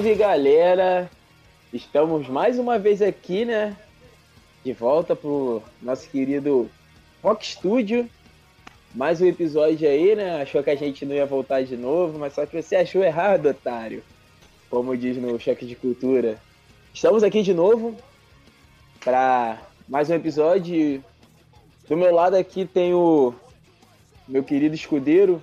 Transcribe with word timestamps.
Salve, 0.00 0.14
galera! 0.14 1.10
Estamos 1.74 2.26
mais 2.26 2.58
uma 2.58 2.78
vez 2.78 3.02
aqui, 3.02 3.44
né? 3.44 3.76
De 4.64 4.72
volta 4.72 5.14
pro 5.14 5.62
nosso 5.82 6.08
querido 6.08 6.70
Rock 7.22 7.46
Studio. 7.46 8.08
Mais 8.94 9.20
um 9.20 9.26
episódio 9.26 9.86
aí, 9.86 10.16
né? 10.16 10.40
Achou 10.40 10.62
que 10.62 10.70
a 10.70 10.74
gente 10.74 11.04
não 11.04 11.14
ia 11.14 11.26
voltar 11.26 11.62
de 11.64 11.76
novo, 11.76 12.18
mas 12.18 12.32
só 12.32 12.46
que 12.46 12.62
você 12.62 12.76
achou 12.76 13.04
errado, 13.04 13.50
otário. 13.50 14.02
Como 14.70 14.96
diz 14.96 15.18
no 15.18 15.38
Choque 15.38 15.66
de 15.66 15.76
Cultura. 15.76 16.38
Estamos 16.94 17.22
aqui 17.22 17.42
de 17.42 17.52
novo 17.52 17.94
para 19.04 19.58
mais 19.86 20.08
um 20.08 20.14
episódio. 20.14 21.04
Do 21.86 21.94
meu 21.98 22.14
lado 22.14 22.36
aqui 22.36 22.64
tem 22.64 22.94
o 22.94 23.34
meu 24.26 24.42
querido 24.42 24.74
escudeiro, 24.74 25.42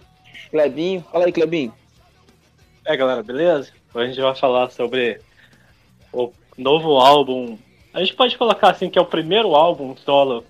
Clebinho. 0.49 1.05
Fala 1.11 1.25
aí, 1.27 1.31
Clebinho. 1.31 1.71
É, 2.83 2.97
galera, 2.97 3.21
beleza? 3.21 3.76
Hoje 3.97 4.03
a 4.03 4.07
gente 4.09 4.21
vai 4.21 4.35
falar 4.35 4.69
sobre 4.69 5.19
o 6.13 6.31
novo 6.55 6.97
álbum. 6.97 7.57
A 7.91 7.99
gente 7.99 8.15
pode 8.15 8.37
colocar 8.37 8.69
assim 8.69 8.91
que 8.91 8.99
é 8.99 9.01
o 9.01 9.05
primeiro 9.07 9.55
álbum 9.55 9.97
solo 9.97 10.45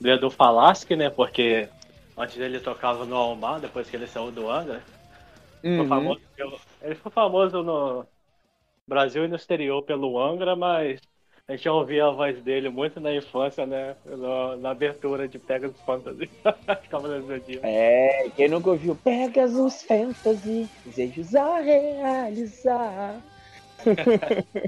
do 0.00 0.08
Edu 0.08 0.30
Falaschi, 0.30 0.94
né? 0.94 1.10
Porque 1.10 1.68
antes 2.16 2.38
ele 2.38 2.60
tocava 2.60 3.04
no 3.04 3.16
Almar, 3.16 3.58
depois 3.58 3.90
que 3.90 3.96
ele 3.96 4.06
saiu 4.06 4.30
do 4.30 4.48
Angra. 4.48 4.80
Uhum. 5.64 5.88
Famoso, 5.88 6.20
ele 6.80 6.94
foi 6.94 7.10
famoso 7.10 7.64
no 7.64 8.06
Brasil 8.86 9.24
e 9.24 9.28
no 9.28 9.34
exterior 9.34 9.82
pelo 9.82 10.16
Angra, 10.16 10.54
mas 10.54 11.00
a 11.46 11.52
gente 11.52 11.68
ouvia 11.68 12.06
a 12.06 12.10
voz 12.10 12.42
dele 12.42 12.70
muito 12.70 12.98
na 12.98 13.14
infância, 13.14 13.66
né? 13.66 13.94
Na, 14.06 14.56
na 14.56 14.70
abertura 14.70 15.28
de 15.28 15.38
Pegasus 15.38 15.78
Fantasy. 15.84 16.30
é, 17.62 18.30
quem 18.34 18.48
nunca 18.48 18.70
ouviu 18.70 18.96
Pegasus 18.96 19.82
Fantasy, 19.82 20.66
desejos 20.86 21.34
a 21.34 21.60
realizar. 21.60 23.20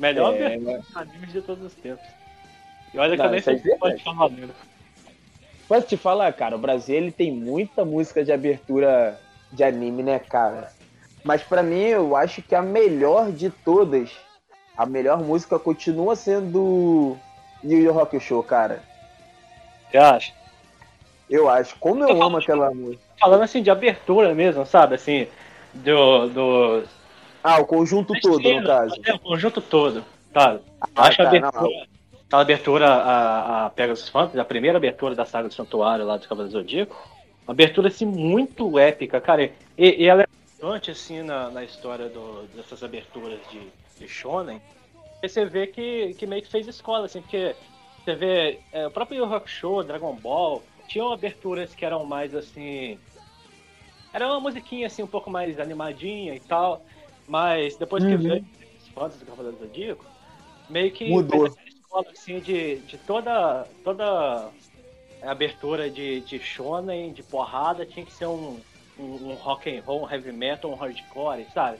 Melhor 0.00 0.34
é, 0.34 0.46
abertura 0.46 0.82
mas... 0.92 0.96
animes 0.96 1.32
de 1.32 1.40
todos 1.42 1.66
os 1.66 1.74
tempos. 1.74 2.04
E 2.92 2.98
olha 2.98 3.16
que 3.16 3.22
eu 3.22 3.30
nem 3.30 3.40
sei 3.40 3.58
se 3.58 3.76
pode 3.78 4.02
falar 4.02 4.28
dele. 4.28 4.52
Posso 5.68 5.86
te 5.86 5.96
falar, 5.96 6.32
cara, 6.32 6.56
o 6.56 6.58
Brasil 6.58 6.96
ele 6.96 7.12
tem 7.12 7.30
muita 7.30 7.84
música 7.84 8.24
de 8.24 8.32
abertura 8.32 9.20
de 9.52 9.62
anime, 9.62 10.02
né, 10.02 10.18
cara? 10.18 10.72
Mas 11.22 11.44
para 11.44 11.62
mim, 11.62 11.84
eu 11.84 12.16
acho 12.16 12.42
que 12.42 12.56
a 12.56 12.60
melhor 12.60 13.30
de 13.30 13.50
todas 13.50 14.10
a 14.76 14.86
melhor 14.86 15.20
música 15.22 15.58
continua 15.58 16.16
sendo 16.16 17.16
New 17.62 17.80
York 17.80 17.98
Rock 17.98 18.20
Show, 18.20 18.42
cara. 18.42 18.82
Você 19.90 19.98
acha? 19.98 20.32
Eu 21.28 21.48
acho. 21.48 21.76
Como 21.78 22.04
eu, 22.04 22.22
amo 22.22 22.38
aquela 22.38 22.70
música. 22.74 23.02
Falando 23.18 23.42
assim 23.42 23.62
de 23.62 23.70
abertura 23.70 24.34
mesmo, 24.34 24.66
sabe? 24.66 24.94
Assim, 24.94 25.26
do. 25.74 26.28
do... 26.28 26.84
Ah, 27.42 27.60
o 27.60 27.66
conjunto 27.66 28.12
todo, 28.20 28.52
no 28.52 28.66
caso. 28.66 28.94
É, 29.04 29.14
o 29.14 29.18
conjunto 29.18 29.60
todo, 29.60 30.04
tá? 30.32 30.58
Ah, 30.80 30.88
acho 31.08 31.16
tá, 31.16 31.24
a 31.24 31.26
abertura. 31.28 31.86
Tá, 32.28 32.38
a 32.38 32.40
abertura 32.40 32.88
a, 32.88 33.66
a 33.66 33.70
Pegasus 33.70 34.08
Fantasy, 34.08 34.38
a 34.38 34.44
primeira 34.44 34.78
abertura 34.78 35.14
da 35.14 35.24
saga 35.24 35.48
do 35.48 35.54
Santuário 35.54 36.04
lá 36.04 36.16
do 36.16 36.28
Cavaleiro 36.28 36.52
Zodíaco. 36.52 36.96
Uma 37.46 37.52
abertura 37.52 37.88
assim 37.88 38.06
muito 38.06 38.78
épica, 38.78 39.20
cara. 39.20 39.44
E, 39.76 40.04
e 40.04 40.06
ela 40.06 40.22
é 40.22 40.26
importante 40.56 40.90
assim 40.90 41.22
na, 41.22 41.50
na 41.50 41.64
história 41.64 42.08
do, 42.08 42.44
dessas 42.54 42.82
aberturas 42.84 43.38
de 43.50 43.60
de 43.98 44.08
Shonen, 44.08 44.60
você 45.22 45.44
vê 45.44 45.66
que, 45.66 46.14
que 46.14 46.26
meio 46.26 46.42
que 46.42 46.50
fez 46.50 46.66
escola, 46.66 47.06
assim, 47.06 47.20
porque 47.20 47.54
você 48.04 48.14
vê 48.14 48.60
é, 48.72 48.86
o 48.86 48.90
próprio 48.90 49.18
Yu 49.18 49.34
Hakusho, 49.34 49.82
Dragon 49.84 50.14
Ball, 50.14 50.62
tinham 50.88 51.12
aberturas 51.12 51.74
que 51.74 51.84
eram 51.84 52.04
mais 52.04 52.34
assim. 52.34 52.98
Era 54.12 54.26
uma 54.26 54.40
musiquinha 54.40 54.88
assim 54.88 55.02
um 55.02 55.06
pouco 55.06 55.30
mais 55.30 55.58
animadinha 55.58 56.34
e 56.34 56.40
tal, 56.40 56.84
mas 57.26 57.76
depois 57.76 58.04
que 58.04 58.10
uhum. 58.10 58.18
veio 58.18 58.46
os 58.80 58.88
fãs 58.88 59.16
do 59.16 59.24
Cavaleiro 59.24 59.56
do 59.56 59.66
Zodíaco, 59.66 60.04
meio 60.68 60.90
que 60.90 61.08
Mudou. 61.08 61.50
fez 61.50 61.74
escola 61.76 62.06
assim 62.10 62.40
de, 62.40 62.76
de 62.80 62.98
toda 62.98 63.66
toda 63.84 64.50
abertura 65.22 65.88
de, 65.88 66.20
de 66.20 66.38
shonen, 66.40 67.12
de 67.12 67.22
porrada, 67.22 67.86
tinha 67.86 68.04
que 68.04 68.12
ser 68.12 68.26
um, 68.26 68.58
um, 68.98 69.30
um 69.30 69.34
rock 69.34 69.70
and 69.70 69.82
roll, 69.82 70.04
um 70.04 70.10
heavy 70.10 70.32
metal, 70.32 70.72
um 70.72 70.74
hardcore, 70.74 71.46
sabe? 71.54 71.78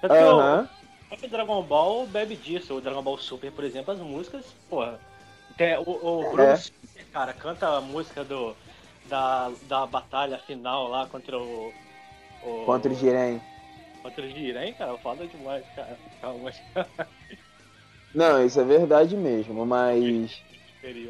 Tanto 0.00 0.14
uhum. 0.14 0.66
que 0.66 0.81
próprio 1.12 1.28
Dragon 1.28 1.62
Ball 1.62 2.06
bebe 2.06 2.36
disso. 2.36 2.74
O 2.74 2.80
Dragon 2.80 3.02
Ball 3.02 3.18
Super, 3.18 3.52
por 3.52 3.64
exemplo, 3.64 3.92
as 3.92 4.00
músicas, 4.00 4.46
porra. 4.68 4.98
Tem, 5.56 5.76
o, 5.76 5.82
o 5.82 6.32
Bruno, 6.32 6.52
é. 6.52 6.62
cara, 7.12 7.34
canta 7.34 7.68
a 7.68 7.80
música 7.80 8.24
do, 8.24 8.56
da, 9.08 9.50
da 9.68 9.86
batalha 9.86 10.38
final 10.38 10.88
lá 10.88 11.06
contra 11.06 11.38
o. 11.38 11.72
o 12.42 12.64
contra 12.64 12.90
o 12.90 12.94
Jiren. 12.94 13.40
Contra 14.02 14.24
o 14.24 14.28
Jiren, 14.28 14.72
cara, 14.74 14.96
foda 14.98 15.26
demais, 15.26 15.64
cara. 15.76 15.98
Calma. 16.20 16.50
Não, 18.14 18.44
isso 18.44 18.60
é 18.60 18.64
verdade 18.64 19.16
mesmo, 19.16 19.66
mas. 19.66 20.42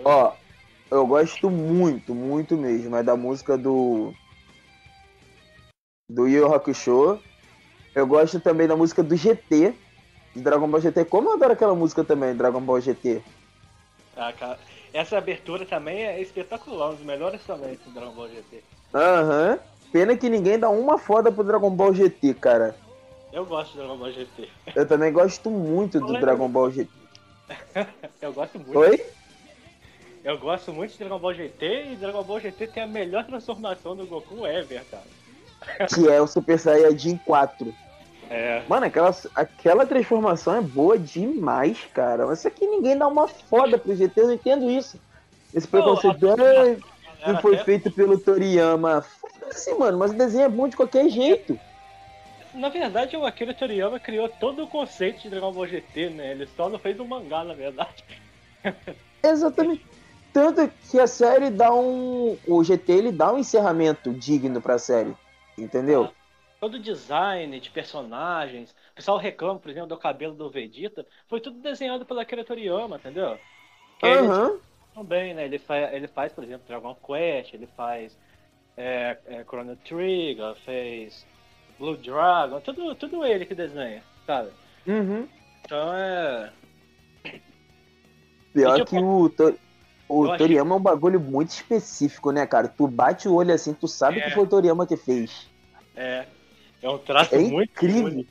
Ó, 0.05 0.35
eu 0.91 1.07
gosto 1.07 1.49
muito, 1.49 2.15
muito 2.15 2.57
mesmo. 2.57 2.97
É 2.97 3.03
da 3.03 3.17
música 3.17 3.57
do. 3.57 4.13
Do 6.09 6.27
Yu 6.27 6.53
Hakusho. 6.53 7.21
Eu 7.95 8.07
gosto 8.07 8.41
também 8.41 8.67
da 8.67 8.75
música 8.75 9.03
do 9.03 9.15
GT, 9.15 9.75
de 10.35 10.43
Dragon 10.43 10.69
Ball 10.69 10.81
GT. 10.81 11.05
Como 11.05 11.29
eu 11.29 11.35
adoro 11.35 11.53
aquela 11.53 11.75
música 11.75 12.03
também, 12.03 12.35
Dragon 12.35 12.61
Ball 12.61 12.81
GT. 12.81 13.23
Ah, 14.17 14.33
cara. 14.33 14.59
Essa 14.93 15.17
abertura 15.17 15.65
também 15.65 16.05
é 16.05 16.21
espetacular, 16.21 16.91
um 16.91 16.95
dos 16.95 17.05
melhores 17.05 17.43
também 17.45 17.79
do 17.85 17.91
Dragon 17.93 18.13
Ball 18.13 18.29
GT. 18.29 18.63
Aham. 18.95 19.53
Uhum. 19.53 19.59
Pena 19.91 20.17
que 20.17 20.31
ninguém 20.31 20.59
dá 20.59 20.71
uma 20.71 20.99
foda 20.99 21.31
pro 21.31 21.45
Dragon 21.45 21.71
Ball 21.71 21.93
GT, 21.93 22.35
cara. 22.35 22.75
Eu 23.31 23.45
gosto 23.45 23.73
do 23.73 23.79
Dragon 23.79 23.97
Ball 23.97 24.13
GT. 24.13 24.49
Eu 24.75 24.89
também 24.89 25.13
gosto 25.13 25.51
muito 25.51 26.01
do 26.01 26.13
Dragon 26.19 26.49
Ball 26.49 26.71
GT. 26.71 26.91
eu 28.21 28.33
gosto 28.33 28.59
muito. 28.59 28.79
Oi? 28.79 29.05
Eu 30.25 30.39
gosto 30.39 30.73
muito 30.73 30.93
de 30.93 30.99
Dragon 30.99 31.19
Ball 31.19 31.35
GT 31.35 31.93
e 31.93 31.97
Dragon 31.97 32.23
Ball 32.23 32.41
GT 32.41 32.67
tem 32.69 32.83
a 32.83 32.87
melhor 32.87 33.25
transformação 33.27 33.97
do 33.97 34.07
Goku 34.07 34.47
ever, 34.47 34.83
cara. 34.91 35.87
Que 35.89 36.09
é 36.09 36.21
o 36.21 36.27
Super 36.27 36.59
Saiyajin 36.59 37.19
4. 37.19 37.75
É. 38.33 38.63
Mano, 38.67 38.87
aquela, 38.87 39.15
aquela 39.35 39.85
transformação 39.85 40.57
é 40.57 40.63
boa 40.63 40.99
demais, 40.99 41.79
cara. 41.93 42.27
Mas 42.27 42.39
isso 42.39 42.49
aqui 42.49 42.67
ninguém 42.67 42.97
dá 42.97 43.07
uma 43.07 43.29
foda 43.29 43.77
pro 43.77 43.95
GT, 43.95 44.23
eu 44.23 44.27
não 44.29 44.33
entendo 44.33 44.71
isso. 44.71 44.99
Esse 45.53 45.69
preconceito 45.69 46.17
que 46.19 47.43
foi 47.43 47.59
feito 47.59 47.91
pelo 47.91 48.19
Toriyama. 48.19 49.03
Foda-se, 49.03 49.75
mano, 49.75 49.99
mas 49.99 50.13
o 50.13 50.15
desenho 50.15 50.47
é 50.47 50.49
bom 50.49 50.67
de 50.67 50.77
qualquer 50.77 51.11
jeito. 51.11 51.61
Na 52.55 52.71
verdade, 52.71 53.15
o 53.19 53.27
Akira 53.27 53.53
Toriyama 53.53 54.01
criou 54.01 54.31
todo 54.31 54.65
o 54.65 54.67
conceito 54.67 55.21
de 55.21 55.29
Dragon 55.29 55.53
Ball 55.53 55.67
GT, 55.67 56.09
né? 56.11 56.31
Ele 56.31 56.49
só 56.57 56.71
não 56.71 56.79
fez 56.79 56.99
um 56.99 57.05
mangá, 57.05 57.45
na 57.45 57.53
verdade. 57.53 58.03
Exatamente. 59.23 59.85
Tanto 60.33 60.71
que 60.91 60.99
a 60.99 61.07
série 61.07 61.51
dá 61.51 61.73
um. 61.73 62.39
O 62.47 62.65
GT 62.65 62.93
ele 62.93 63.13
dá 63.13 63.31
um 63.31 63.39
encerramento 63.39 64.11
digno 64.11 64.61
pra 64.63 64.79
série. 64.79 65.15
Entendeu? 65.59 66.09
Ah 66.11 66.22
todo 66.63 66.75
o 66.75 66.79
design 66.79 67.59
de 67.59 67.71
personagens. 67.71 68.71
O 68.71 68.95
pessoal 68.95 69.19
reclama, 69.19 69.59
por 69.59 69.69
exemplo, 69.69 69.89
do 69.89 69.97
cabelo 69.97 70.33
do 70.33 70.49
Vegeta. 70.49 71.05
Foi 71.27 71.41
tudo 71.41 71.59
desenhado 71.59 72.07
pela 72.07 72.23
Akira 72.23 72.45
Toriyama, 72.45 72.99
entendeu? 72.99 73.37
Uhum. 74.01 74.61
Também, 74.95 75.35
né? 75.35 75.45
Ele 75.45 75.59
faz, 75.59 75.93
ele 75.93 76.07
faz, 76.07 76.33
por 76.33 76.45
exemplo, 76.45 76.65
Dragon 76.69 76.95
Quest, 77.05 77.53
ele 77.53 77.67
faz 77.77 78.17
é, 78.77 79.19
é, 79.27 79.43
Chrono 79.43 79.75
Trigger, 79.75 80.55
fez 80.65 81.27
Blue 81.81 81.97
Dragon, 81.97 82.61
tudo, 82.61 82.95
tudo 82.95 83.25
ele 83.25 83.45
que 83.45 83.57
desenha, 83.57 84.01
sabe? 84.25 84.51
Uhum. 84.87 85.27
Então 85.65 85.93
é. 85.93 86.53
Pior 88.55 88.77
tipo, 88.77 88.91
que 88.91 88.99
o, 88.99 89.29
to, 89.31 89.59
o 90.09 90.37
Toriyama 90.37 90.77
achei... 90.77 90.77
é 90.77 90.79
um 90.79 90.81
bagulho 90.81 91.19
muito 91.19 91.51
específico, 91.51 92.31
né, 92.31 92.47
cara? 92.47 92.69
Tu 92.69 92.87
bate 92.87 93.27
o 93.27 93.35
olho 93.35 93.53
assim, 93.53 93.75
tu 93.75 93.89
sabe 93.89 94.21
é. 94.21 94.23
que 94.23 94.31
foi 94.31 94.45
o 94.45 94.49
Toriyama 94.49 94.87
que 94.87 94.97
fez. 94.97 95.51
É. 95.97 96.25
É 96.83 96.89
um 96.89 96.99
traço 96.99 97.35
é 97.35 97.39
muito 97.39 97.71
incrível. 97.71 98.07
Único. 98.07 98.31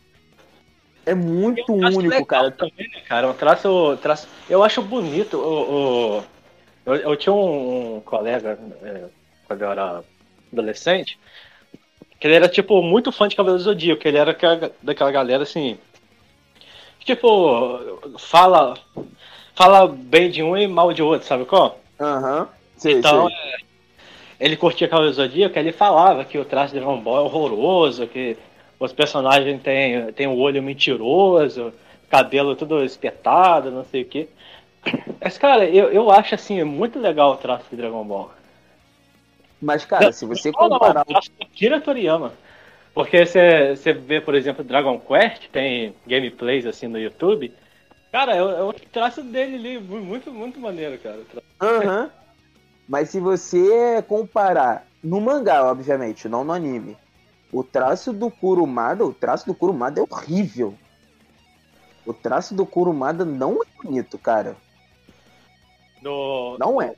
É 1.05 1.15
muito 1.15 1.61
é 1.61 1.71
um 1.71 1.97
único, 1.97 2.25
cara. 2.25 2.51
Também, 2.51 2.89
né, 2.89 3.01
cara. 3.07 3.29
Um 3.29 3.33
traço, 3.33 3.97
traço. 4.01 4.27
Eu 4.49 4.63
acho 4.63 4.81
bonito. 4.81 5.37
O, 5.37 6.17
o... 6.19 6.23
Eu, 6.85 6.95
eu 6.95 7.15
tinha 7.15 7.33
um, 7.33 8.01
colega 8.01 8.59
é, 8.83 9.05
quando 9.47 9.61
eu 9.61 9.71
era 9.71 10.03
adolescente, 10.51 11.17
que 12.19 12.27
ele 12.27 12.35
era 12.35 12.49
tipo 12.49 12.81
muito 12.81 13.11
fã 13.11 13.27
de 13.27 13.35
Cavaleiro 13.35 13.63
Zodíaco, 13.63 14.01
que 14.01 14.07
ele 14.07 14.17
era 14.17 14.37
daquela 14.81 15.11
galera 15.11 15.43
assim. 15.43 15.77
Tipo, 16.99 17.99
fala. 18.19 18.77
Fala 19.53 19.87
bem 19.87 20.29
de 20.31 20.41
um 20.41 20.55
e 20.57 20.67
mal 20.67 20.93
de 20.93 21.03
outro, 21.03 21.27
sabe 21.27 21.45
qual? 21.45 21.79
Aham. 21.99 22.47
Uhum. 22.83 22.91
então, 22.91 23.29
é, 23.29 23.57
ele 24.41 24.57
curtia 24.57 24.87
Cavaleiro 24.87 25.15
Zodíaco, 25.15 25.57
ele 25.57 25.71
falava 25.71 26.25
que 26.25 26.35
o 26.35 26.43
traço 26.43 26.73
de 26.73 26.79
Dragon 26.79 26.99
Ball 26.99 27.17
é 27.17 27.21
horroroso, 27.21 28.07
que 28.07 28.35
os 28.79 28.91
personagens 28.91 29.61
têm, 29.61 30.11
têm 30.13 30.25
o 30.25 30.35
olho 30.35 30.63
mentiroso, 30.63 31.71
cabelo 32.09 32.55
tudo 32.55 32.83
espetado, 32.83 33.69
não 33.69 33.85
sei 33.85 34.01
o 34.01 34.05
que. 34.05 34.27
Mas, 35.23 35.37
cara, 35.37 35.65
eu, 35.65 35.91
eu 35.91 36.09
acho 36.09 36.33
assim, 36.33 36.63
muito 36.63 36.97
legal 36.97 37.33
o 37.33 37.37
traço 37.37 37.65
de 37.69 37.75
Dragon 37.75 38.03
Ball. 38.03 38.31
Mas, 39.61 39.85
cara, 39.85 40.11
se 40.11 40.25
você 40.25 40.51
comparar. 40.51 41.05
Não, 41.07 41.21
Kira 41.53 41.79
Toriyama. 41.79 42.33
Porque 42.95 43.23
você 43.23 43.93
vê, 43.93 44.19
por 44.19 44.33
exemplo, 44.33 44.63
Dragon 44.63 44.99
Quest, 44.99 45.49
tem 45.51 45.93
gameplays 46.07 46.65
assim 46.65 46.87
no 46.87 46.99
YouTube. 46.99 47.53
Cara, 48.11 48.35
é, 48.35 48.39
é 48.39 48.63
o 48.63 48.73
traço 48.73 49.21
dele 49.21 49.55
ali, 49.55 49.79
muito, 49.79 50.31
muito 50.31 50.59
maneiro, 50.59 50.97
cara. 50.97 51.19
Aham. 51.61 52.01
Uhum. 52.01 52.20
Mas 52.87 53.09
se 53.09 53.19
você 53.19 54.03
comparar 54.07 54.85
no 55.03 55.19
mangá, 55.21 55.63
obviamente, 55.65 56.27
não 56.27 56.43
no 56.43 56.51
anime, 56.51 56.97
o 57.51 57.63
traço 57.63 58.13
do 58.13 58.29
Kurumada, 58.29 59.05
o 59.05 59.13
traço 59.13 59.45
do 59.45 59.53
Kurumada 59.53 59.99
é 59.99 60.03
horrível. 60.03 60.73
O 62.05 62.13
traço 62.13 62.55
do 62.55 62.65
Kurumada 62.65 63.25
não 63.25 63.61
é 63.61 63.83
bonito, 63.83 64.17
cara. 64.17 64.55
Do... 66.01 66.57
Não 66.59 66.81
é. 66.81 66.95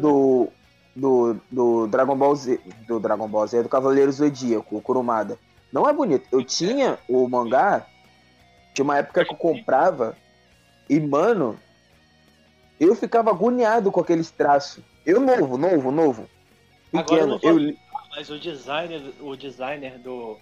Do, 0.00 0.48
do, 0.94 1.36
do 1.50 1.86
Dragon 1.86 2.16
Ball 2.16 2.36
Z, 2.36 2.60
do 2.86 3.00
Dragon 3.00 3.28
Ball 3.28 3.46
Z, 3.46 3.62
do 3.62 3.68
Cavaleiro 3.68 4.12
Zodíaco, 4.12 4.76
o 4.76 4.82
Kurumada. 4.82 5.38
Não 5.72 5.88
é 5.88 5.92
bonito. 5.92 6.26
Eu 6.32 6.44
tinha 6.44 6.98
o 7.08 7.28
mangá, 7.28 7.86
tinha 8.74 8.84
uma 8.84 8.98
época 8.98 9.24
que 9.24 9.32
eu 9.32 9.36
comprava, 9.36 10.16
e, 10.88 10.98
mano, 10.98 11.58
eu 12.78 12.94
ficava 12.94 13.30
agoniado 13.30 13.92
com 13.92 14.00
aqueles 14.00 14.30
traços. 14.30 14.82
Eu 15.04 15.20
novo, 15.20 15.56
novo, 15.56 15.90
novo. 15.90 16.28
Pequeno. 16.90 17.34
Agora 17.34 17.40
eu, 17.42 17.60
eu... 17.60 17.76
Mas 18.14 18.28
o 18.28 18.38
designer, 18.38 19.02
o 19.20 19.36
designer 19.36 19.98
do, 19.98 20.36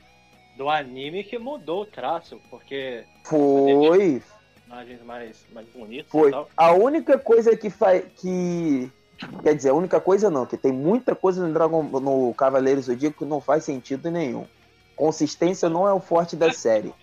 do 0.56 0.68
anime 0.68 1.22
que 1.22 1.38
mudou 1.38 1.82
o 1.82 1.86
traço, 1.86 2.40
porque. 2.50 3.04
Foi. 3.24 4.22
Imagens 4.66 5.02
mais, 5.02 5.46
mais 5.54 5.66
bonitas 5.68 6.10
Foi. 6.10 6.30
A 6.56 6.72
única 6.72 7.18
coisa 7.18 7.56
que 7.56 7.70
faz. 7.70 8.04
que 8.16 8.90
Quer 9.42 9.54
dizer, 9.54 9.70
a 9.70 9.74
única 9.74 10.00
coisa 10.00 10.30
não, 10.30 10.46
que 10.46 10.56
tem 10.56 10.70
muita 10.70 11.14
coisa 11.14 11.44
no 11.44 11.52
Dragon 11.52 11.82
no 11.82 12.32
Cavaleiro 12.34 12.80
Zodíaco 12.80 13.18
que 13.18 13.24
não 13.24 13.40
faz 13.40 13.64
sentido 13.64 14.10
nenhum. 14.10 14.46
Consistência 14.94 15.68
não 15.68 15.88
é 15.88 15.92
o 15.92 16.00
forte 16.00 16.36
da 16.36 16.52
série. 16.54 16.94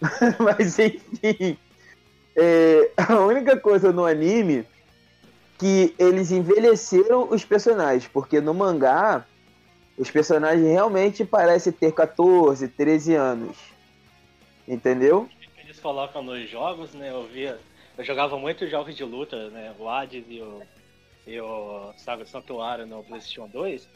Mas 0.38 0.78
enfim. 0.78 1.58
É, 2.36 2.90
a 2.96 3.16
única 3.20 3.58
coisa 3.58 3.92
no 3.92 4.06
anime 4.06 4.64
que 5.60 5.94
eles 5.98 6.32
envelheceram 6.32 7.28
os 7.30 7.44
personagens, 7.44 8.08
porque 8.08 8.40
no 8.40 8.54
mangá 8.54 9.26
os 9.98 10.10
personagens 10.10 10.66
realmente 10.66 11.22
parecem 11.22 11.70
ter 11.70 11.92
14, 11.92 12.66
13 12.66 13.14
anos. 13.14 13.58
Entendeu? 14.66 15.28
Eles 15.58 15.78
colocam 15.78 16.22
nos 16.22 16.48
jogos, 16.48 16.94
né? 16.94 17.10
Eu 17.10 17.24
via. 17.26 17.60
Eu 17.98 18.04
jogava 18.04 18.38
muitos 18.38 18.70
jogos 18.70 18.96
de 18.96 19.04
luta, 19.04 19.50
né? 19.50 19.74
O 19.78 19.86
Hades 19.86 20.24
e 20.26 20.40
o, 20.40 20.62
e 21.26 21.38
o 21.38 21.92
Saga 21.98 22.24
Santuário 22.24 22.86
no 22.86 23.04
PlayStation 23.04 23.46
2. 23.46 23.86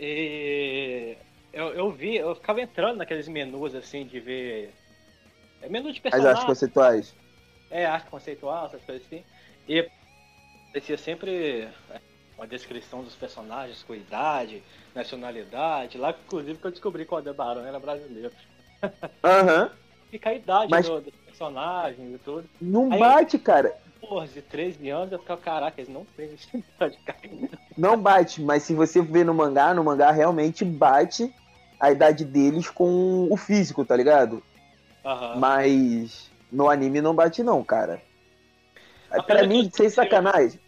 E 0.00 1.18
eu, 1.52 1.66
eu 1.74 1.90
vi, 1.90 2.16
eu 2.16 2.34
ficava 2.34 2.62
entrando 2.62 2.96
naqueles 2.96 3.28
menus 3.28 3.74
assim 3.74 4.06
de 4.06 4.20
ver. 4.20 4.72
É 5.60 5.68
menu 5.68 5.92
de 5.92 6.00
personagens. 6.00 6.30
As 6.30 6.38
artes 6.38 6.46
conceituais. 6.46 7.14
É, 7.70 7.84
arte 7.84 8.08
conceitual, 8.08 8.66
essas 8.66 8.82
coisas 8.82 9.06
assim. 9.06 9.22
E 9.68 9.86
aparecia 10.76 10.98
sempre 10.98 11.68
uma 12.36 12.46
descrição 12.46 13.02
dos 13.02 13.14
personagens 13.14 13.82
com 13.82 13.94
idade, 13.94 14.62
nacionalidade. 14.94 15.96
Lá, 15.96 16.10
inclusive, 16.10 16.58
que 16.58 16.66
eu 16.66 16.70
descobri 16.70 17.06
que 17.06 17.14
o 17.14 17.16
Aldebaran 17.16 17.66
era 17.66 17.80
brasileiro. 17.80 18.32
Aham. 19.24 19.62
Uhum. 19.62 19.70
Fica 20.10 20.30
a 20.30 20.34
idade 20.34 20.70
Mas... 20.70 20.86
do, 20.86 21.00
dos 21.00 21.14
personagens 21.26 22.14
e 22.14 22.18
tudo. 22.18 22.48
Não 22.60 22.92
Aí, 22.92 22.98
bate, 22.98 23.38
cara. 23.38 23.74
14, 24.00 24.42
13 24.42 24.88
anos, 24.90 25.12
eu 25.12 25.18
ficava, 25.18 25.40
caraca, 25.40 25.80
eles 25.80 25.92
não 25.92 26.04
têm 26.16 26.34
essa 26.34 26.56
idade, 26.56 26.98
cara. 27.04 27.18
Não 27.76 28.00
bate, 28.00 28.42
mas 28.42 28.62
se 28.62 28.74
você 28.74 29.00
ver 29.00 29.24
no 29.24 29.34
mangá, 29.34 29.72
no 29.72 29.82
mangá 29.82 30.10
realmente 30.10 30.64
bate 30.64 31.34
a 31.80 31.90
idade 31.90 32.24
deles 32.24 32.68
com 32.68 33.26
o 33.30 33.36
físico, 33.36 33.84
tá 33.84 33.96
ligado? 33.96 34.42
Uhum. 35.04 35.38
Mas 35.38 36.30
no 36.52 36.68
anime 36.68 37.00
não 37.00 37.14
bate 37.14 37.42
não, 37.42 37.64
cara. 37.64 38.00
Pra 39.26 39.46
mim, 39.46 39.70
sem 39.72 39.88
sacanagem. 39.88 40.60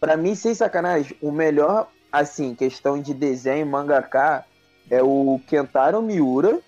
Pra 0.00 0.16
mim, 0.16 0.34
sem 0.34 0.54
sacanagem, 0.54 1.16
o 1.20 1.32
melhor, 1.32 1.88
assim, 2.10 2.54
questão 2.54 3.00
de 3.00 3.12
desenho 3.12 3.66
mangaka 3.66 4.44
é 4.90 5.02
o 5.02 5.40
Kentaro 5.46 6.00
Miura. 6.00 6.60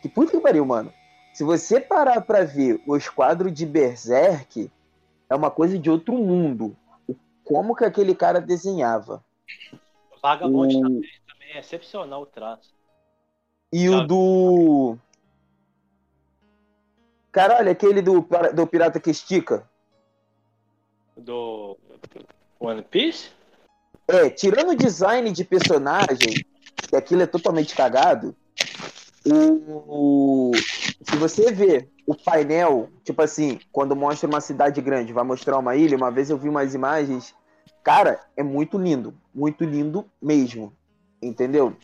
Que 0.00 0.08
puta 0.08 0.30
que 0.30 0.40
pariu, 0.40 0.64
mano. 0.64 0.92
Se 1.32 1.44
você 1.44 1.80
parar 1.80 2.20
pra 2.20 2.44
ver 2.44 2.82
os 2.86 3.08
quadros 3.08 3.52
de 3.52 3.66
Berserk, 3.66 4.70
é 5.28 5.34
uma 5.34 5.50
coisa 5.50 5.78
de 5.78 5.90
outro 5.90 6.14
mundo. 6.14 6.76
Como 7.44 7.74
que 7.74 7.84
aquele 7.84 8.14
cara 8.14 8.40
desenhava. 8.40 9.24
Vagabond 10.22 10.76
o... 10.76 10.80
também, 10.80 11.10
também 11.26 11.52
é 11.54 11.58
excepcional 11.58 12.22
o 12.22 12.26
traço. 12.26 12.74
E 13.72 13.88
o 13.88 14.06
do. 14.06 14.98
Caralho, 17.30 17.70
aquele 17.70 18.02
do, 18.02 18.26
do 18.54 18.66
Pirata 18.66 18.98
que 18.98 19.10
estica. 19.10 19.69
Do 21.20 21.78
One 22.58 22.82
Piece? 22.82 23.30
É, 24.08 24.28
tirando 24.30 24.70
o 24.70 24.76
design 24.76 25.30
de 25.30 25.44
personagem, 25.44 26.44
que 26.88 26.96
aquilo 26.96 27.22
é 27.22 27.26
totalmente 27.26 27.74
cagado, 27.74 28.34
o, 29.26 30.52
se 31.02 31.16
você 31.16 31.52
vê 31.52 31.88
o 32.06 32.14
painel, 32.14 32.88
tipo 33.04 33.22
assim, 33.22 33.60
quando 33.70 33.94
mostra 33.94 34.28
uma 34.28 34.40
cidade 34.40 34.80
grande, 34.80 35.12
vai 35.12 35.24
mostrar 35.24 35.58
uma 35.58 35.76
ilha, 35.76 35.96
uma 35.96 36.10
vez 36.10 36.30
eu 36.30 36.38
vi 36.38 36.48
umas 36.48 36.74
imagens, 36.74 37.34
cara, 37.84 38.20
é 38.36 38.42
muito 38.42 38.78
lindo, 38.78 39.14
muito 39.34 39.64
lindo 39.64 40.04
mesmo, 40.20 40.72
entendeu? 41.22 41.76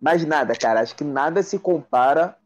Mas 0.00 0.24
nada, 0.24 0.54
cara, 0.56 0.80
acho 0.80 0.96
que 0.96 1.04
nada 1.04 1.42
se 1.42 1.58
compara 1.58 2.36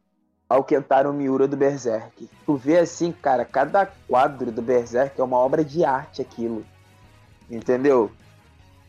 ao 0.52 0.62
Kentaro 0.62 1.14
Miura 1.14 1.48
do 1.48 1.56
Berserk. 1.56 2.28
Tu 2.44 2.56
vê 2.56 2.78
assim, 2.78 3.10
cara, 3.10 3.42
cada 3.42 3.86
quadro 3.86 4.52
do 4.52 4.60
Berserk 4.60 5.18
é 5.18 5.24
uma 5.24 5.38
obra 5.38 5.64
de 5.64 5.82
arte 5.82 6.20
aquilo. 6.20 6.62
Entendeu? 7.50 8.12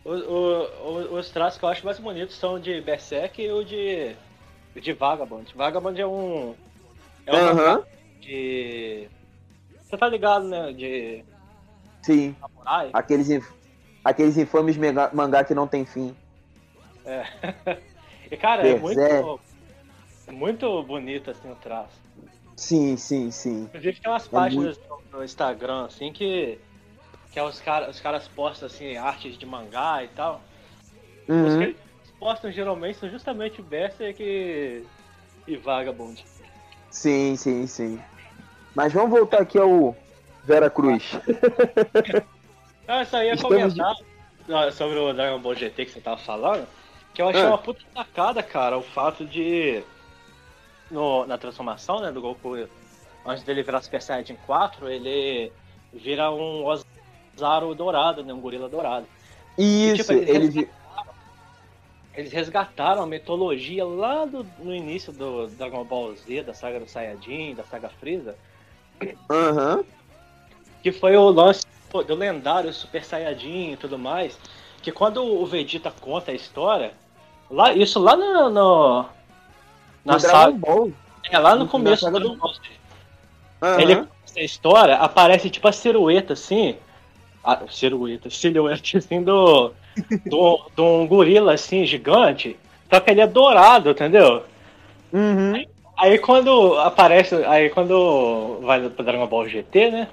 O, 0.03 0.11
o, 0.11 1.15
os 1.15 1.29
traços 1.29 1.57
que 1.57 1.63
eu 1.63 1.69
acho 1.69 1.85
mais 1.85 1.97
bonitos 1.99 2.35
são 2.35 2.59
de 2.59 2.81
Berserk 2.81 3.41
e 3.41 3.49
o 3.49 3.63
de, 3.63 4.13
de 4.75 4.91
Vagabond. 4.91 5.53
Vagabond 5.55 6.01
é 6.01 6.05
um. 6.05 6.53
É 7.25 7.33
um 7.33 7.75
uhum. 7.77 7.83
de. 8.19 9.07
Você 9.81 9.97
tá 9.97 10.09
ligado, 10.09 10.45
né? 10.45 10.73
De. 10.73 11.23
Sim. 12.01 12.35
Samurai. 12.41 12.89
Aqueles, 12.91 13.41
aqueles 14.03 14.35
infames 14.35 14.75
mangá 15.13 15.45
que 15.45 15.55
não 15.55 15.65
tem 15.65 15.85
fim. 15.85 16.13
É. 17.05 17.25
e 18.29 18.35
cara, 18.35 18.63
Berserk. 18.63 18.99
é 18.99 19.21
muito 19.21 19.52
muito 20.31 20.83
bonito 20.83 21.31
assim 21.31 21.51
o 21.51 21.55
traço. 21.55 22.01
Sim, 22.55 22.95
sim, 22.97 23.31
sim. 23.31 23.63
Inclusive 23.63 23.99
tem 23.99 24.11
umas 24.11 24.25
é 24.25 24.29
páginas 24.29 24.77
muito... 24.77 25.03
no 25.11 25.23
Instagram 25.23 25.85
assim 25.85 26.11
que 26.11 26.59
que 27.31 27.39
é 27.39 27.43
os, 27.43 27.59
cara, 27.59 27.89
os 27.89 27.99
caras 27.99 28.27
postam 28.27 28.67
assim 28.67 28.95
artes 28.95 29.37
de 29.37 29.45
mangá 29.45 30.03
e 30.03 30.07
tal. 30.09 30.41
Uhum. 31.27 31.47
Os 31.47 31.55
que 31.55 31.63
eles 31.63 31.77
postam 32.19 32.51
geralmente 32.51 32.99
são 32.99 33.09
justamente 33.09 33.61
Berserk 33.61 34.21
e, 34.21 34.83
e 35.47 35.57
Vagabond. 35.57 36.23
Sim, 36.91 37.35
sim, 37.35 37.65
sim. 37.65 37.99
Mas 38.75 38.93
vamos 38.93 39.09
voltar 39.09 39.41
aqui 39.41 39.57
ao 39.57 39.95
Vera 40.43 40.69
Cruz. 40.69 41.13
Não, 42.87 43.01
isso 43.01 43.15
aí 43.15 43.29
é 43.29 43.37
comentar 43.37 43.95
de... 43.95 44.71
sobre 44.73 44.99
o 44.99 45.11
Dragon 45.13 45.39
Ball 45.39 45.55
GT 45.55 45.85
que 45.85 45.91
você 45.91 46.01
tava 46.01 46.17
falando. 46.17 46.67
Que 47.13 47.21
eu 47.21 47.29
achei 47.29 47.43
ah. 47.43 47.47
uma 47.47 47.57
puta 47.57 47.81
sacada, 47.93 48.43
cara, 48.43 48.77
o 48.77 48.81
fato 48.81 49.25
de 49.25 49.83
no, 50.89 51.25
na 51.25 51.37
transformação 51.37 51.99
né, 51.99 52.11
do 52.11 52.21
Goku, 52.21 52.67
antes 53.25 53.43
dele 53.43 53.63
virar 53.63 53.81
Super 53.81 54.01
Saiyajin 54.01 54.37
4, 54.45 54.89
ele 54.89 55.51
vira 55.93 56.31
um 56.31 56.65
Ozaru 56.65 57.75
dourado, 57.75 58.23
né, 58.23 58.33
um 58.33 58.41
gorila 58.41 58.69
dourado. 58.69 59.07
Isso, 59.57 59.93
e, 59.93 59.97
tipo, 59.97 60.11
eles, 60.13 60.29
ele... 60.29 60.69
resgataram, 60.69 61.13
eles 62.15 62.31
resgataram 62.31 63.03
a 63.03 63.07
mitologia 63.07 63.85
lá 63.85 64.25
do, 64.25 64.45
no 64.59 64.73
início 64.73 65.11
do 65.13 65.47
Dragon 65.47 65.83
Ball 65.83 66.15
Z, 66.15 66.43
da 66.43 66.53
saga 66.53 66.79
do 66.79 66.89
Saiyajin, 66.89 67.55
da 67.55 67.63
saga 67.63 67.89
Freeza. 67.89 68.35
Uhum. 69.29 69.83
Que 70.81 70.91
foi 70.91 71.15
o 71.15 71.29
lance 71.29 71.65
do 72.01 72.15
lendário 72.15 72.73
Super 72.73 73.03
Saiyajin 73.03 73.73
e 73.73 73.77
tudo 73.77 73.97
mais. 73.97 74.37
Que 74.81 74.91
quando 74.91 75.23
o 75.23 75.45
Vegeta 75.45 75.91
conta 75.91 76.31
a 76.31 76.35
história, 76.35 76.93
lá, 77.49 77.73
isso 77.73 77.99
lá 77.99 78.15
no, 78.15 78.49
no 78.49 79.05
na 80.03 80.19
saga. 80.19 80.51
Ball. 80.51 80.91
É, 81.29 81.39
lá 81.39 81.55
no 81.55 81.67
começo 81.67 82.05
do 82.05 82.19
Dragon 82.19 82.37
Ball. 82.37 82.53
Uhum. 83.61 83.79
Ele 83.79 84.07
a 84.35 84.41
história, 84.41 84.95
aparece 84.95 85.49
tipo 85.49 85.67
a 85.67 85.71
silhueta 85.71 86.33
assim. 86.33 86.75
A 87.43 87.59
silhueta, 87.69 88.29
silhueta 88.29 88.97
assim 88.97 89.21
do. 89.21 89.71
do, 90.25 90.59
do 90.75 90.83
um 90.83 91.07
gorila 91.07 91.53
assim, 91.53 91.85
gigante. 91.85 92.57
Só 92.91 92.99
que 92.99 93.11
ele 93.11 93.21
é 93.21 93.27
dourado, 93.27 93.91
entendeu? 93.91 94.43
Uhum. 95.11 95.55
Aí, 95.55 95.67
aí, 95.97 96.17
quando 96.17 96.77
aparece. 96.79 97.35
Aí 97.45 97.69
quando 97.69 98.59
vai 98.61 98.89
pro 98.89 99.05
Dragon 99.05 99.27
Ball 99.27 99.47
GT, 99.47 99.91
né? 99.91 100.07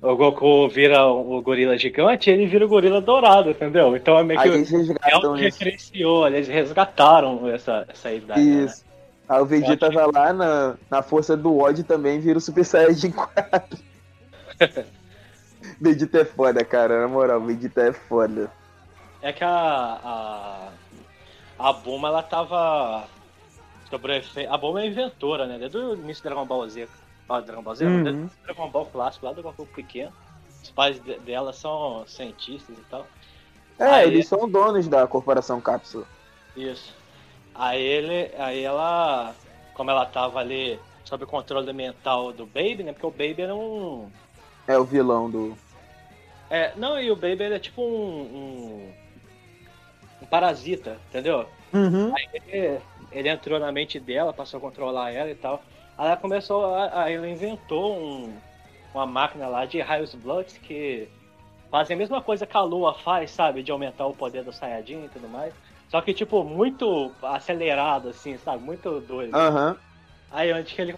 o 0.00 0.14
Goku 0.14 0.68
vira 0.68 1.06
o 1.06 1.42
gorila 1.42 1.76
gigante, 1.76 2.30
ele 2.30 2.46
vira 2.46 2.64
o 2.64 2.68
gorila 2.68 3.00
dourado, 3.00 3.50
entendeu? 3.50 3.96
Então 3.96 4.16
é 4.16 4.22
meio 4.22 4.40
que. 4.40 4.48
eles 4.48 4.70
resgatam 4.70 5.36
é 5.36 5.40
referenciou, 5.40 6.26
eles 6.26 6.46
resgataram 6.46 7.48
essa, 7.48 7.84
essa 7.88 8.12
ideia. 8.12 8.38
Né? 8.38 8.64
Isso. 8.64 8.84
Né? 8.84 8.87
Aí 9.28 9.40
o 9.40 9.44
Vegeta 9.44 9.90
vai 9.90 10.06
lá 10.10 10.32
na, 10.32 10.76
na 10.90 11.02
força 11.02 11.36
do 11.36 11.58
ódio 11.58 11.84
também 11.84 12.18
vira 12.18 12.38
o 12.38 12.40
Super 12.40 12.64
Saiyajin 12.64 13.10
4. 13.10 13.78
Vegeta 15.78 16.20
é 16.20 16.24
foda, 16.24 16.64
cara. 16.64 17.02
Na 17.02 17.08
moral, 17.08 17.40
Vegeta 17.42 17.82
é 17.82 17.92
foda. 17.92 18.50
É 19.20 19.32
que 19.32 19.44
a. 19.44 19.50
A, 20.02 20.68
a 21.58 21.72
Buma, 21.72 22.08
ela 22.08 22.22
tava. 22.22 23.04
A 24.50 24.58
Buma 24.58 24.80
é 24.80 24.86
inventora, 24.86 25.46
né? 25.46 25.58
Desde 25.58 25.76
o 25.76 25.94
início 25.94 26.22
do 26.22 26.28
Dragon 26.28 26.46
Ball 26.46 26.68
Z. 26.68 26.88
Ah, 27.28 27.40
Dragon 27.40 27.62
Ball 27.62 27.74
Z, 27.74 27.84
uhum. 27.84 28.02
desde 28.04 28.22
o 28.22 28.30
Dragon 28.44 28.70
Ball 28.70 28.86
clássico, 28.86 29.26
lá 29.26 29.32
do 29.32 29.42
Goku 29.42 29.66
pequeno. 29.66 30.12
Os 30.62 30.70
pais 30.70 30.98
dela 31.00 31.52
são 31.52 32.04
cientistas 32.06 32.76
e 32.76 32.82
tal. 32.90 33.06
É, 33.78 33.84
aí, 33.84 34.08
eles 34.08 34.26
são 34.26 34.48
donos 34.48 34.88
da 34.88 35.06
corporação 35.06 35.60
Cápsula. 35.60 36.04
Isso. 36.56 36.97
Aí 37.58 37.82
ele. 37.82 38.30
Aí 38.38 38.62
ela. 38.62 39.34
Como 39.74 39.90
ela 39.90 40.06
tava 40.06 40.38
ali 40.38 40.78
sob 41.04 41.24
o 41.24 41.26
controle 41.26 41.72
mental 41.72 42.32
do 42.32 42.46
Baby, 42.46 42.84
né? 42.84 42.92
Porque 42.92 43.06
o 43.06 43.10
Baby 43.10 43.42
era 43.42 43.54
um. 43.54 44.08
É 44.66 44.78
o 44.78 44.84
vilão 44.84 45.28
do. 45.28 45.58
É, 46.50 46.72
não, 46.76 47.00
e 47.00 47.10
o 47.10 47.16
Baby 47.16 47.44
é 47.44 47.58
tipo 47.58 47.82
um, 47.82 48.20
um, 48.20 48.92
um, 50.22 50.26
parasita, 50.26 50.98
entendeu? 51.08 51.46
Uhum. 51.72 52.14
Aí 52.16 52.28
ele, 52.32 52.80
ele, 53.12 53.28
entrou 53.28 53.58
na 53.58 53.70
mente 53.70 54.00
dela, 54.00 54.32
passou 54.32 54.58
a 54.58 54.60
controlar 54.60 55.12
ela 55.12 55.30
e 55.30 55.34
tal. 55.34 55.62
Aí 55.96 56.06
ela 56.06 56.16
começou, 56.16 56.74
a, 56.74 57.02
aí 57.02 57.14
ela 57.14 57.28
inventou 57.28 57.98
um, 57.98 58.34
uma 58.94 59.04
máquina 59.04 59.46
lá 59.46 59.66
de 59.66 59.80
raios 59.80 60.14
Bloods 60.14 60.56
que 60.58 61.08
fazem 61.70 61.94
a 61.94 61.98
mesma 61.98 62.22
coisa 62.22 62.46
que 62.46 62.56
a 62.56 62.62
Lua 62.62 62.94
faz, 62.94 63.30
sabe? 63.30 63.62
De 63.62 63.70
aumentar 63.70 64.06
o 64.06 64.14
poder 64.14 64.42
do 64.42 64.52
Saiyajin 64.52 65.04
e 65.04 65.08
tudo 65.08 65.28
mais. 65.28 65.52
Só 65.88 66.00
que, 66.00 66.12
tipo, 66.12 66.44
muito 66.44 67.12
acelerado, 67.22 68.10
assim, 68.10 68.36
sabe? 68.38 68.62
Muito 68.62 69.00
doido. 69.00 69.34
Aham. 69.34 69.70
Uhum. 69.70 69.76
Aí 70.30 70.50
antes 70.50 70.74
que 70.74 70.82
ele 70.82 70.96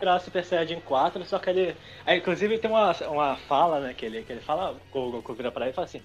virar 0.00 0.18
Super 0.18 0.44
Saiyajin 0.44 0.80
4, 0.80 1.24
só 1.24 1.38
que 1.38 1.50
ele. 1.50 1.76
Aí, 2.04 2.18
inclusive 2.18 2.58
tem 2.58 2.70
uma, 2.70 2.92
uma 3.08 3.36
fala, 3.36 3.80
né, 3.80 3.94
que 3.94 4.04
ele, 4.04 4.22
que 4.22 4.32
ele 4.32 4.40
fala, 4.40 4.76
o 4.92 5.10
Goku 5.10 5.34
vira 5.34 5.52
pra 5.52 5.66
ele 5.66 5.72
e 5.72 5.74
fala 5.74 5.84
assim. 5.84 6.02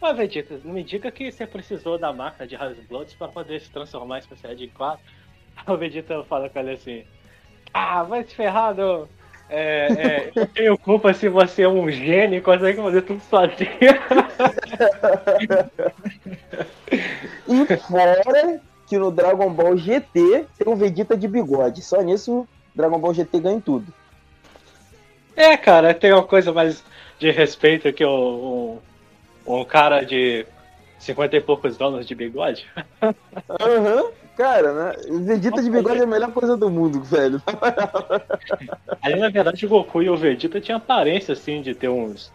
Ué, 0.00 0.12
Vegeta, 0.14 0.60
não 0.64 0.72
me 0.72 0.82
diga 0.84 1.10
que 1.10 1.30
você 1.30 1.46
precisou 1.46 1.98
da 1.98 2.12
máquina 2.12 2.46
de 2.46 2.56
raios 2.56 2.78
Bloods 2.86 3.14
pra 3.14 3.28
poder 3.28 3.60
se 3.60 3.70
transformar 3.70 4.18
em 4.18 4.22
Super 4.22 4.38
Saiyajin 4.38 4.68
4. 4.68 5.04
Aí 5.66 5.74
o 5.74 5.76
Vegeta 5.76 6.24
fala 6.24 6.48
com 6.48 6.58
ele 6.58 6.72
assim. 6.72 7.04
Ah, 7.72 8.02
vai 8.02 8.22
se 8.24 8.34
ferrado! 8.34 9.08
É, 9.48 9.88
é, 9.92 10.32
eu 10.34 10.46
tenho 10.46 10.78
culpa 10.78 11.12
se 11.12 11.28
você 11.28 11.62
é 11.62 11.68
um 11.68 11.90
gênio 11.90 12.38
e 12.38 12.42
consegue 12.42 12.80
fazer 12.80 13.02
tudo 13.02 13.20
sozinho. 13.28 13.68
e 17.48 17.76
fora 17.76 18.60
que 18.86 18.98
no 18.98 19.10
Dragon 19.10 19.50
Ball 19.50 19.76
GT 19.76 20.46
tem 20.58 20.66
um 20.66 20.76
Vegeta 20.76 21.16
de 21.16 21.28
bigode. 21.28 21.82
Só 21.82 22.00
nisso 22.00 22.46
Dragon 22.74 22.98
Ball 22.98 23.14
GT 23.14 23.40
ganha 23.40 23.60
tudo. 23.60 23.92
É, 25.36 25.56
cara, 25.56 25.92
tem 25.94 26.12
uma 26.12 26.22
coisa 26.22 26.52
mais 26.52 26.82
de 27.18 27.30
respeito 27.30 27.92
que 27.92 28.04
um, 28.04 28.78
um, 29.46 29.58
um 29.60 29.64
cara 29.64 30.04
de 30.04 30.46
50 31.04 31.36
e 31.36 31.40
poucos 31.40 31.80
anos 31.80 32.06
de 32.06 32.14
bigode. 32.14 32.66
Aham, 33.02 34.02
uhum, 34.02 34.10
cara, 34.36 34.72
né? 34.72 34.96
Vegeta 35.26 35.62
de 35.62 35.70
bigode 35.70 36.00
é 36.00 36.04
a 36.04 36.06
melhor 36.06 36.32
coisa 36.32 36.56
do 36.56 36.70
mundo, 36.70 37.02
velho. 37.02 37.42
Ali, 39.02 39.20
na 39.20 39.28
verdade, 39.28 39.66
o 39.66 39.68
Goku 39.68 40.02
e 40.02 40.08
o 40.08 40.16
Vegeta 40.16 40.60
tinham 40.60 40.78
aparência, 40.78 41.32
assim, 41.32 41.60
de 41.60 41.74
ter 41.74 41.88
uns 41.88 42.32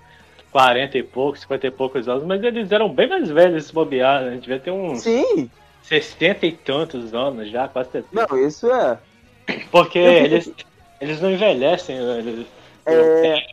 40 0.51 0.97
e 0.97 1.03
poucos, 1.03 1.41
50 1.41 1.67
e 1.67 1.71
poucos 1.71 2.07
anos, 2.07 2.23
mas 2.23 2.43
eles 2.43 2.71
eram 2.71 2.89
bem 2.89 3.09
mais 3.09 3.29
velhos 3.29 3.65
se 3.65 3.73
bobear, 3.73 4.21
né? 4.21 4.37
Devia 4.39 4.59
ter 4.59 4.71
uns. 4.71 5.01
Sim! 5.01 5.49
60 5.83 6.45
e 6.45 6.51
tantos 6.51 7.15
anos 7.15 7.49
já, 7.49 7.67
quase 7.67 7.91
70. 7.91 8.27
Não, 8.27 8.37
isso 8.37 8.71
é. 8.71 8.99
Porque 9.71 9.97
eles, 9.97 10.51
eles 11.01 11.19
não 11.19 11.31
envelhecem 11.31 11.97
eles, 11.97 12.45
é... 12.85 13.47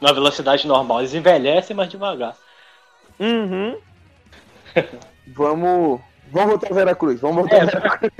na 0.00 0.12
velocidade 0.12 0.66
normal. 0.66 1.00
Eles 1.00 1.12
envelhecem, 1.12 1.76
mas 1.76 1.90
devagar. 1.90 2.34
Uhum. 3.20 3.76
Vamos. 5.26 6.00
Vamos 6.30 6.50
voltar 6.50 6.70
a 6.70 6.74
Veracruz. 6.74 7.20
Vamos 7.20 7.36
voltar 7.36 7.56
é, 7.56 7.60
a 7.60 7.64
Veracruz. 7.66 8.12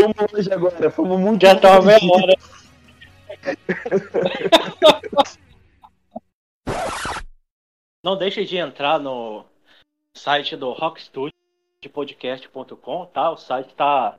vamos 0.00 0.32
hoje 0.32 0.52
agora. 0.52 0.90
Fomos 0.90 1.20
muito. 1.20 1.42
Já 1.42 1.54
tá 1.54 1.78
uma 1.78 1.82
meia 1.82 2.00
hora. 2.02 2.34
Não 8.02 8.16
deixe 8.16 8.44
de 8.44 8.56
entrar 8.56 8.98
no 8.98 9.44
site 10.14 10.56
do 10.56 10.72
rockstudiopodcast.com, 10.72 13.06
tá? 13.06 13.30
O 13.30 13.36
site 13.36 13.72
tá 13.74 14.18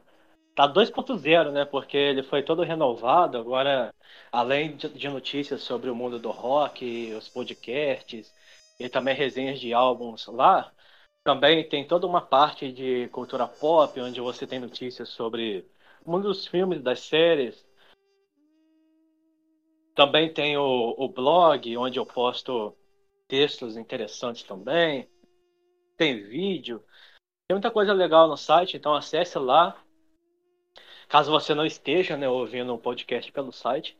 tá 0.57 0.67
2.0, 0.67 1.51
né? 1.51 1.65
Porque 1.65 1.96
ele 1.96 2.24
foi 2.24 2.41
todo 2.41 2.63
renovado. 2.63 3.38
Agora, 3.38 3.93
além 4.31 4.75
de 4.75 5.07
notícias 5.07 5.62
sobre 5.62 5.89
o 5.89 5.96
mundo 5.96 6.17
do 6.17 6.31
rock, 6.31 7.13
os 7.13 7.29
podcasts 7.29 8.34
e 8.79 8.89
também 8.89 9.15
resenhas 9.15 9.60
de 9.60 9.74
álbuns 9.74 10.25
lá, 10.27 10.72
também 11.27 11.67
tem 11.67 11.86
toda 11.86 12.07
uma 12.07 12.22
parte 12.22 12.72
de 12.72 13.10
cultura 13.10 13.46
pop, 13.46 14.00
onde 14.00 14.22
você 14.22 14.48
tem 14.48 14.60
notícias 14.60 15.10
sobre 15.10 15.69
o 16.05 16.10
mundo 16.10 16.29
dos 16.29 16.48
filmes, 16.48 16.81
das 16.81 17.01
séries. 17.01 17.67
Também 19.93 20.34
tem 20.34 20.55
o, 20.55 20.96
o 20.98 21.10
blog, 21.10 21.75
onde 21.75 22.00
eu 22.00 22.05
posto 22.05 22.74
textos 23.27 23.75
interessantes 23.75 24.43
também. 24.43 25.10
Tem 25.98 26.24
vídeo. 26.24 26.81
Tem 27.46 27.55
muita 27.55 27.72
coisa 27.72 27.91
legal 27.91 28.29
no 28.29 28.38
site, 28.38 28.77
então 28.77 28.96
acesse 28.96 29.38
lá 29.38 29.77
Caso 31.10 31.29
você 31.29 31.53
não 31.53 31.65
esteja 31.65 32.15
né, 32.15 32.29
ouvindo 32.29 32.74
um 32.74 32.77
podcast 32.77 33.29
pelo 33.34 33.51
site. 33.51 33.98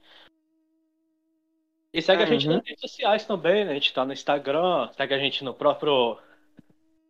E 1.94 2.02
segue 2.02 2.22
uhum. 2.22 2.28
a 2.28 2.32
gente 2.32 2.48
nas 2.48 2.66
redes 2.66 2.80
sociais 2.80 3.26
também, 3.26 3.66
né? 3.66 3.72
A 3.72 3.74
gente 3.74 3.94
tá 3.94 4.06
no 4.06 4.14
Instagram, 4.14 4.90
segue 4.96 5.14
a 5.14 5.20
gente 5.20 5.44
no 5.44 5.54
próprio 5.54 6.18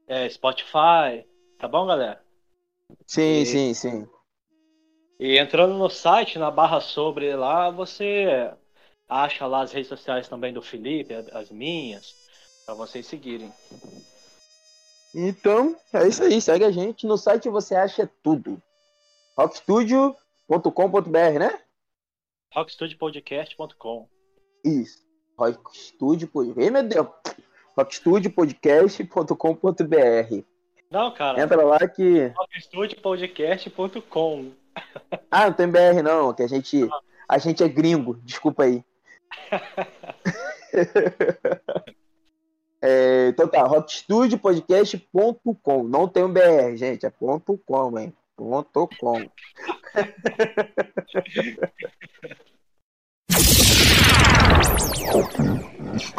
é, 0.08 0.30
Spotify. 0.30 1.26
Tá 1.60 1.68
bom, 1.68 1.86
galera? 1.86 2.22
Sim, 3.06 3.42
e, 3.42 3.46
sim, 3.46 3.74
sim. 3.74 4.08
E 5.20 5.38
entrando 5.38 5.74
no 5.74 5.90
site, 5.90 6.40
na 6.40 6.50
barra 6.50 6.80
sobre 6.80 7.36
lá, 7.36 7.70
você 7.70 8.52
acha 9.10 9.46
lá 9.46 9.62
as 9.62 9.72
redes 9.72 9.90
sociais 9.90 10.28
também 10.28 10.54
do 10.54 10.62
Felipe, 10.62 11.14
as 11.34 11.52
minhas, 11.52 12.16
para 12.66 12.76
vocês 12.76 13.06
seguirem. 13.06 13.52
Então, 15.14 15.76
é 15.94 16.08
isso 16.08 16.24
aí, 16.24 16.40
segue 16.40 16.64
a 16.64 16.72
gente. 16.72 17.08
No 17.08 17.18
site 17.18 17.50
você 17.50 17.76
acha 17.76 18.10
tudo 18.24 18.62
rockstudio.com.br, 19.38 21.40
né? 21.40 21.60
rockstudiopodcast.com 22.54 24.08
Isso. 24.64 25.06
Rockstudio, 25.38 26.30
Ei, 26.58 26.72
meu 26.72 26.84
Deus. 26.84 27.08
rockstudiopodcast.com.br 27.78 30.44
Não, 30.90 31.12
cara. 31.12 31.40
Entra 31.42 31.62
lá 31.64 31.78
que 31.88 32.34
rockstudiopodcast.com 32.36 34.52
Ah, 35.32 35.46
não 35.46 35.54
tem 35.54 35.68
BR 35.68 36.02
não, 36.04 36.34
que 36.34 36.44
a 36.44 36.48
gente 36.48 36.90
a 37.28 37.38
gente 37.38 37.64
é 37.64 37.68
gringo, 37.68 38.16
desculpa 38.24 38.64
aí. 38.64 38.84
é, 42.82 43.28
então 43.30 43.48
tá, 43.48 43.64
rockstudiopodcast.com. 43.64 45.84
Não 45.84 46.08
tem 46.08 46.24
um 46.24 46.32
BR, 46.32 46.76
gente, 46.76 47.06
é 47.06 47.10
ponto 47.10 47.60
.com, 47.66 48.00
hein? 48.00 48.16
Ponto 48.36 48.90
com. 49.00 49.18
Mas 55.98 56.14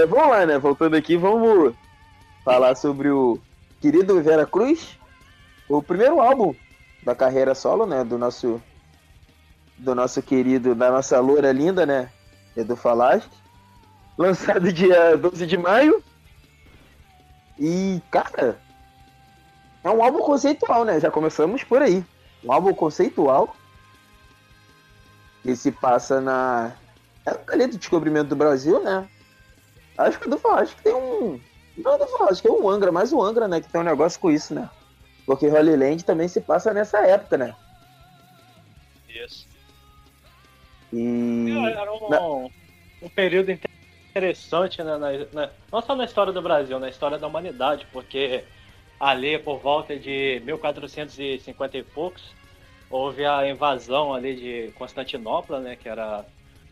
é, 0.00 0.06
vamos 0.06 0.28
lá, 0.28 0.46
né? 0.46 0.58
Voltando 0.58 0.96
aqui, 0.96 1.16
vamos 1.16 1.74
falar 2.44 2.74
sobre 2.74 3.10
o 3.10 3.38
querido 3.80 4.20
Vera 4.22 4.46
Cruz, 4.46 4.98
o 5.68 5.82
primeiro 5.82 6.20
álbum 6.20 6.54
da 7.02 7.14
carreira 7.14 7.54
solo, 7.54 7.86
né? 7.86 8.02
Do 8.02 8.16
nosso 8.16 8.60
do 9.76 9.94
nosso 9.94 10.20
querido, 10.22 10.74
da 10.74 10.90
nossa 10.90 11.18
loura 11.20 11.52
linda, 11.52 11.86
né? 11.86 12.10
Edu 12.56 12.76
Falaschi. 12.76 13.28
Lançado 14.16 14.72
dia 14.72 15.16
12 15.16 15.46
de 15.46 15.56
maio. 15.56 16.02
E, 17.58 18.00
cara, 18.10 18.58
é 19.82 19.90
um 19.90 20.02
álbum 20.02 20.20
conceitual, 20.20 20.84
né? 20.84 21.00
Já 21.00 21.10
começamos 21.10 21.62
por 21.64 21.82
aí. 21.82 22.04
Um 22.44 22.52
álbum 22.52 22.72
conceitual 22.74 23.54
que 25.42 25.54
se 25.56 25.70
passa 25.70 26.20
na. 26.20 26.72
É 27.26 27.38
ali 27.52 27.66
do 27.66 27.78
descobrimento 27.78 28.28
do 28.28 28.36
Brasil, 28.36 28.82
né? 28.82 29.06
Acho 30.00 30.18
que 30.18 30.28
eu 30.28 30.54
acho 30.54 30.76
que 30.76 30.82
tem 30.82 30.94
um. 30.94 31.40
Não, 31.76 31.96
eu 31.96 32.28
acho 32.28 32.40
que 32.40 32.48
é 32.48 32.50
um 32.50 32.68
Angra, 32.68 32.90
mais 32.90 33.12
um 33.12 33.22
Angra, 33.22 33.46
né? 33.46 33.60
Que 33.60 33.68
tem 33.68 33.80
um 33.80 33.84
negócio 33.84 34.18
com 34.18 34.30
isso, 34.30 34.54
né? 34.54 34.68
Porque 35.26 35.46
Holy 35.46 35.76
Land 35.76 36.04
também 36.04 36.26
se 36.26 36.40
passa 36.40 36.72
nessa 36.72 36.98
época, 37.06 37.36
né? 37.36 37.54
Isso. 39.08 39.46
E. 40.92 41.50
Era 41.70 41.92
um, 41.92 42.50
um 43.02 43.08
período 43.10 43.50
interessante, 44.10 44.82
né? 44.82 44.96
Na, 44.96 45.10
na, 45.32 45.50
não 45.70 45.82
só 45.82 45.94
na 45.94 46.04
história 46.04 46.32
do 46.32 46.40
Brasil, 46.40 46.78
na 46.78 46.88
história 46.88 47.18
da 47.18 47.26
humanidade, 47.26 47.86
porque 47.92 48.42
ali 48.98 49.38
por 49.38 49.58
volta 49.58 49.98
de 49.98 50.42
1450 50.44 51.78
e 51.78 51.82
poucos 51.82 52.34
houve 52.90 53.24
a 53.24 53.48
invasão 53.48 54.12
ali 54.12 54.34
de 54.34 54.72
Constantinopla, 54.72 55.60
né, 55.60 55.76
que 55.76 55.88
era 55.88 56.20
a 56.20 56.24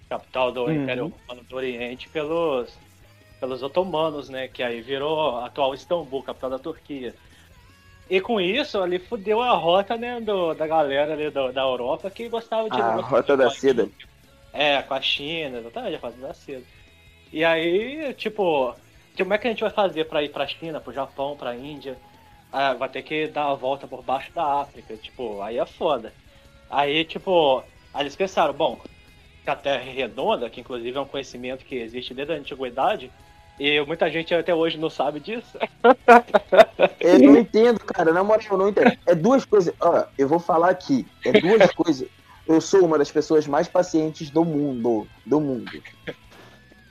capital 0.09 0.51
do 0.51 0.65
uhum. 0.65 0.83
Império 0.83 1.13
Romano 1.27 1.47
do 1.49 1.57
Oriente, 1.57 2.09
pelos, 2.09 2.77
pelos 3.41 3.63
otomanos, 3.63 4.29
né, 4.29 4.49
que 4.49 4.63
aí 4.63 4.81
virou 4.81 5.39
atual 5.39 5.75
Istambul, 5.75 6.23
capital 6.23 6.51
da 6.51 6.59
Turquia. 6.59 7.15
E 8.11 8.21
com 8.21 8.41
isso, 8.41 8.81
ali 8.81 8.99
fudeu 8.99 9.43
a 9.43 9.53
rota, 9.53 9.97
né, 9.97 10.21
do, 10.21 10.55
da 10.55 10.67
galera 10.67 11.13
ali 11.13 11.31
do, 11.31 11.53
da 11.53 11.63
Europa 11.63 12.11
que 12.11 12.29
gostava 12.29 12.69
de... 12.71 12.81
A 12.81 12.97
rota 12.97 13.37
da 13.37 13.51
seda. 13.51 13.89
É, 14.53 14.81
com 14.83 14.95
a 14.95 15.01
China, 15.01 15.59
exatamente, 15.59 15.97
a 15.97 15.99
rota 15.99 16.17
da 16.19 16.35
seda. 16.35 16.65
E 17.33 17.45
aí, 17.45 18.15
tipo, 18.15 18.75
como 19.17 19.35
é 19.35 19.39
que 19.39 19.47
a 19.47 19.51
gente 19.51 19.61
vai 19.61 19.71
fazer 19.71 20.05
para 20.07 20.23
ir 20.23 20.31
pra 20.31 20.47
China, 20.47 20.81
pro 20.81 20.93
Japão, 20.93 21.37
pra 21.37 21.55
Índia? 21.55 21.99
ah, 22.53 22.75
vai 22.75 22.89
ter 22.89 23.03
que 23.03 23.27
dar 23.29 23.51
a 23.51 23.55
volta 23.55 23.87
por 23.87 24.03
baixo 24.03 24.33
da 24.33 24.61
África. 24.61 24.97
Tipo, 24.97 25.41
aí 25.43 25.59
é 25.59 25.67
foda. 25.67 26.13
Aí, 26.71 27.05
tipo, 27.05 27.63
aí 27.93 28.03
eles 28.03 28.17
pensaram, 28.17 28.53
bom, 28.53 28.81
que 29.45 29.51
a 29.51 29.57
Terra 29.57 29.83
é 29.83 29.93
redonda, 29.93 30.51
que 30.51 30.61
inclusive 30.61 30.97
é 30.97 31.01
um 31.01 31.07
conhecimento 31.07 31.65
que 31.65 31.77
existe 31.77 32.15
desde 32.15 32.35
a 32.35 32.37
antiguidade, 32.37 33.11
e 33.59 33.81
muita 33.85 34.11
gente 34.11 34.35
até 34.35 34.55
hoje 34.55 34.79
não 34.79 34.91
sabe 34.91 35.21
disso. 35.21 35.59
Eu 37.01 37.19
não 37.19 37.37
entendo, 37.39 37.81
cara, 37.81 38.13
na 38.13 38.23
moral, 38.23 38.47
eu 38.51 38.59
não 38.59 38.69
entendo. 38.69 38.97
É 39.07 39.15
duas 39.15 39.45
coisas, 39.45 39.75
ó, 39.81 40.05
eu 40.17 40.29
vou 40.29 40.39
falar 40.39 40.71
aqui, 40.71 41.07
é 41.25 41.33
duas 41.33 41.71
coisas. 41.75 42.09
Eu 42.47 42.61
sou 42.61 42.85
uma 42.85 42.97
das 42.97 43.11
pessoas 43.11 43.47
mais 43.47 43.69
pacientes 43.69 44.31
do 44.31 44.45
mundo, 44.45 45.07
do 45.27 45.41
mundo. 45.41 45.83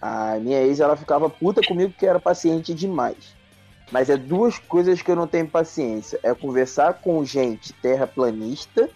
A 0.01 0.38
minha 0.39 0.62
ex, 0.62 0.80
ela 0.80 0.95
ficava 0.95 1.30
puta 1.30 1.62
comigo 1.62 1.93
que 1.97 2.06
era 2.06 2.19
paciente 2.19 2.73
demais. 2.73 3.36
Mas 3.91 4.10
é 4.10 4.17
duas 4.17 4.60
coisas 4.60 5.01
que 5.01 5.10
eu 5.10 5.15
não 5.15 5.25
tenho 5.25 5.47
paciência. 5.47 6.19
É 6.21 6.34
conversar 6.34 6.95
com 6.95 7.23
gente 7.23 7.73
terraplanista 7.73 8.89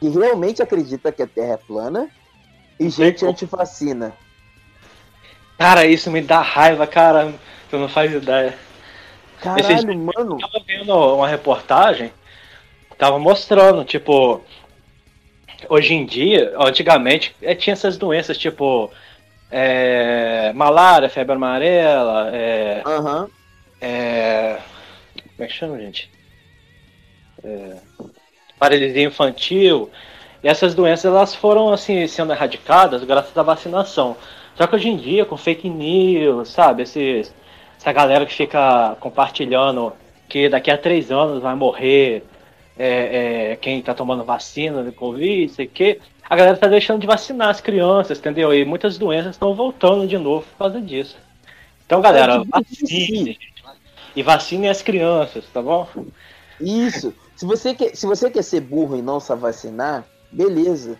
que 0.00 0.08
realmente 0.08 0.60
acredita 0.60 1.12
que 1.12 1.22
a 1.22 1.26
Terra 1.26 1.54
é 1.54 1.56
plana 1.56 2.10
e 2.78 2.90
gente 2.90 3.24
antivacina. 3.24 4.12
Cara, 5.62 5.86
isso 5.86 6.10
me 6.10 6.20
dá 6.20 6.40
raiva, 6.40 6.86
cara. 6.86 7.32
Tu 7.70 7.78
não 7.78 7.88
faz 7.88 8.12
ideia. 8.12 8.54
Caralho, 9.40 9.72
Esses... 9.72 9.84
mano. 9.84 10.12
Eu 10.16 10.38
tava 10.38 10.64
vendo 10.66 11.14
uma 11.16 11.28
reportagem, 11.28 12.12
tava 12.98 13.18
mostrando, 13.18 13.84
tipo, 13.84 14.42
hoje 15.68 15.94
em 15.94 16.04
dia, 16.04 16.52
antigamente, 16.58 17.34
é, 17.42 17.54
tinha 17.54 17.72
essas 17.72 17.96
doenças, 17.96 18.38
tipo, 18.38 18.90
é, 19.50 20.52
malária, 20.54 21.08
febre 21.08 21.34
amarela, 21.34 22.30
é, 22.32 22.82
uhum. 22.86 23.28
É... 23.82 24.58
Como 25.36 25.44
é 25.44 25.46
que 25.46 25.52
chama, 25.52 25.76
gente? 25.78 26.08
É... 27.42 27.76
Paralisia 28.56 29.02
infantil. 29.02 29.90
E 30.40 30.48
essas 30.48 30.72
doenças 30.72 31.06
elas 31.06 31.34
foram 31.34 31.72
assim 31.72 32.06
sendo 32.06 32.32
erradicadas 32.32 33.02
graças 33.02 33.36
à 33.36 33.42
vacinação. 33.42 34.16
Só 34.62 34.68
que 34.68 34.76
hoje 34.76 34.90
em 34.90 34.96
dia, 34.96 35.24
com 35.24 35.36
fake 35.36 35.68
news, 35.68 36.50
sabe? 36.50 36.84
Esses, 36.84 37.34
essa 37.76 37.92
galera 37.92 38.24
que 38.24 38.32
fica 38.32 38.96
compartilhando 39.00 39.92
que 40.28 40.48
daqui 40.48 40.70
a 40.70 40.78
três 40.78 41.10
anos 41.10 41.42
vai 41.42 41.56
morrer 41.56 42.22
é, 42.78 43.50
é, 43.50 43.56
quem 43.56 43.80
está 43.80 43.92
tomando 43.92 44.22
vacina 44.22 44.84
do 44.84 44.92
Covid, 44.92 45.52
sei 45.52 45.66
que. 45.66 45.98
A 46.30 46.36
galera 46.36 46.54
está 46.54 46.68
deixando 46.68 47.00
de 47.00 47.08
vacinar 47.08 47.48
as 47.48 47.60
crianças, 47.60 48.20
entendeu? 48.20 48.54
E 48.54 48.64
muitas 48.64 48.96
doenças 48.96 49.32
estão 49.34 49.52
voltando 49.52 50.06
de 50.06 50.16
novo 50.16 50.46
por 50.52 50.58
causa 50.58 50.80
disso. 50.80 51.16
Então, 51.84 52.00
galera, 52.00 52.34
é 52.34 52.44
vacine, 52.44 53.36
e 54.14 54.22
vacine 54.22 54.68
as 54.68 54.80
crianças, 54.80 55.44
tá 55.52 55.60
bom? 55.60 55.88
Isso. 56.60 57.12
Se 57.34 57.44
você 57.44 57.74
quer, 57.74 57.96
se 57.96 58.06
você 58.06 58.30
quer 58.30 58.42
ser 58.42 58.60
burro 58.60 58.96
e 58.96 59.02
não 59.02 59.18
se 59.18 59.34
vacinar, 59.34 60.04
beleza. 60.30 60.96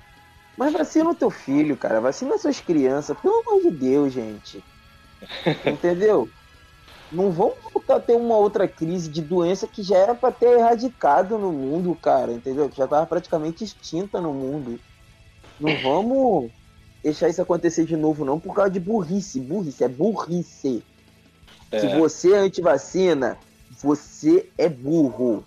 Mas 0.57 0.73
vacina 0.73 1.11
o 1.11 1.15
teu 1.15 1.31
filho, 1.31 1.77
cara. 1.77 2.01
Vacina 2.01 2.39
suas 2.39 2.61
crianças. 2.61 3.17
Pelo 3.19 3.41
amor 3.41 3.63
de 3.63 3.71
Deus, 3.71 4.13
gente. 4.13 4.63
Entendeu? 5.67 6.29
Não 7.11 7.31
vamos 7.31 7.57
voltar 7.73 7.97
a 7.97 8.01
ter 8.01 8.15
uma 8.17 8.37
outra 8.37 8.67
crise 8.67 9.09
de 9.09 9.21
doença 9.21 9.67
que 9.67 9.83
já 9.83 9.97
era 9.97 10.15
para 10.15 10.33
ter 10.33 10.59
erradicado 10.59 11.37
no 11.39 11.53
mundo, 11.53 11.95
cara. 11.95 12.33
Entendeu? 12.33 12.69
Que 12.69 12.77
já 12.77 12.87
tava 12.87 13.07
praticamente 13.07 13.65
extinta 13.65 14.21
no 14.21 14.33
mundo. 14.33 14.79
Não 15.61 15.77
vamos 15.83 16.51
deixar 17.03 17.29
isso 17.29 17.43
acontecer 17.43 17.85
de 17.85 17.97
novo, 17.97 18.25
não, 18.25 18.39
por 18.41 18.55
causa 18.55 18.71
de 18.71 18.81
burrice. 18.81 19.41
Burrice, 19.41 19.85
é 19.85 19.89
burrice. 19.89 20.83
É. 21.71 21.81
Se 21.81 21.99
você 21.99 22.33
é 22.33 22.39
antivacina, 22.39 23.39
você 23.71 24.49
é 24.57 24.69
burro. 24.69 25.45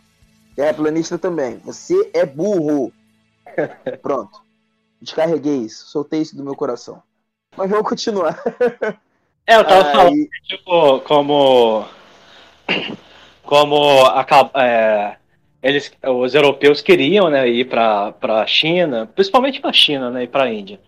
Terraplanista 0.55 1.17
também. 1.17 1.57
Você 1.59 2.09
é 2.13 2.25
burro. 2.25 2.91
Pronto. 4.01 4.44
Descarreguei 5.01 5.57
isso. 5.57 5.87
Soltei 5.87 6.21
isso 6.21 6.35
do 6.35 6.43
meu 6.43 6.55
coração. 6.55 7.01
Mas 7.55 7.69
vamos 7.69 7.87
continuar. 7.87 8.41
É, 9.47 9.57
eu 9.57 9.63
tava 9.63 9.87
Aí... 9.87 9.93
falando, 9.93 10.29
tipo, 10.43 10.99
como. 11.01 11.85
Como 13.43 14.03
a, 14.07 14.25
é, 14.55 15.17
eles, 15.61 15.91
os 16.03 16.33
europeus 16.33 16.81
queriam 16.81 17.29
né, 17.29 17.47
ir 17.47 17.65
para 17.69 18.15
a 18.21 18.47
China, 18.47 19.07
principalmente 19.13 19.59
para 19.59 19.69
a 19.69 19.73
China 19.73 20.09
né, 20.09 20.23
e 20.23 20.27
para 20.27 20.45
a 20.45 20.51
Índia. 20.51 20.79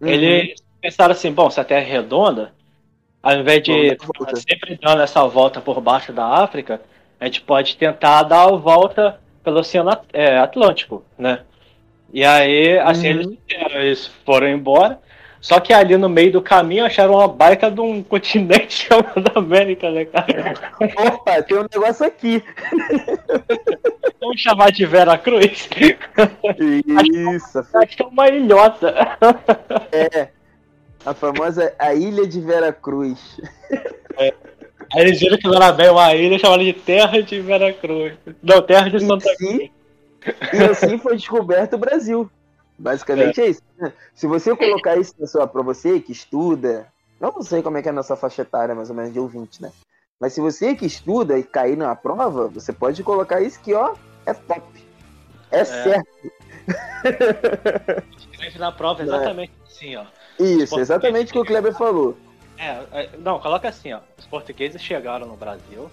Uhum. 0.00 0.08
Eles 0.08 0.62
pensaram 0.80 1.12
assim: 1.12 1.32
bom, 1.32 1.48
se 1.50 1.60
a 1.60 1.64
Terra 1.64 1.80
é 1.80 1.90
redonda, 1.90 2.52
ao 3.22 3.34
invés 3.36 3.62
de 3.62 3.96
sempre 4.48 4.78
dando 4.80 5.02
essa 5.02 5.26
volta 5.26 5.60
por 5.60 5.80
baixo 5.80 6.12
da 6.12 6.26
África, 6.26 6.80
a 7.18 7.26
gente 7.26 7.42
pode 7.42 7.76
tentar 7.76 8.22
dar 8.22 8.44
a 8.44 8.56
volta 8.56 9.20
pelo 9.44 9.60
Oceano 9.60 9.90
é, 10.12 10.38
Atlântico, 10.38 11.04
né? 11.18 11.40
E 12.12 12.24
aí, 12.24 12.78
assim, 12.78 13.12
uhum. 13.12 13.20
eles, 13.20 13.38
eles 13.74 14.06
foram 14.24 14.48
embora. 14.48 15.00
Só 15.40 15.58
que 15.58 15.72
ali 15.72 15.96
no 15.96 16.08
meio 16.08 16.32
do 16.32 16.42
caminho 16.42 16.84
acharam 16.84 17.14
uma 17.14 17.26
baita 17.26 17.70
de 17.70 17.80
um 17.80 18.02
continente 18.02 18.84
chamado 18.86 19.32
América, 19.34 19.90
né, 19.90 20.04
cara? 20.04 20.54
Opa, 21.08 21.42
tem 21.42 21.58
um 21.58 21.66
negócio 21.72 22.04
aqui. 22.04 22.44
Vamos 24.20 24.38
chamar 24.40 24.70
de 24.70 24.84
Vera 24.84 25.16
Cruz? 25.16 25.68
Isso. 26.58 27.58
Acho 27.74 27.96
que 27.96 28.02
é 28.02 28.06
uma 28.06 28.28
ilhota. 28.28 28.94
É. 29.90 30.28
A 31.06 31.14
famosa 31.14 31.72
a 31.78 31.94
Ilha 31.94 32.26
de 32.26 32.40
Vera 32.40 32.70
Cruz. 32.72 33.40
É. 34.18 34.34
Aí 34.92 35.02
eles 35.02 35.20
viram 35.20 35.38
que 35.38 35.46
não 35.46 35.54
era 35.54 35.72
bem 35.72 35.88
uma 35.88 36.14
ilha 36.14 36.38
chamada 36.38 36.62
de 36.62 36.72
Terra 36.74 37.22
de 37.22 37.40
Vera 37.40 37.72
Cruz. 37.72 38.12
Não, 38.42 38.60
Terra 38.60 38.90
de 38.90 39.00
Santa 39.00 39.34
Cruz. 39.36 39.70
E 40.52 40.64
assim 40.64 40.98
foi 40.98 41.16
descoberto 41.16 41.74
o 41.74 41.78
Brasil. 41.78 42.30
Basicamente 42.78 43.40
é. 43.40 43.46
é, 43.46 43.50
isso. 43.50 43.62
Se 44.14 44.26
você 44.26 44.56
colocar 44.56 44.96
isso 44.96 45.14
na 45.18 45.26
sua, 45.26 45.46
pra 45.46 45.62
você 45.62 46.00
que 46.00 46.12
estuda, 46.12 46.86
não 47.20 47.42
sei 47.42 47.62
como 47.62 47.76
é 47.76 47.82
que 47.82 47.88
é 47.88 47.90
a 47.90 47.94
nossa 47.94 48.16
faixa 48.16 48.42
etária, 48.42 48.74
mais 48.74 48.88
ou 48.88 48.96
menos, 48.96 49.12
de 49.12 49.20
ouvinte, 49.20 49.60
né? 49.60 49.70
Mas 50.18 50.32
se 50.32 50.40
você 50.40 50.74
que 50.74 50.86
estuda 50.86 51.38
e 51.38 51.42
cair 51.42 51.76
na 51.76 51.94
prova, 51.94 52.48
você 52.48 52.72
pode 52.72 53.02
colocar 53.02 53.40
isso 53.40 53.60
que, 53.60 53.74
ó, 53.74 53.94
é 54.26 54.34
top. 54.34 54.62
É, 55.50 55.60
é. 55.60 55.64
certo. 55.64 56.32
Escreve 58.30 58.58
na 58.58 58.72
prova 58.72 59.02
exatamente 59.02 59.52
é. 59.52 59.66
assim, 59.66 59.96
ó. 59.96 60.04
Isso, 60.38 60.78
exatamente 60.78 61.30
o 61.30 61.32
que 61.32 61.38
o 61.38 61.44
Kleber 61.44 61.74
falou. 61.74 62.16
É, 62.58 62.84
é, 62.92 63.10
não, 63.18 63.40
coloca 63.40 63.68
assim, 63.68 63.92
ó. 63.92 64.00
Os 64.18 64.26
portugueses 64.26 64.80
chegaram 64.82 65.26
no 65.26 65.36
Brasil, 65.36 65.90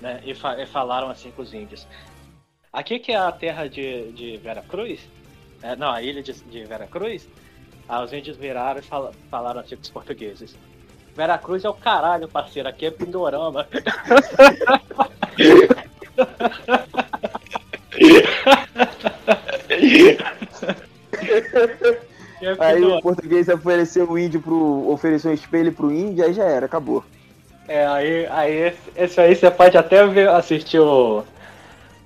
né, 0.00 0.20
e, 0.24 0.34
fa 0.34 0.60
e 0.60 0.66
falaram 0.66 1.10
assim 1.10 1.30
com 1.32 1.42
os 1.42 1.52
índios. 1.52 1.86
Aqui 2.72 3.00
que 3.00 3.10
é 3.10 3.16
a 3.16 3.32
terra 3.32 3.68
de, 3.68 4.12
de 4.12 4.36
Vera 4.36 4.62
Cruz, 4.62 5.00
é, 5.60 5.74
não, 5.74 5.90
a 5.90 6.00
ilha 6.00 6.22
de, 6.22 6.32
de 6.32 6.64
Vera 6.64 6.86
Cruz, 6.86 7.28
aí 7.88 8.04
os 8.04 8.12
índios 8.12 8.36
viraram 8.36 8.78
e 8.78 8.82
fal 8.82 9.12
falaram 9.28 9.60
assim 9.60 9.74
com 9.74 9.82
os 9.82 9.90
portugueses. 9.90 10.56
Vera 11.16 11.36
Cruz 11.36 11.64
é 11.64 11.68
o 11.68 11.74
caralho, 11.74 12.28
parceiro, 12.28 12.68
aqui 12.68 12.86
é 12.86 12.90
Pindorama. 12.92 13.66
aí 22.58 22.82
o 22.84 23.00
português 23.02 23.48
ofereceu 23.48 24.08
o 24.08 24.16
índio 24.16 24.40
pro. 24.40 24.88
ofereceu 24.88 25.32
um 25.32 25.34
espelho 25.34 25.72
pro 25.72 25.90
índio, 25.90 26.24
aí 26.24 26.32
já 26.32 26.44
era, 26.44 26.66
acabou. 26.66 27.04
É, 27.66 27.84
aí, 27.86 28.26
aí 28.26 28.52
esse, 28.52 28.78
esse 28.96 29.20
aí 29.20 29.34
você 29.34 29.50
pode 29.50 29.76
até 29.76 30.06
ver, 30.06 30.28
assistir 30.28 30.78
o. 30.78 31.24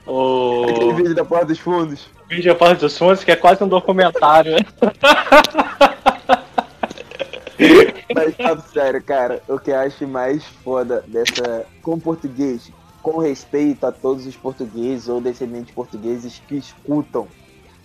O. 0.07 0.67
Aquele 0.69 0.93
vídeo 0.95 1.15
da 1.15 1.25
Porta 1.25 1.47
dos 1.47 1.59
Fundos. 1.59 2.07
O 2.25 2.29
vídeo 2.29 2.53
da 2.53 2.59
Porta 2.59 2.77
dos 2.77 2.97
Fundos, 2.97 3.25
que 3.25 3.31
é 3.31 3.37
quase 3.37 3.65
um 3.65 3.69
documentário, 3.69 4.53
né? 4.53 4.59
Mas 8.15 8.37
falando 8.37 8.63
sério, 8.73 9.03
cara, 9.03 9.43
o 9.49 9.59
que 9.59 9.71
eu 9.71 9.79
acho 9.79 10.07
mais 10.07 10.45
foda 10.63 11.05
dessa. 11.07 11.67
Com 11.83 11.99
português, 11.99 12.71
com 13.03 13.19
respeito 13.19 13.87
a 13.87 13.93
todos 13.93 14.27
os 14.27 14.37
portugueses 14.37 15.09
ou 15.09 15.21
descendentes 15.21 15.75
portugueses 15.75 16.41
que 16.47 16.57
escutam 16.57 17.27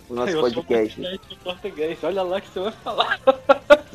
o 0.08 0.14
nosso 0.14 0.32
eu 0.32 0.40
podcast. 0.40 1.00
Sou 1.00 1.36
português, 1.44 1.98
olha 2.02 2.22
lá 2.22 2.40
que 2.40 2.48
você 2.48 2.60
vai 2.60 2.72
falar. 2.72 3.20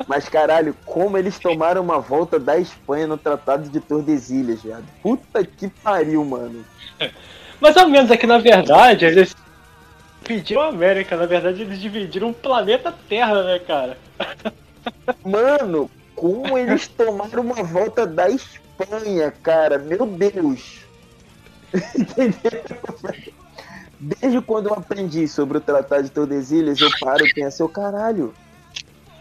Mas 0.06 0.28
caralho, 0.28 0.74
como 0.84 1.18
eles 1.18 1.38
tomaram 1.38 1.82
uma 1.82 1.98
volta 1.98 2.38
da 2.38 2.58
Espanha 2.58 3.06
no 3.06 3.18
Tratado 3.18 3.68
de 3.68 3.80
Tordesilhas, 3.80 4.62
viado. 4.62 4.84
Puta 5.02 5.44
que 5.44 5.68
pariu, 5.68 6.24
mano. 6.24 6.64
Mais 7.60 7.76
ou 7.76 7.88
menos, 7.88 8.10
é 8.10 8.16
que 8.16 8.26
na 8.26 8.38
verdade 8.38 9.04
eles 9.04 9.34
dividiram 10.22 10.62
a 10.62 10.68
América, 10.68 11.16
na 11.16 11.26
verdade 11.26 11.62
eles 11.62 11.80
dividiram 11.80 12.30
o 12.30 12.34
planeta 12.34 12.94
Terra, 13.08 13.42
né, 13.44 13.58
cara? 13.58 13.98
Mano, 15.24 15.90
como 16.14 16.56
eles 16.56 16.88
tomaram 16.88 17.42
uma 17.42 17.62
volta 17.62 18.06
da 18.06 18.28
Espanha, 18.28 19.32
cara, 19.42 19.78
meu 19.78 20.06
Deus. 20.06 20.84
Entendeu? 21.98 22.62
Desde 23.98 24.40
quando 24.42 24.68
eu 24.68 24.74
aprendi 24.74 25.26
sobre 25.26 25.56
o 25.56 25.60
Tratado 25.60 26.04
de 26.04 26.10
Tordesilhas, 26.10 26.78
eu 26.78 26.90
paro 27.00 27.26
e 27.26 27.32
penso, 27.32 27.64
o 27.64 27.68
caralho, 27.68 28.34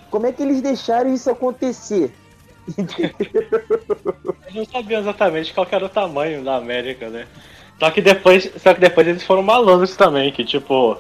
como 0.09 0.27
é 0.27 0.33
que 0.33 0.43
eles 0.43 0.61
deixaram 0.61 1.13
isso 1.13 1.29
acontecer? 1.29 2.13
Eu 4.47 4.53
não 4.53 4.65
sabia 4.65 4.99
exatamente 4.99 5.53
qual 5.53 5.67
era 5.69 5.85
o 5.85 5.89
tamanho 5.89 6.43
da 6.43 6.55
América, 6.55 7.09
né? 7.09 7.27
Só 7.79 7.91
que 7.91 8.01
depois, 8.01 8.49
só 8.57 8.73
que 8.73 8.79
depois 8.79 9.07
eles 9.07 9.23
foram 9.23 9.43
malandros 9.43 9.95
também, 9.95 10.31
que 10.31 10.45
tipo, 10.45 10.97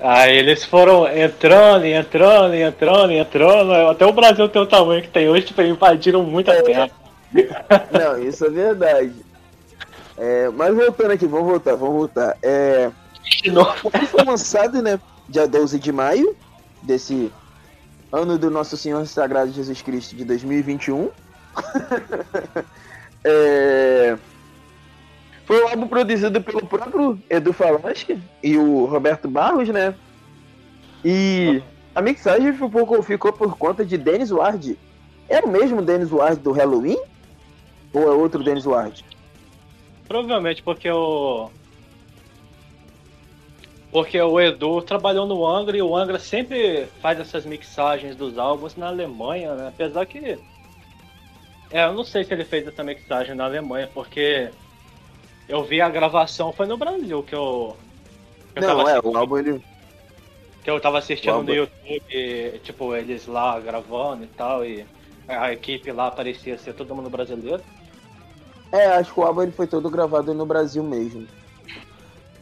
aí 0.00 0.36
eles 0.36 0.64
foram 0.64 1.06
entrando, 1.06 1.84
entrando, 1.84 2.54
entrando, 2.54 3.12
entrando, 3.12 3.72
até 3.90 4.06
o 4.06 4.12
Brasil 4.12 4.48
tem 4.48 4.62
o 4.62 4.66
tamanho 4.66 5.02
que 5.02 5.08
tem 5.08 5.28
hoje, 5.28 5.46
tipo, 5.46 5.60
invadiram 5.62 6.22
muita 6.22 6.52
é. 6.52 6.62
terra. 6.62 6.90
Não, 7.92 8.22
isso 8.22 8.46
é 8.46 8.50
verdade. 8.50 9.12
É, 10.16 10.48
mas 10.48 10.74
voltando 10.74 11.12
aqui, 11.12 11.26
vamos 11.26 11.46
voltar, 11.46 11.76
vamos 11.76 11.94
voltar. 11.94 12.36
É, 12.42 12.90
foi 14.10 14.24
lançado, 14.24 14.82
né? 14.82 14.98
Dia 15.28 15.46
12 15.46 15.78
de 15.78 15.92
maio 15.92 16.34
desse 16.82 17.30
ano 18.10 18.38
do 18.38 18.50
Nosso 18.50 18.76
Senhor 18.76 19.06
Sagrado 19.06 19.52
Jesus 19.52 19.82
Cristo 19.82 20.16
de 20.16 20.24
2021. 20.24 21.10
é, 23.22 24.16
foi 25.48 25.64
um 25.64 25.68
álbum 25.68 25.88
produzido 25.88 26.42
pelo 26.42 26.66
próprio 26.66 27.18
Edu 27.30 27.54
Falaschi 27.54 28.20
e 28.42 28.58
o 28.58 28.84
Roberto 28.84 29.30
Barros, 29.30 29.70
né? 29.70 29.94
E 31.02 31.62
a 31.94 32.02
mixagem 32.02 32.52
ficou, 32.52 33.02
ficou 33.02 33.32
por 33.32 33.56
conta 33.56 33.82
de 33.82 33.96
Dennis 33.96 34.30
Ward. 34.30 34.78
É 35.26 35.40
o 35.40 35.48
mesmo 35.48 35.80
Dennis 35.80 36.10
Ward 36.10 36.42
do 36.42 36.52
Halloween? 36.52 36.98
Ou 37.94 38.02
é 38.02 38.10
outro 38.10 38.44
Dennis 38.44 38.66
Ward? 38.66 39.02
Provavelmente 40.06 40.62
porque 40.62 40.90
o. 40.90 41.48
Porque 43.90 44.20
o 44.20 44.38
Edu 44.38 44.82
trabalhou 44.82 45.26
no 45.26 45.46
Angra 45.46 45.78
e 45.78 45.80
o 45.80 45.96
Angra 45.96 46.18
sempre 46.18 46.88
faz 47.00 47.18
essas 47.18 47.46
mixagens 47.46 48.14
dos 48.14 48.36
álbuns 48.36 48.76
na 48.76 48.88
Alemanha, 48.88 49.54
né? 49.54 49.68
Apesar 49.68 50.04
que. 50.04 50.38
É, 51.70 51.86
eu 51.86 51.94
não 51.94 52.04
sei 52.04 52.22
se 52.22 52.34
ele 52.34 52.44
fez 52.44 52.66
essa 52.66 52.84
mixagem 52.84 53.34
na 53.34 53.46
Alemanha, 53.46 53.88
porque 53.94 54.50
eu 55.48 55.64
vi 55.64 55.80
a 55.80 55.88
gravação, 55.88 56.52
foi 56.52 56.66
no 56.66 56.76
Brasil 56.76 57.22
que 57.22 57.34
eu. 57.34 57.76
Que 58.54 58.62
eu 58.62 58.68
não, 58.68 58.88
é, 58.88 59.00
o 59.02 59.16
álbum 59.16 59.38
ele. 59.38 59.64
Que 60.62 60.70
eu 60.70 60.80
tava 60.80 60.98
assistindo 60.98 61.42
no 61.42 61.54
YouTube, 61.54 62.60
tipo, 62.62 62.94
eles 62.94 63.26
lá 63.26 63.58
gravando 63.58 64.24
e 64.24 64.28
tal, 64.28 64.64
e 64.64 64.84
a 65.26 65.52
equipe 65.52 65.90
lá 65.90 66.10
parecia 66.10 66.58
ser 66.58 66.74
todo 66.74 66.94
mundo 66.94 67.08
brasileiro. 67.08 67.62
É, 68.70 68.86
acho 68.88 69.14
que 69.14 69.20
o 69.20 69.22
álbum 69.22 69.42
ele 69.42 69.52
foi 69.52 69.66
todo 69.66 69.88
gravado 69.88 70.34
no 70.34 70.44
Brasil 70.44 70.82
mesmo. 70.82 71.26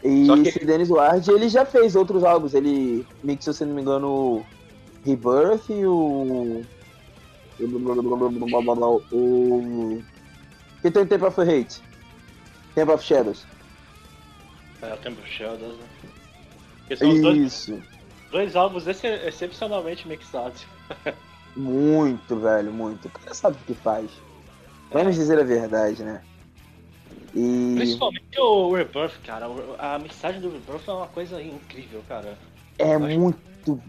E 0.03 0.27
que... 0.27 0.49
esse 0.49 0.65
Dennis 0.65 0.91
Ward, 0.91 1.31
ele 1.31 1.49
já 1.49 1.65
fez 1.65 1.95
outros 1.95 2.25
álbuns. 2.25 2.55
Ele 2.55 3.07
mixou, 3.23 3.53
se 3.53 3.65
não 3.65 3.75
me 3.75 3.83
engano, 3.83 4.09
o 4.09 4.47
Rebirth 5.05 5.71
e 5.71 5.87
o. 5.87 6.65
O. 9.13 10.03
Que 10.83 10.91
tem 10.91 11.07
Temple 11.07 11.29
of 11.29 11.41
Hate? 11.41 11.86
Temple 12.77 12.95
of 12.95 13.03
Shadows. 13.03 13.47
É, 14.83 14.93
o 14.93 14.97
Temple 14.99 15.23
of 15.23 15.33
Shadows, 15.33 15.79
né? 15.79 15.87
Isso. 16.91 17.21
Dois, 17.23 17.73
dois 18.31 18.55
álbuns 18.55 18.87
ex 18.87 19.03
excepcionalmente 19.03 20.07
mixados. 20.07 20.67
muito, 21.57 22.37
velho, 22.37 22.71
muito. 22.71 23.09
O 23.09 23.11
cara 23.11 23.35
sabe 23.35 23.57
o 23.57 23.65
que 23.67 23.75
faz. 23.75 24.11
Vamos 24.93 25.15
dizer 25.15 25.41
a 25.41 25.43
verdade, 25.43 26.05
né? 26.05 26.23
E... 27.35 27.75
Principalmente 27.77 28.39
o 28.39 28.75
Rebirth, 28.75 29.21
cara. 29.25 29.47
A 29.79 29.99
mensagem 29.99 30.41
do 30.43 30.51
Rebirth 30.51 30.87
é 30.87 30.93
uma 30.93 31.09
coisa 31.09 31.43
incrível, 31.43 32.03
cara. 32.07 32.37
É 32.79 32.99
muito. 32.99 33.81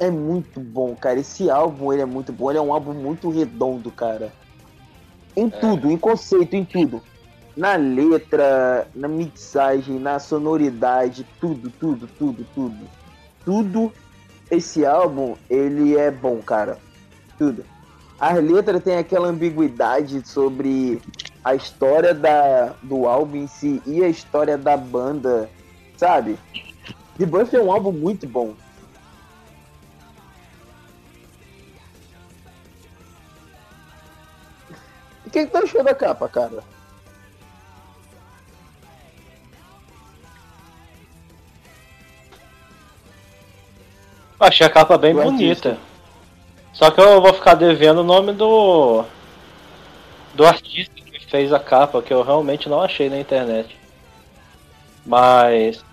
É 0.00 0.10
muito 0.10 0.58
bom, 0.58 0.96
cara. 0.96 1.20
Esse 1.20 1.48
álbum 1.48 1.92
ele 1.92 2.02
é 2.02 2.06
muito 2.06 2.32
bom. 2.32 2.50
Ele 2.50 2.58
é 2.58 2.62
um 2.62 2.72
álbum 2.72 2.92
muito 2.92 3.30
redondo, 3.30 3.90
cara. 3.92 4.32
Em 5.36 5.46
é. 5.46 5.50
tudo, 5.50 5.90
em 5.90 5.96
conceito, 5.96 6.56
em 6.56 6.64
tudo. 6.64 7.00
Na 7.56 7.76
letra, 7.76 8.88
na 8.94 9.08
mixagem, 9.08 9.98
na 9.98 10.18
sonoridade, 10.18 11.26
tudo, 11.40 11.70
tudo, 11.70 12.08
tudo, 12.18 12.46
tudo. 12.54 12.88
Tudo. 13.44 13.92
Esse 14.50 14.84
álbum, 14.84 15.36
ele 15.48 15.96
é 15.96 16.10
bom, 16.10 16.38
cara. 16.38 16.78
Tudo. 17.38 17.64
As 18.18 18.42
letras 18.42 18.82
têm 18.82 18.96
aquela 18.96 19.28
ambiguidade 19.28 20.26
sobre 20.26 21.02
a 21.44 21.54
história 21.54 22.14
da, 22.14 22.74
do 22.82 23.06
álbum 23.06 23.36
em 23.38 23.46
si 23.46 23.82
e 23.84 24.02
a 24.02 24.08
história 24.08 24.56
da 24.56 24.76
banda, 24.76 25.50
sabe? 25.96 26.38
The 27.18 27.26
Buff 27.26 27.54
é 27.54 27.60
um 27.60 27.72
álbum 27.72 27.92
muito 27.92 28.26
bom. 28.26 28.54
E 35.26 35.30
quem 35.30 35.46
tá 35.46 35.60
achando 35.60 35.84
da 35.84 35.94
capa, 35.94 36.28
cara? 36.28 36.62
Achei 44.42 44.66
a 44.66 44.70
capa 44.70 44.98
bem 44.98 45.14
bonita. 45.14 45.30
Artista. 45.68 45.78
Só 46.72 46.90
que 46.90 47.00
eu 47.00 47.22
vou 47.22 47.32
ficar 47.32 47.54
devendo 47.54 47.98
o 47.98 48.04
nome 48.04 48.32
do. 48.32 49.04
do 50.34 50.44
artista 50.44 50.92
que 50.96 51.24
fez 51.26 51.52
a 51.52 51.60
capa, 51.60 52.02
que 52.02 52.12
eu 52.12 52.24
realmente 52.24 52.68
não 52.68 52.82
achei 52.82 53.08
na 53.08 53.20
internet. 53.20 53.78
Mas. 55.06 55.84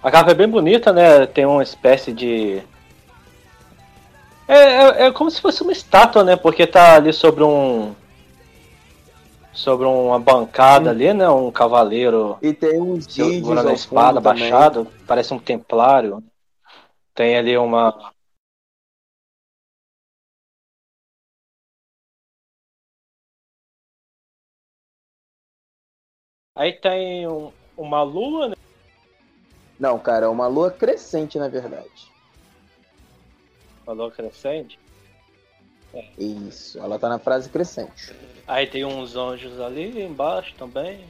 A 0.00 0.10
capa 0.10 0.30
é 0.30 0.34
bem 0.34 0.48
bonita, 0.48 0.92
né? 0.92 1.26
Tem 1.26 1.44
uma 1.44 1.62
espécie 1.62 2.12
de. 2.12 2.62
É, 4.46 4.54
é, 4.54 5.06
é 5.06 5.12
como 5.12 5.30
se 5.30 5.42
fosse 5.42 5.62
uma 5.62 5.72
estátua, 5.72 6.22
né? 6.22 6.36
Porque 6.36 6.66
tá 6.66 6.94
ali 6.94 7.12
sobre 7.12 7.42
um. 7.42 7.92
Sobre 9.52 9.86
uma 9.86 10.20
bancada 10.20 10.90
ali, 10.90 11.12
né? 11.12 11.28
Um 11.28 11.50
cavaleiro. 11.50 12.38
E 12.40 12.52
tem 12.52 12.80
uns 12.80 13.06
segurando 13.06 13.68
a 13.68 13.74
espada 13.74 14.20
baixado. 14.20 14.86
Parece 15.04 15.34
um 15.34 15.38
templário. 15.38 16.22
Tem 17.20 17.36
ali 17.36 17.54
uma 17.58 18.14
Aí 26.56 26.72
tem 26.72 27.28
um, 27.28 27.52
uma 27.76 28.02
lua, 28.02 28.48
né? 28.48 28.54
Não, 29.78 29.98
cara, 29.98 30.24
é 30.24 30.28
uma 30.30 30.46
lua 30.46 30.70
crescente, 30.70 31.38
na 31.38 31.48
verdade. 31.48 32.10
Uma 33.86 33.92
lua 33.92 34.10
crescente? 34.10 34.78
É. 35.92 36.14
Isso, 36.18 36.78
ela 36.78 36.98
tá 36.98 37.06
na 37.06 37.18
frase 37.18 37.50
crescente. 37.50 38.14
Aí 38.46 38.66
tem 38.66 38.86
uns 38.86 39.14
anjos 39.14 39.60
ali 39.60 40.02
embaixo 40.02 40.54
também, 40.56 41.06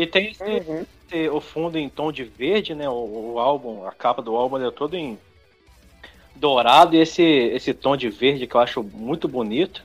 E 0.00 0.06
tem 0.06 0.30
esse, 0.30 0.42
uhum. 0.42 0.86
esse, 1.06 1.28
o 1.28 1.42
fundo 1.42 1.76
em 1.76 1.86
tom 1.86 2.10
de 2.10 2.24
verde, 2.24 2.74
né? 2.74 2.88
O, 2.88 3.34
o, 3.34 3.38
álbum, 3.38 3.86
a 3.86 3.92
capa 3.92 4.22
do 4.22 4.34
álbum 4.34 4.56
é 4.56 4.70
todo 4.70 4.96
em 4.96 5.18
dourado 6.34 6.96
e 6.96 7.00
esse, 7.00 7.22
esse 7.22 7.74
tom 7.74 7.98
de 7.98 8.08
verde 8.08 8.46
que 8.46 8.54
eu 8.54 8.60
acho 8.62 8.82
muito 8.82 9.28
bonito. 9.28 9.84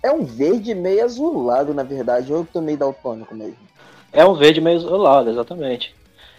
É 0.00 0.12
um 0.12 0.24
verde 0.24 0.72
meio 0.72 1.04
azulado, 1.04 1.74
na 1.74 1.82
verdade, 1.82 2.32
ou 2.32 2.38
eu 2.38 2.48
tô 2.52 2.60
meio 2.60 2.78
daltônico 2.78 3.34
mesmo. 3.34 3.56
É 4.12 4.24
um 4.24 4.34
verde 4.34 4.60
meio 4.60 4.76
azulado, 4.76 5.30
exatamente. 5.30 5.92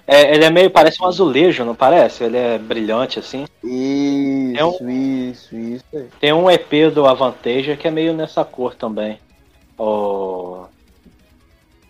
É, 0.07 0.33
ele 0.33 0.45
é 0.45 0.49
meio, 0.49 0.71
parece 0.71 1.03
um 1.03 1.05
azulejo, 1.05 1.65
não 1.65 1.75
parece? 1.75 2.23
Ele 2.23 2.37
é 2.37 2.57
brilhante 2.57 3.19
assim. 3.19 3.45
Isso, 3.61 4.83
um, 4.83 4.89
isso, 4.89 5.53
isso. 5.53 5.85
Tem 6.17 6.31
um 6.31 6.49
EP 6.49 6.93
do 6.93 7.05
Avantasia 7.05 7.75
que 7.75 7.89
é 7.89 7.91
meio 7.91 8.13
nessa 8.13 8.45
cor 8.45 8.73
também. 8.73 9.19
O 9.77 10.65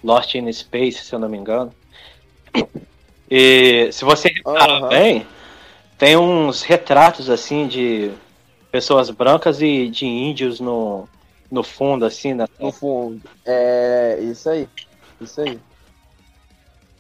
Lost 0.04 0.36
in 0.36 0.52
Space, 0.52 1.04
se 1.04 1.14
eu 1.14 1.20
não 1.20 1.30
me 1.30 1.38
engano. 1.38 1.74
E 3.30 3.92
se 3.92 4.04
você 4.04 4.30
reparar 4.30 4.84
uhum. 4.84 4.90
bem, 4.90 5.28
tem 5.98 6.18
uns 6.18 6.64
retratos 6.64 7.30
assim 7.30 7.68
de 7.68 8.12
pessoas 8.72 9.10
brancas 9.10 9.62
e 9.62 9.88
de 9.88 10.06
índios 10.06 10.60
no, 10.60 11.08
no 11.52 11.64
fundo, 11.64 12.06
assim, 12.06 12.34
né? 12.34 12.48
No 12.60 12.72
fundo. 12.72 13.22
É, 13.46 14.18
isso 14.22 14.50
aí. 14.50 14.68
Isso 15.22 15.42
aí. 15.42 15.60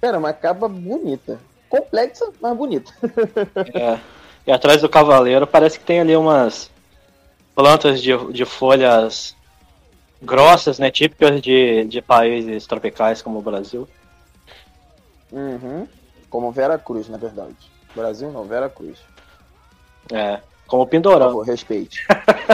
Cara, 0.01 0.17
uma 0.17 0.33
capa 0.33 0.67
bonita. 0.67 1.39
Complexa, 1.69 2.29
mas 2.41 2.57
bonita. 2.57 2.91
é. 3.73 3.99
E 4.45 4.51
atrás 4.51 4.81
do 4.81 4.89
cavaleiro 4.89 5.45
parece 5.45 5.77
que 5.79 5.85
tem 5.85 5.99
ali 5.99 6.15
umas 6.15 6.71
plantas 7.55 8.01
de, 8.01 8.15
de 8.31 8.45
folhas 8.45 9.35
grossas, 10.21 10.79
né? 10.79 10.91
Típicas 10.91 11.41
de, 11.41 11.85
de 11.85 12.01
países 12.01 12.65
tropicais 12.67 13.21
como 13.21 13.39
o 13.39 13.41
Brasil. 13.41 13.87
Uhum. 15.31 15.87
Como 16.29 16.51
Vera 16.51 16.77
Cruz, 16.77 17.09
na 17.09 17.17
verdade. 17.17 17.55
Brasil 17.95 18.31
não, 18.31 18.43
Vera 18.45 18.69
Cruz. 18.69 18.99
É. 20.11 20.39
Como 20.67 20.83
o 20.83 20.87
Pindorama. 20.87 21.31
Por 21.31 21.39
favor, 21.39 21.45
respeite. 21.45 22.05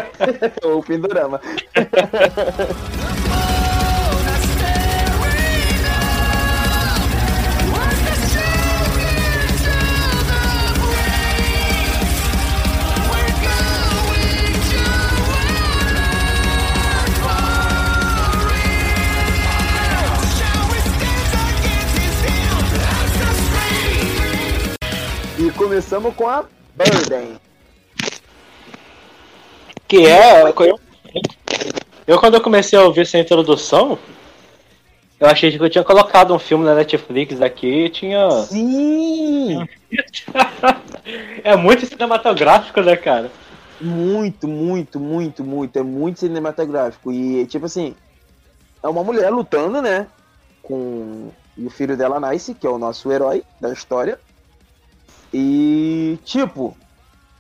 o 0.64 0.82
Pindorama. 0.82 1.42
começamos 25.76 26.16
com 26.16 26.26
a 26.26 26.46
Burden. 26.74 27.38
Que 29.90 30.08
é. 30.08 30.44
Eu, 30.44 30.80
eu, 32.08 32.18
quando 32.18 32.36
eu 32.36 32.42
comecei 32.42 32.80
a 32.80 32.84
ouvir 32.84 33.02
essa 33.02 33.18
introdução, 33.18 34.00
eu 35.20 35.28
achei 35.28 35.52
que 35.52 35.62
eu 35.62 35.70
tinha 35.70 35.84
colocado 35.84 36.34
um 36.34 36.40
filme 36.40 36.64
na 36.64 36.76
Netflix 36.76 37.42
aqui 37.42 37.68
e 37.68 37.90
tinha. 37.90 38.30
Sim! 38.44 39.68
é 41.44 41.58
muito 41.58 41.86
cinematográfico, 41.86 42.80
né, 42.80 42.96
cara? 42.96 43.30
Muito, 43.82 44.48
muito, 44.48 44.98
muito, 44.98 45.44
muito. 45.44 45.78
É 45.78 45.84
muito 45.84 46.22
cinematográfico. 46.22 47.12
E, 47.12 47.46
tipo 47.48 47.66
assim, 47.66 47.94
é 48.82 48.88
uma 48.88 49.04
mulher 49.04 49.30
lutando, 49.30 49.82
né? 49.82 50.08
Com. 50.64 51.32
E 51.58 51.66
o 51.66 51.70
filho 51.70 51.98
dela 51.98 52.18
nasce, 52.18 52.54
que 52.54 52.66
é 52.66 52.70
o 52.70 52.78
nosso 52.78 53.12
herói 53.12 53.44
da 53.60 53.74
história. 53.74 54.18
E, 55.38 56.18
tipo, 56.24 56.78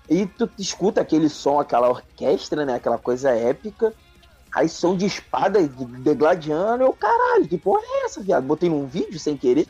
e 0.09 0.25
tu 0.25 0.49
escuta 0.59 0.99
aquele 0.99 1.29
som, 1.29 1.61
aquela 1.61 1.87
orquestra, 1.87 2.65
né? 2.65 2.75
Aquela 2.75 2.97
coisa 2.97 3.29
épica. 3.29 3.93
Aí 4.53 4.67
som 4.67 4.97
de 4.97 5.05
espada 5.05 5.65
de, 5.65 5.85
de 5.85 6.13
gladiano. 6.13 6.83
Eu, 6.83 6.91
caralho, 6.91 7.47
que 7.47 7.57
porra 7.57 7.81
é 7.81 8.05
essa, 8.05 8.21
viado? 8.21 8.43
Botei 8.43 8.69
num 8.69 8.85
vídeo 8.85 9.17
sem 9.17 9.37
querer. 9.37 9.65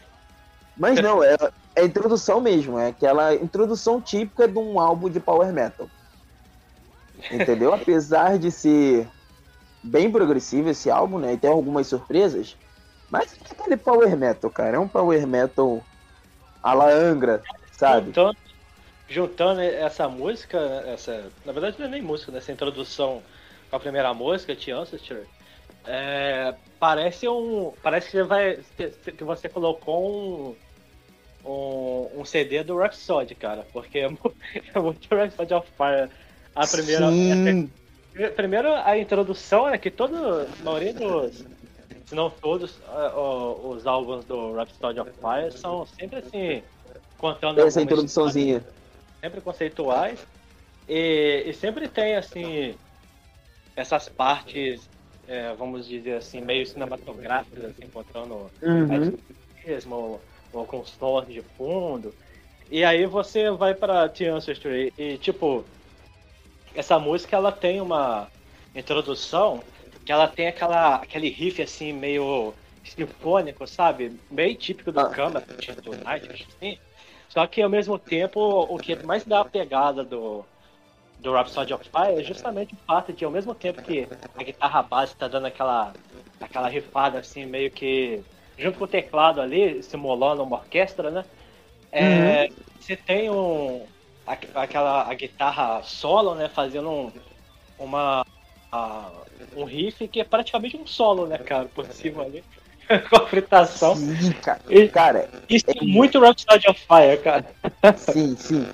Mas 0.75 0.99
não, 0.99 1.23
é, 1.23 1.35
é 1.75 1.81
a 1.81 1.85
introdução 1.85 2.41
mesmo. 2.41 2.79
É 2.79 2.87
aquela 2.87 3.35
introdução 3.35 4.01
típica 4.01 4.47
de 4.47 4.57
um 4.57 4.79
álbum 4.79 5.07
de 5.07 5.19
power 5.19 5.53
metal. 5.53 5.87
Entendeu? 7.31 7.73
Apesar 7.77 8.39
de 8.39 8.49
ser 8.49 9.07
bem 9.83 10.11
progressivo 10.11 10.69
esse 10.69 10.89
álbum, 10.89 11.19
né? 11.19 11.33
E 11.33 11.37
tem 11.37 11.51
algumas 11.51 11.85
surpresas. 11.85 12.57
Mas 13.07 13.33
é 13.33 13.51
aquele 13.51 13.77
power 13.77 14.17
metal, 14.17 14.49
cara. 14.49 14.77
É 14.77 14.79
um 14.79 14.87
power 14.87 15.27
metal 15.27 15.79
a 16.63 16.73
la 16.73 16.89
Angra, 16.89 17.43
sabe? 17.77 18.07
Juntando, 18.07 18.37
juntando 19.07 19.61
essa 19.61 20.07
música, 20.07 20.57
essa, 20.87 21.31
na 21.45 21.51
verdade 21.51 21.77
não 21.79 21.85
é 21.85 21.89
nem 21.89 22.01
música, 22.01 22.31
né, 22.31 22.41
introdução 22.49 23.21
com 23.69 23.75
a 23.75 23.79
primeira 23.79 24.13
música, 24.13 24.55
The 24.55 24.71
Ancestor, 24.71 25.25
é, 25.85 26.55
parece 26.79 27.27
um, 27.27 27.73
parece 27.83 28.09
que 28.09 28.23
vai 28.23 28.59
que 28.75 29.23
você 29.23 29.47
colocou 29.47 30.55
um, 31.45 31.49
um, 31.49 32.21
um 32.21 32.25
CD 32.25 32.63
do 32.63 32.77
Rhapsody, 32.77 33.35
cara, 33.35 33.65
porque 33.71 33.99
é, 33.99 34.05
é 34.73 34.79
muito 34.79 35.13
Rhapsody 35.13 35.53
of 35.53 35.67
Fire. 35.77 36.09
A 36.55 36.65
primeira, 36.65 37.09
Sim. 37.11 37.69
a, 38.17 38.29
primeiro 38.31 38.73
a 38.73 38.97
introdução 38.97 39.69
é 39.69 39.77
que 39.77 39.91
toda 39.91 40.43
a 40.43 40.63
maioria 40.63 40.93
dos 40.93 41.45
se 42.05 42.13
não 42.13 42.29
todos 42.29 42.77
uh, 42.87 43.67
os 43.67 43.87
álbuns 43.87 44.25
do 44.25 44.53
Rhapsody 44.53 44.99
of 44.99 45.11
Fire 45.11 45.51
são 45.51 45.85
sempre 45.87 46.19
assim 46.19 46.63
contando 47.33 47.59
essa 47.59 47.81
introduçãozinha 47.81 48.63
sempre 49.19 49.41
conceituais 49.41 50.19
e, 50.87 51.43
e 51.47 51.53
sempre 51.53 51.87
tem 51.87 52.15
assim 52.15 52.75
essas 53.75 54.07
partes 54.07 54.87
é, 55.27 55.53
vamos 55.55 55.87
dizer 55.87 56.17
assim 56.17 56.39
meio 56.41 56.65
cinematográficas 56.67 57.65
assim 57.65 57.87
contando 57.91 58.51
uhum. 58.61 59.17
mesmo 59.65 59.95
ou, 59.95 60.21
ou 60.53 60.65
com 60.65 60.85
sons 60.85 61.27
de 61.27 61.41
fundo 61.57 62.13
e 62.69 62.83
aí 62.83 63.07
você 63.07 63.49
vai 63.49 63.73
para 63.73 64.07
The 64.07 64.27
Ancestry 64.27 64.93
e 64.95 65.17
tipo 65.17 65.65
essa 66.75 66.99
música 66.99 67.35
ela 67.35 67.51
tem 67.51 67.81
uma 67.81 68.27
introdução 68.75 69.63
que 70.05 70.11
ela 70.11 70.27
tem 70.27 70.47
aquela 70.47 70.97
aquele 70.97 71.29
riff 71.29 71.59
assim 71.59 71.91
meio 71.91 72.53
sinfônico, 72.85 73.65
sabe? 73.65 74.19
Meio 74.29 74.55
típico 74.55 74.91
do 74.91 74.99
ah. 74.99 75.09
Do 75.83 76.03
Night, 76.03 76.29
assim. 76.31 76.77
Só 77.35 77.45
que 77.45 77.61
ao 77.61 77.69
mesmo 77.69 77.99
tempo, 77.99 78.39
o 78.39 78.77
que 78.77 78.95
mais 79.03 79.25
dá 79.25 79.41
a 79.41 79.45
pegada 79.45 80.05
do, 80.05 80.45
do 81.19 81.33
Rhapsody 81.33 81.73
of 81.73 81.83
Fire 81.83 82.17
é 82.17 82.23
justamente 82.23 82.73
o 82.73 82.77
fato 82.87 83.11
de, 83.11 83.25
ao 83.25 83.29
mesmo 83.29 83.53
tempo 83.53 83.81
que 83.81 84.07
a 84.37 84.41
guitarra 84.41 84.81
base 84.81 85.11
está 85.11 85.27
dando 85.27 85.47
aquela, 85.47 85.91
aquela 86.39 86.69
rifada 86.69 87.19
assim, 87.19 87.45
meio 87.45 87.69
que 87.69 88.23
junto 88.57 88.77
com 88.77 88.85
o 88.85 88.87
teclado 88.87 89.41
ali, 89.41 89.83
simulando 89.83 90.43
uma 90.43 90.55
orquestra, 90.55 91.11
né? 91.11 91.25
É, 91.91 92.45
uhum. 92.45 92.55
Você 92.79 92.95
tem 92.95 93.29
um, 93.29 93.85
aquela 94.55 95.03
a 95.09 95.13
guitarra 95.13 95.83
solo, 95.83 96.35
né? 96.35 96.47
Fazendo 96.47 96.89
um, 96.89 97.11
uma, 97.77 98.25
a, 98.71 99.11
um 99.57 99.65
riff 99.65 100.07
que 100.07 100.21
é 100.21 100.23
praticamente 100.23 100.77
um 100.77 100.87
solo, 100.87 101.27
né, 101.27 101.37
cara, 101.37 101.65
por 101.65 101.85
cima 101.87 102.23
ali. 102.23 102.45
com 103.09 103.15
a 103.15 103.27
fritação. 103.27 103.95
Sim, 103.95 104.31
cara. 104.33 104.59
E, 104.69 104.87
cara 104.87 105.29
isso 105.49 105.65
é 105.67 105.83
muito 105.83 106.19
Rhapsody 106.19 106.67
of 106.69 106.79
Fire, 106.79 107.17
cara. 107.23 107.45
Sim, 107.97 108.35
sim. 108.37 108.65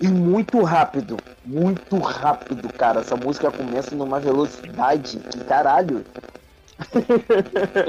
E 0.00 0.08
muito 0.08 0.60
rápido. 0.62 1.16
Muito 1.44 1.98
rápido, 1.98 2.72
cara. 2.72 3.00
Essa 3.00 3.16
música 3.16 3.50
começa 3.50 3.94
numa 3.94 4.18
velocidade 4.18 5.18
que 5.18 5.44
caralho. 5.44 6.04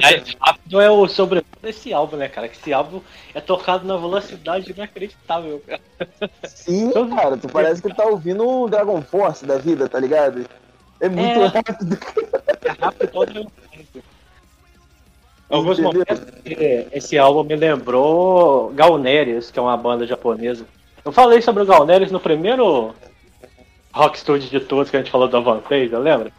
É, 0.04 0.22
rápido 0.40 0.82
é 0.82 0.90
o 0.90 1.08
sobrenome 1.08 1.48
desse 1.62 1.92
álbum, 1.92 2.18
né, 2.18 2.28
cara? 2.28 2.48
Que 2.48 2.58
esse 2.58 2.72
álbum 2.72 3.02
é 3.34 3.42
tocado 3.42 3.88
na 3.88 3.98
velocidade 3.98 4.72
inacreditável, 4.72 5.64
cara. 5.66 5.82
Sim, 6.44 6.92
cara, 7.16 7.38
tu 7.38 7.48
parece 7.48 7.82
que 7.82 7.94
tá 7.94 8.06
ouvindo 8.06 8.48
um 8.48 8.70
Dragon 8.70 9.02
Force 9.02 9.46
da 9.46 9.58
vida, 9.58 9.90
tá 9.90 10.00
ligado? 10.00 10.46
É 11.00 11.10
muito 11.10 11.42
é, 11.42 11.46
rápido. 11.48 11.98
É 12.64 12.72
rápido 12.72 13.52
alguns 15.54 15.80
momentos 15.80 16.22
esse 16.92 17.18
álbum 17.18 17.44
me 17.44 17.56
lembrou 17.56 18.72
Galneris, 18.74 19.52
que 19.52 19.60
é 19.60 19.62
uma 19.62 19.78
banda 19.78 20.06
japonesa. 20.08 20.66
Eu 21.06 21.12
falei 21.12 21.42
sobre 21.42 21.64
o 21.64 21.66
Galneris 21.66 22.12
no 22.12 22.20
primeiro 22.20 22.94
Rock 23.94 24.20
Studio 24.20 24.50
de 24.50 24.60
todos 24.60 24.90
que 24.90 24.98
a 24.98 25.00
gente 25.00 25.12
falou 25.12 25.28
da 25.28 25.40
Vantage, 25.40 25.96
lembra? 25.96 26.32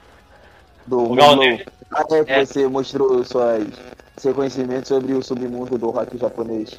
Do 0.87 1.13
o 1.13 1.15
Galneris. 1.15 1.65
Ah, 1.93 2.05
é, 2.11 2.41
é. 2.41 2.45
você 2.45 2.67
mostrou 2.67 3.23
suas, 3.25 3.69
seu 4.17 4.35
conhecimento 4.35 4.89
sobre 4.89 5.13
o 5.13 5.23
submundo 5.23 5.79
do 5.79 5.91
rock 5.91 6.19
japonês. 6.19 6.79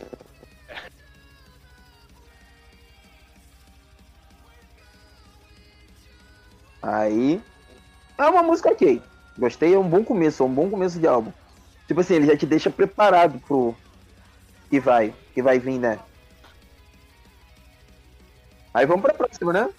Aí. 6.81 7.41
É 8.17 8.25
uma 8.29 8.43
música 8.43 8.69
ok. 8.69 9.01
Gostei, 9.37 9.73
é 9.73 9.77
um 9.77 9.87
bom 9.87 10.03
começo, 10.03 10.43
é 10.43 10.45
um 10.45 10.53
bom 10.53 10.69
começo 10.69 10.99
de 10.99 11.07
álbum. 11.07 11.31
Tipo 11.87 12.01
assim, 12.01 12.15
ele 12.15 12.27
já 12.27 12.35
te 12.35 12.45
deixa 12.45 12.69
preparado 12.69 13.39
pro 13.39 13.75
que 14.69 14.79
vai, 14.79 15.13
que 15.33 15.41
vai 15.41 15.59
vir, 15.59 15.79
né? 15.79 15.99
Aí 18.73 18.85
vamos 18.85 19.03
pra 19.03 19.13
próxima, 19.13 19.53
né? 19.53 19.69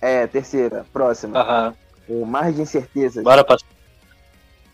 É, 0.00 0.26
terceira, 0.26 0.84
próxima. 0.92 1.38
Aham. 1.38 1.74
O 2.08 2.26
Mar 2.26 2.52
de 2.52 2.60
Incertezas. 2.60 3.22
Bora 3.22 3.44
pra. 3.44 3.56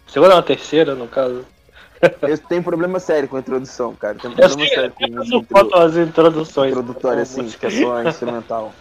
Segunda 0.07 0.35
na 0.35 0.43
terceira, 0.43 0.95
no 0.95 1.07
caso. 1.07 1.45
Eu 2.23 2.39
tenho 2.39 2.63
problema 2.63 2.99
sério 2.99 3.29
com 3.29 3.37
a 3.37 3.41
introdução, 3.41 3.95
cara. 3.95 4.15
Tenho 4.15 4.35
problema 4.35 4.63
eu 4.63 4.69
sério 4.69 4.93
com 4.93 5.05
intro... 5.05 5.79
as 5.79 5.97
introduções. 5.97 6.71
Introdutória, 6.71 7.23
assim, 7.23 7.47
que 7.49 7.67
é 7.67 7.71
só 7.71 8.03
instrumental. 8.03 8.73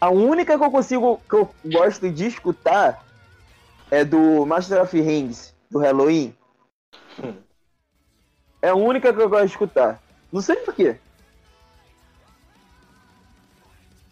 A 0.00 0.10
única 0.10 0.56
que 0.56 0.64
eu 0.64 0.70
consigo, 0.70 1.20
que 1.28 1.34
eu 1.34 1.50
gosto 1.64 2.08
de 2.08 2.26
escutar 2.26 3.04
é 3.90 4.04
do 4.04 4.46
Master 4.46 4.82
of 4.82 5.00
Rings, 5.00 5.54
do 5.70 5.78
Halloween. 5.78 6.34
Hum. 7.22 7.34
É 8.60 8.70
a 8.70 8.74
única 8.74 9.12
que 9.12 9.20
eu 9.20 9.28
gosto 9.28 9.46
de 9.46 9.52
escutar. 9.52 10.00
Não 10.32 10.40
sei 10.40 10.56
porquê. 10.56 10.96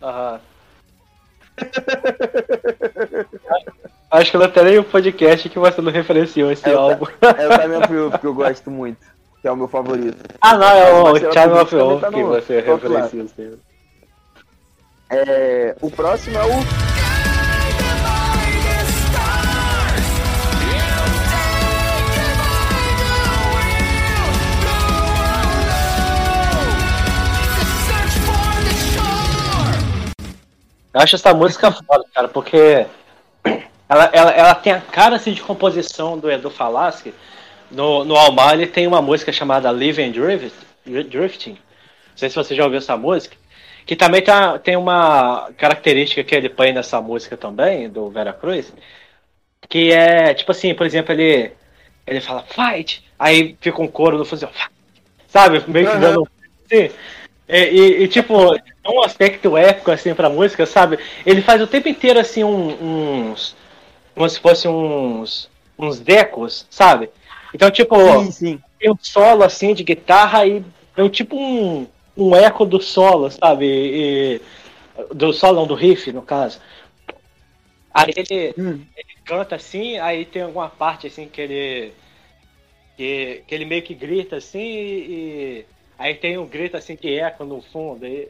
Aham. 0.03 0.41
Acho 4.11 4.31
que 4.31 4.39
não 4.39 4.51
tem 4.51 4.65
nem 4.65 4.79
o 4.79 4.85
podcast 4.85 5.49
que 5.49 5.59
você 5.59 5.81
não 5.83 5.91
referenciou 5.91 6.53
esse 6.53 6.69
é 6.69 6.75
álbum. 6.75 7.07
é 7.21 7.49
o 7.49 7.59
Time 7.59 7.77
of 7.77 7.93
Youth 7.93 8.21
que 8.21 8.27
eu 8.27 8.35
gosto 8.35 8.71
muito, 8.71 9.05
que 9.41 9.49
é 9.49 9.53
o 9.53 9.57
meu 9.57 9.69
favorito. 9.69 10.17
Ah, 10.41 10.57
não, 10.57 10.69
é 10.69 10.93
o, 10.93 11.12
o 11.12 11.19
Time 11.19 11.53
of 11.53 11.77
tá 12.01 12.11
que 12.11 12.23
você 12.23 12.61
referenciou. 12.61 13.59
É, 15.11 15.77
o 15.81 15.91
próximo 15.91 16.39
é 16.39 16.45
o 16.45 16.95
Eu 30.96 31.02
acho 31.02 31.14
essa 31.14 31.35
música 31.35 31.70
foda, 31.70 32.06
cara, 32.14 32.26
porque 32.26 32.87
ela, 33.87 34.11
ela, 34.14 34.30
ela 34.30 34.54
tem 34.54 34.72
a 34.72 34.80
cara 34.80 35.16
assim, 35.16 35.32
de 35.32 35.42
composição 35.42 36.18
do 36.18 36.30
Edu 36.30 36.48
Falaschi. 36.48 37.12
No, 37.70 38.02
no 38.02 38.16
Almar 38.16 38.54
ele 38.54 38.66
tem 38.66 38.87
uma 38.87 39.02
música 39.02 39.30
chamada 39.30 39.70
Living 39.70 40.11
Drift, 40.11 40.56
Drifting. 40.87 41.50
Não 41.50 42.16
sei 42.16 42.30
se 42.30 42.37
você 42.37 42.54
já 42.54 42.64
ouviu 42.64 42.78
essa 42.78 42.96
música. 42.96 43.37
Que 43.85 43.94
também 43.94 44.22
tá, 44.22 44.59
tem 44.59 44.74
uma 44.74 45.50
característica 45.59 46.24
que 46.24 46.35
ele 46.35 46.48
põe 46.48 46.72
nessa 46.72 46.98
música 46.98 47.37
também, 47.37 47.90
do 47.90 48.09
Vera 48.09 48.32
Cruz. 48.32 48.72
Que 49.68 49.92
é, 49.92 50.32
tipo 50.32 50.50
assim, 50.50 50.74
por 50.74 50.87
exemplo, 50.87 51.12
ele, 51.12 51.52
ele 52.06 52.22
fala 52.22 52.42
fight, 52.42 53.04
aí 53.18 53.54
fica 53.61 53.82
um 53.82 53.87
coro 53.87 54.16
no 54.16 54.24
fuzil, 54.24 54.48
sabe? 55.28 55.62
Meio 55.68 55.90
que 55.90 55.98
dando. 55.98 56.26
Assim, 56.64 56.90
e, 57.48 57.59
e, 57.59 58.02
e, 58.02 58.09
tipo, 58.09 58.56
um 58.88 59.03
aspecto 59.03 59.57
épico, 59.57 59.90
assim, 59.90 60.14
pra 60.14 60.29
música, 60.29 60.66
sabe? 60.66 60.99
Ele 61.25 61.42
faz 61.42 61.61
o 61.61 61.66
tempo 61.66 61.88
inteiro, 61.88 62.18
assim, 62.18 62.44
um, 62.44 63.31
uns. 63.31 63.57
Como 64.14 64.29
se 64.29 64.40
fossem 64.40 64.70
uns. 64.70 65.51
uns 65.79 65.99
decos, 65.99 66.66
sabe? 66.70 67.11
Então, 67.55 67.70
tipo, 67.70 67.96
sim, 68.25 68.31
sim. 68.31 68.61
tem 68.79 68.90
um 68.90 68.99
solo, 69.01 69.44
assim, 69.44 69.75
de 69.75 69.85
guitarra 69.85 70.46
e 70.46 70.64
é 70.96 71.09
tipo 71.09 71.37
um, 71.37 71.87
um 72.16 72.35
eco 72.35 72.64
do 72.64 72.81
solo, 72.81 73.31
sabe? 73.31 73.66
E, 73.66 74.40
do 75.14 75.33
solo, 75.33 75.61
não, 75.61 75.66
do 75.66 75.75
riff, 75.75 76.11
no 76.12 76.22
caso. 76.22 76.61
Aí 77.92 78.12
ele, 78.14 78.55
hum. 78.59 78.81
ele 78.96 79.16
canta 79.25 79.57
assim, 79.57 79.99
aí 79.99 80.25
tem 80.25 80.42
alguma 80.42 80.68
parte, 80.68 81.07
assim, 81.07 81.29
que 81.29 81.40
ele. 81.40 81.92
Que, 82.96 83.42
que 83.46 83.55
ele 83.55 83.66
meio 83.66 83.83
que 83.83 83.94
grita 83.94 84.37
assim 84.37 84.59
e 84.59 85.66
Aí 85.99 86.14
tem 86.14 86.37
um 86.37 86.46
grito 86.46 86.77
assim 86.77 86.96
de 86.96 87.18
eco 87.18 87.44
no 87.44 87.62
fundo. 87.62 88.07
E, 88.07 88.29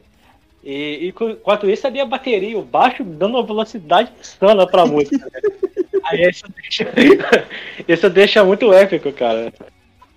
e, 0.63 1.05
e 1.05 1.07
enquanto 1.09 1.69
isso, 1.69 1.87
ali 1.87 1.99
a 1.99 2.05
bateria 2.05 2.49
e 2.49 2.55
o 2.55 2.61
baixo 2.61 3.03
dando 3.03 3.35
uma 3.35 3.45
velocidade 3.45 4.11
insana 4.19 4.67
pra 4.67 4.85
música. 4.85 5.27
Aí 6.05 6.29
isso 6.29 6.45
deixa, 6.61 6.87
isso 7.87 8.09
deixa 8.09 8.43
muito 8.43 8.73
épico, 8.73 9.11
cara. 9.11 9.53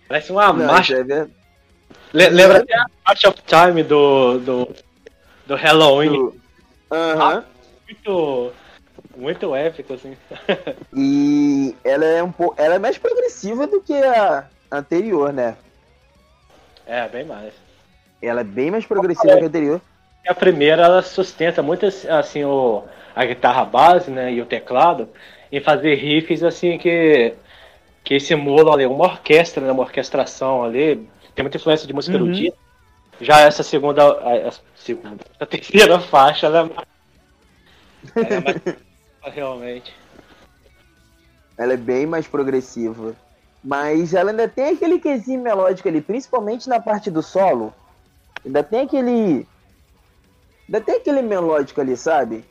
Parece 0.06 0.30
uma 0.32 0.52
Não, 0.52 0.66
marcha. 0.66 0.96
É 0.96 1.26
lembra 2.12 2.58
até 2.58 2.74
a 2.74 2.86
March 3.06 3.24
of 3.24 3.42
Time 3.42 3.82
do, 3.82 4.38
do, 4.38 4.68
do 5.46 5.56
Halloween. 5.56 6.32
Aham. 6.90 7.36
Uh 7.36 7.40
-huh. 7.40 7.44
muito, 7.86 8.52
muito 9.16 9.54
épico, 9.54 9.94
assim. 9.94 10.16
e 10.94 11.74
ela 11.84 12.04
é 12.04 12.22
um 12.22 12.32
pouco. 12.32 12.60
Ela 12.60 12.76
é 12.76 12.78
mais 12.78 12.98
progressiva 12.98 13.66
do 13.66 13.80
que 13.80 13.94
a 13.94 14.46
anterior, 14.70 15.32
né? 15.32 15.56
É, 16.86 17.08
bem 17.08 17.24
mais. 17.24 17.52
Ela 18.22 18.40
é 18.40 18.44
bem 18.44 18.70
mais 18.70 18.86
progressiva 18.86 19.36
que 19.36 19.44
a 19.44 19.46
anterior. 19.46 19.80
A 20.26 20.34
primeira, 20.34 20.82
ela 20.82 21.02
sustenta 21.02 21.62
muito 21.62 21.86
assim 21.86 22.44
o, 22.44 22.84
a 23.14 23.24
guitarra 23.24 23.64
base, 23.64 24.10
né, 24.10 24.32
e 24.32 24.40
o 24.40 24.46
teclado, 24.46 25.08
em 25.50 25.60
fazer 25.60 25.94
riffs 25.94 26.42
assim 26.42 26.78
que 26.78 27.34
que 28.02 28.18
simulam 28.18 28.72
ali 28.72 28.86
uma 28.86 29.04
orquestra, 29.04 29.64
né, 29.64 29.72
uma 29.72 29.82
orquestração 29.82 30.64
ali. 30.64 31.08
Tem 31.34 31.42
muita 31.42 31.58
influência 31.58 31.86
de 31.86 31.92
música 31.92 32.16
uhum. 32.16 32.24
erudita. 32.26 32.56
Já 33.20 33.40
essa 33.40 33.62
segunda, 33.62 34.02
a, 34.10 34.52
segunda, 34.74 35.22
a 35.38 35.46
terceira 35.46 36.00
faixa, 36.00 36.46
ela 36.46 36.60
é 36.60 36.62
mais, 36.64 36.88
ela 38.16 38.34
é 38.34 38.40
mais 38.40 38.78
realmente. 39.34 39.94
Ela 41.58 41.74
é 41.74 41.76
bem 41.76 42.06
mais 42.06 42.26
progressiva. 42.26 43.14
Mas 43.62 44.14
ela 44.14 44.30
ainda 44.30 44.48
tem 44.48 44.70
aquele 44.70 44.98
quesinho 44.98 45.42
melódico 45.42 45.86
ali, 45.86 46.00
principalmente 46.00 46.68
na 46.68 46.80
parte 46.80 47.10
do 47.10 47.22
solo. 47.22 47.74
Ainda 48.44 48.62
tem 48.62 48.80
aquele. 48.80 49.46
Ainda 50.70 50.80
tem 50.80 50.96
aquele 50.96 51.20
melódico 51.20 51.80
ali, 51.80 51.96
sabe? 51.96 52.44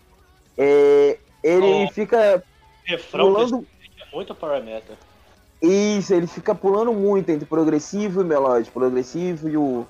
É, 0.58 1.17
ele 1.41 1.86
oh, 1.86 1.93
fica. 1.93 2.43
Refrão 2.84 3.34
pulando... 3.34 3.65
é 4.01 4.15
muito 4.15 4.36
power 4.36 4.62
metal. 4.62 4.97
Isso, 5.62 6.13
ele 6.13 6.27
fica 6.27 6.53
pulando 6.53 6.91
muito 6.91 7.29
entre 7.29 7.45
progressivo 7.45 8.21
e 8.21 8.25
melódico. 8.25 8.77
Progressivo 8.77 9.47
e 9.47 9.55
o 9.55 9.88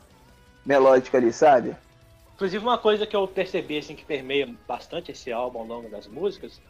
melódico 0.63 1.17
ali, 1.17 1.33
sabe? 1.33 1.75
Inclusive 2.35 2.63
uma 2.63 2.77
coisa 2.77 3.07
que 3.07 3.15
eu 3.15 3.27
percebi 3.27 3.79
assim 3.79 3.95
que 3.95 4.05
permeia 4.05 4.47
bastante 4.67 5.11
esse 5.11 5.31
álbum 5.31 5.59
ao 5.59 5.65
longo 5.65 5.89
das 5.89 6.07
músicas 6.07 6.61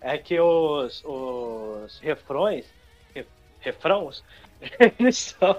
é 0.00 0.18
que 0.18 0.38
os, 0.38 1.02
os 1.04 1.98
refrões 2.00 2.66
refrãos, 3.62 4.22
eles 4.98 5.18
são. 5.18 5.56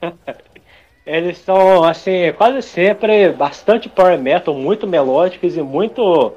eles 1.04 1.38
são, 1.38 1.84
assim, 1.84 2.32
quase 2.36 2.62
sempre 2.62 3.30
bastante 3.30 3.88
power 3.88 4.18
metal, 4.18 4.54
muito 4.54 4.86
melódicos 4.86 5.56
e 5.56 5.62
muito, 5.62 6.32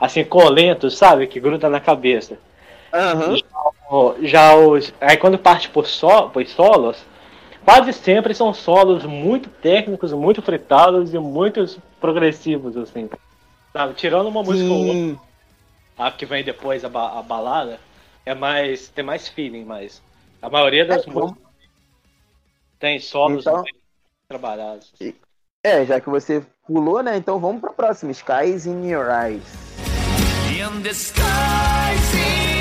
assim, 0.00 0.24
colentos, 0.24 0.96
sabe? 0.96 1.26
Que 1.26 1.38
gruda 1.38 1.68
na 1.68 1.80
cabeça. 1.80 2.38
Uhum. 2.92 3.36
Já, 3.36 4.26
já, 4.26 4.56
os. 4.56 4.94
Aí 5.00 5.16
quando 5.16 5.38
parte 5.38 5.68
por, 5.68 5.86
so, 5.86 6.30
por 6.30 6.46
solos, 6.46 6.96
quase 7.64 7.92
sempre 7.92 8.34
são 8.34 8.54
solos 8.54 9.04
muito 9.04 9.48
técnicos, 9.48 10.12
muito 10.12 10.40
fritados 10.40 11.12
e 11.12 11.18
muito 11.18 11.80
progressivos, 12.00 12.76
assim. 12.76 13.08
Sabe? 13.72 13.94
Tirando 13.94 14.28
uma 14.28 14.42
música 14.42 14.72
ou 14.72 14.86
outra, 14.86 15.22
a 15.98 16.10
que 16.10 16.24
vem 16.24 16.42
depois, 16.42 16.84
a, 16.84 16.88
a 16.88 17.22
balada, 17.22 17.78
é 18.24 18.34
mais. 18.34 18.88
tem 18.88 19.04
mais 19.04 19.28
feeling, 19.28 19.64
mais. 19.64 20.02
A 20.40 20.48
maioria 20.48 20.84
das 20.84 21.06
é, 21.06 21.10
músicas 21.10 21.46
tem 22.78 22.98
solos 22.98 23.46
então, 23.46 23.64
trabalhados. 24.28 24.92
É, 25.62 25.84
já 25.84 26.00
que 26.00 26.08
você 26.08 26.44
pulou, 26.66 27.02
né? 27.02 27.16
Então 27.16 27.38
vamos 27.38 27.60
para 27.60 27.70
a 27.70 27.74
próxima. 27.74 28.12
Skies 28.12 28.66
in 28.66 28.88
Your 28.88 29.06
Eyes. 29.10 29.42
In 30.50 30.82
the 30.82 30.90
skies 30.92 32.14
in 32.14 32.55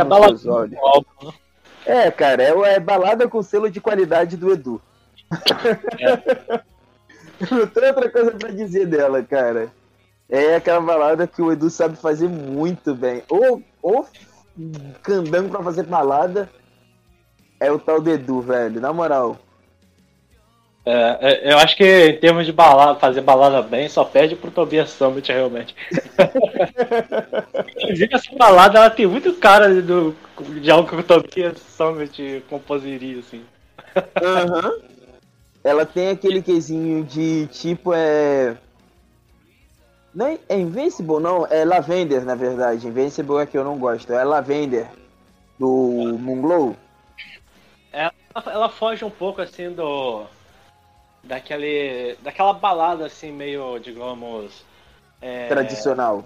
É 0.00 0.04
balada 0.04 0.52
olhos. 0.52 0.72
Né? 1.22 1.32
É, 1.84 2.10
cara, 2.10 2.42
é, 2.42 2.74
é, 2.74 2.80
balada 2.80 3.28
com 3.28 3.42
selo 3.42 3.70
de 3.70 3.80
qualidade 3.80 4.36
do 4.36 4.52
Edu. 4.52 4.80
É. 5.98 6.62
Não 7.50 7.66
tem 7.66 7.88
outra 7.88 8.08
coisa 8.08 8.30
pra 8.32 8.50
dizer 8.50 8.86
dela, 8.86 9.22
cara. 9.22 9.72
É 10.28 10.56
aquela 10.56 10.80
balada 10.80 11.26
que 11.26 11.42
o 11.42 11.50
Edu 11.50 11.68
sabe 11.68 11.96
fazer 11.96 12.28
muito 12.28 12.94
bem. 12.94 13.22
Ou, 13.28 13.62
ou 13.82 14.06
candango 15.02 15.50
pra 15.50 15.62
fazer 15.62 15.82
balada 15.84 16.48
é 17.58 17.70
o 17.70 17.78
tal 17.78 18.00
do 18.00 18.10
Edu, 18.10 18.40
velho. 18.40 18.80
Na 18.80 18.92
moral. 18.92 19.38
É, 20.84 21.18
é, 21.20 21.52
eu 21.52 21.58
acho 21.58 21.76
que 21.76 22.08
em 22.08 22.18
termos 22.18 22.44
de 22.44 22.52
balada, 22.52 22.98
fazer 22.98 23.20
balada 23.20 23.62
bem, 23.62 23.88
só 23.88 24.04
perde 24.04 24.34
pro 24.34 24.50
Tobias 24.50 24.90
Summit, 24.90 25.30
realmente. 25.30 25.74
Inclusive, 27.78 28.14
essa 28.14 28.36
balada 28.36 28.78
ela 28.78 28.90
tem 28.90 29.06
muito 29.06 29.32
cara 29.34 29.80
do, 29.80 30.16
de 30.60 30.70
algo 30.70 30.88
que 30.88 30.96
o 30.96 31.02
Tobias 31.02 31.58
Summit 31.58 32.44
composiria, 32.48 33.20
assim. 33.20 33.44
Uhum. 33.96 34.82
Ela 35.62 35.86
tem 35.86 36.08
aquele 36.08 36.42
quesinho 36.42 37.04
de 37.04 37.46
tipo 37.48 37.92
é. 37.94 38.56
Não 40.12 40.26
é, 40.26 40.38
é 40.48 40.58
Invincible, 40.58 41.20
não, 41.20 41.46
é 41.46 41.64
Lavender, 41.64 42.24
na 42.24 42.34
verdade. 42.34 42.88
Invincible 42.88 43.38
é 43.38 43.46
que 43.46 43.56
eu 43.56 43.64
não 43.64 43.78
gosto, 43.78 44.12
é 44.12 44.24
Lavender, 44.24 44.88
do 45.58 46.18
Moonglow. 46.18 46.76
Ela, 47.92 48.12
ela 48.46 48.68
foge 48.68 49.04
um 49.04 49.10
pouco 49.10 49.40
assim 49.40 49.70
do 49.70 50.26
daquele, 51.22 52.16
daquela 52.22 52.52
balada 52.52 53.06
assim 53.06 53.30
meio, 53.30 53.78
digamos, 53.78 54.64
é, 55.20 55.48
tradicional. 55.48 56.24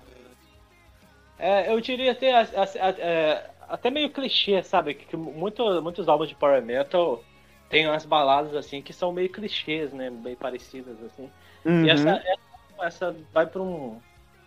É, 1.38 1.70
eu 1.70 1.80
diria 1.80 2.12
até, 2.12 2.30
é, 2.30 3.50
até 3.68 3.90
meio 3.90 4.10
clichê, 4.10 4.62
sabe? 4.62 4.94
Que 4.94 5.16
muito, 5.16 5.82
muitos 5.82 6.08
álbuns 6.08 6.28
de 6.28 6.34
power 6.34 6.62
metal 6.62 7.22
tem 7.68 7.86
umas 7.86 8.06
baladas 8.06 8.54
assim 8.54 8.80
que 8.80 8.92
são 8.92 9.12
meio 9.12 9.28
clichês, 9.30 9.92
né? 9.92 10.10
Bem 10.10 10.34
parecidas 10.34 10.96
assim. 11.04 11.30
Uhum. 11.64 11.84
E 11.84 11.90
essa, 11.90 12.10
essa, 12.10 12.86
essa 12.86 13.16
vai 13.32 13.46
para 13.46 13.60
um, 13.60 14.00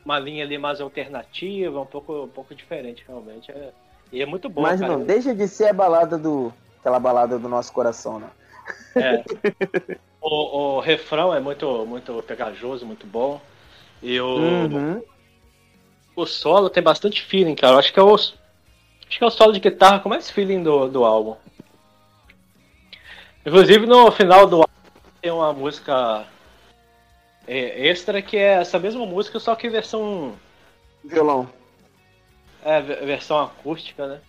uma 0.04 0.18
linha 0.18 0.44
ali 0.44 0.58
mais 0.58 0.82
alternativa, 0.82 1.80
um 1.80 1.86
pouco, 1.86 2.24
um 2.24 2.30
pouco 2.30 2.56
diferente 2.56 3.04
realmente. 3.08 3.52
É, 3.52 3.72
e 4.12 4.22
é 4.22 4.26
muito 4.26 4.50
bom. 4.50 4.62
Mas 4.62 4.80
cara. 4.80 4.94
não 4.94 5.04
deixa 5.04 5.36
de 5.36 5.48
ser 5.48 5.70
a 5.70 5.74
balada 5.74 6.18
do 6.18 6.52
aquela 6.80 7.00
balada 7.00 7.38
do 7.38 7.50
nosso 7.50 7.72
coração, 7.72 8.20
né? 8.20 8.30
É. 8.96 10.00
o, 10.22 10.78
o 10.78 10.80
refrão 10.80 11.34
é 11.34 11.40
muito, 11.40 11.86
muito 11.86 12.24
pegajoso, 12.24 12.86
muito 12.86 13.06
bom. 13.06 13.42
E 14.02 14.20
o, 14.20 14.26
uhum. 14.26 15.04
o 16.16 16.26
solo 16.26 16.70
tem 16.70 16.84
bastante 16.84 17.24
feeling, 17.24 17.56
cara. 17.56 17.74
Eu 17.74 17.80
acho 17.80 17.94
que 17.94 18.00
é 18.00 18.04
o, 18.04 18.16
acho 18.16 18.34
que 19.08 19.24
é 19.24 19.28
o 19.28 19.32
solo 19.32 19.54
de 19.54 19.60
guitarra 19.60 20.00
com 20.00 20.10
mais 20.10 20.30
feeling 20.30 20.64
do, 20.64 20.88
do 20.88 21.04
álbum. 21.04 21.36
Inclusive 23.46 23.86
no 23.86 24.12
final 24.12 24.46
do 24.46 24.58
álbum 24.58 24.70
tem 25.22 25.32
uma 25.32 25.52
música 25.54 26.26
é, 27.48 27.88
extra 27.88 28.22
que 28.22 28.38
é 28.38 28.62
essa 28.62 28.78
mesma 28.78 29.06
música, 29.06 29.40
só 29.40 29.56
que 29.56 29.70
versão. 29.70 30.34
Violão. 31.04 31.50
É, 32.64 32.82
versão 32.82 33.40
acústica, 33.40 34.06
né? 34.06 34.20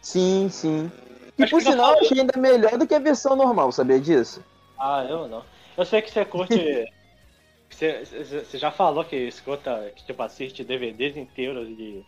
Sim, 0.00 0.48
sim. 0.50 0.92
E 1.38 1.46
por 1.46 1.62
sinal, 1.62 1.94
eu 1.94 2.00
achei 2.00 2.20
ainda 2.20 2.38
melhor 2.38 2.76
do 2.76 2.86
que 2.86 2.94
a 2.94 2.98
versão 2.98 3.34
normal, 3.34 3.72
sabia 3.72 3.98
disso? 3.98 4.44
Ah, 4.80 5.04
eu 5.06 5.28
não. 5.28 5.44
Eu 5.76 5.84
sei 5.84 6.00
que 6.00 6.10
você 6.10 6.24
curte. 6.24 6.56
você, 7.68 8.02
você 8.04 8.56
já 8.56 8.70
falou 8.70 9.04
que 9.04 9.14
escuta, 9.14 9.92
que 9.94 10.06
tipo, 10.06 10.22
assiste 10.22 10.64
DVDs 10.64 11.18
inteiros 11.18 11.68
de. 11.68 12.02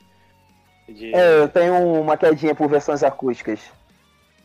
de... 0.88 1.14
É, 1.14 1.38
eu 1.40 1.48
tenho 1.48 2.00
uma 2.00 2.16
quedinha 2.16 2.54
por 2.54 2.68
versões 2.70 3.02
acústicas. 3.02 3.60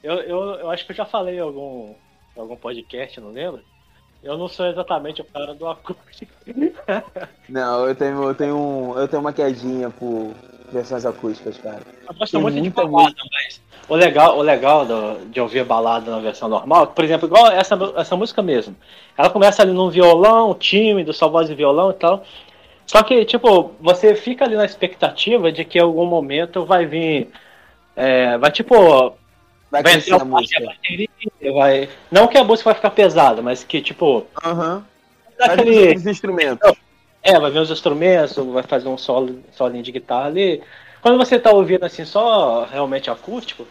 Eu, 0.04 0.16
eu, 0.16 0.40
eu 0.56 0.70
acho 0.70 0.86
que 0.86 0.92
eu 0.92 0.96
já 0.96 1.06
falei 1.06 1.38
em 1.38 1.42
algum, 1.42 1.96
algum 2.36 2.58
podcast, 2.58 3.20
não 3.22 3.32
lembro? 3.32 3.64
Eu 4.22 4.38
não 4.38 4.48
sou 4.48 4.68
exatamente 4.68 5.22
o 5.22 5.26
cara 5.26 5.56
do 5.56 5.68
acústico. 5.68 6.34
não, 7.48 7.88
eu 7.88 7.96
tenho, 7.96 8.24
eu 8.24 8.36
tenho, 8.36 8.94
eu 8.98 9.08
tenho 9.08 9.22
uma 9.22 9.32
quedinha 9.32 9.90
por 9.90 10.34
versões 10.72 11.06
acústicas, 11.06 11.58
cara. 11.58 11.82
Gosto 12.18 12.40
muito 12.40 12.62
de 12.62 12.70
balada, 12.70 13.16
mas 13.32 13.62
o 13.90 13.96
legal, 13.96 14.38
o 14.38 14.42
legal 14.42 14.86
do, 14.86 15.26
de 15.30 15.40
ouvir 15.40 15.64
balada 15.64 16.12
na 16.12 16.20
versão 16.20 16.50
normal, 16.50 16.88
por 16.88 17.06
exemplo, 17.06 17.28
igual 17.28 17.52
essa, 17.52 17.78
essa 17.96 18.16
música 18.16 18.42
mesmo. 18.42 18.76
Ela 19.18 19.30
começa 19.30 19.62
ali 19.62 19.72
num 19.72 19.90
violão 19.90 20.54
tímido, 20.54 21.14
só 21.14 21.30
voz 21.30 21.48
de 21.48 21.56
violão 21.56 21.92
e 21.92 21.94
tal. 21.94 22.24
Só 22.86 23.04
que, 23.04 23.26
tipo, 23.26 23.74
você 23.82 24.16
fica 24.16 24.46
ali 24.46 24.56
na 24.56 24.66
expectativa 24.66 25.52
de 25.52 25.66
que 25.66 25.78
em 25.78 25.82
algum 25.82 26.06
momento 26.06 26.66
vai 26.66 26.86
vir. 26.86 27.30
É, 27.96 28.38
vai, 28.38 28.50
tipo. 28.52 29.14
Vai, 29.70 29.84
vai 29.84 29.96
entrar 29.96 30.22
a 30.22 30.26
música. 30.26 30.64
Bateria, 30.64 31.10
vai... 31.54 31.90
Não 32.10 32.28
que 32.30 32.38
a 32.38 32.44
música 32.46 32.70
vai 32.70 32.76
ficar 32.76 32.92
pesada, 32.92 33.42
mas 33.42 33.64
que, 33.64 33.82
tipo. 33.82 34.26
Aham. 34.42 34.76
Uhum. 34.76 34.84
Daquele... 35.38 35.96
Os 35.96 36.06
instrumentos. 36.06 36.78
É, 37.28 37.38
vai 37.38 37.52
ver 37.52 37.60
os 37.60 37.70
instrumentos, 37.70 38.38
vai 38.38 38.64
fazer 38.64 38.88
um 38.88 38.98
solo, 38.98 39.40
solinho 39.52 39.84
de 39.84 39.92
guitarra 39.92 40.28
ali. 40.28 40.64
Quando 41.02 41.18
você 41.18 41.38
tá 41.38 41.52
ouvindo 41.52 41.84
assim 41.84 42.06
só 42.06 42.64
realmente 42.64 43.10
acústico, 43.10 43.68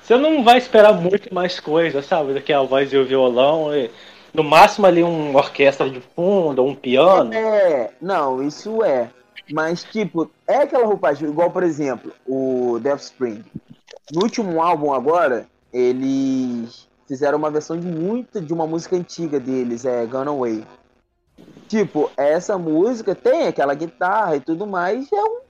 você 0.00 0.16
não 0.16 0.44
vai 0.44 0.58
esperar 0.58 0.92
muito 0.92 1.34
mais 1.34 1.58
coisa, 1.58 2.00
sabe? 2.02 2.34
Do 2.34 2.40
que 2.40 2.52
a 2.52 2.62
voz 2.62 2.92
e 2.92 2.96
o 2.96 3.04
violão. 3.04 3.74
E, 3.74 3.90
no 4.32 4.44
máximo 4.44 4.86
ali 4.86 5.02
uma 5.02 5.40
orquestra 5.40 5.90
de 5.90 6.00
fundo, 6.14 6.64
um 6.64 6.72
piano. 6.72 7.34
É, 7.34 7.90
não, 8.00 8.40
isso 8.40 8.84
é. 8.84 9.10
Mas, 9.52 9.82
tipo, 9.82 10.30
é 10.46 10.58
aquela 10.58 10.86
roupagem, 10.86 11.28
igual, 11.28 11.50
por 11.50 11.64
exemplo, 11.64 12.12
o 12.24 12.78
Death 12.80 13.00
Spring. 13.00 13.44
No 14.12 14.22
último 14.22 14.62
álbum 14.62 14.92
agora, 14.92 15.48
eles 15.72 16.86
fizeram 17.08 17.38
uma 17.38 17.50
versão 17.50 17.76
de 17.76 17.88
muita 17.88 18.40
de 18.40 18.52
uma 18.52 18.68
música 18.68 18.94
antiga 18.94 19.40
deles, 19.40 19.84
é 19.84 20.06
Gone 20.06 20.28
Away. 20.28 20.64
Tipo, 21.68 22.10
essa 22.16 22.58
música 22.58 23.14
tem 23.14 23.46
aquela 23.46 23.74
guitarra 23.74 24.36
e 24.36 24.40
tudo 24.40 24.66
mais, 24.66 25.10
é 25.12 25.22
um 25.22 25.40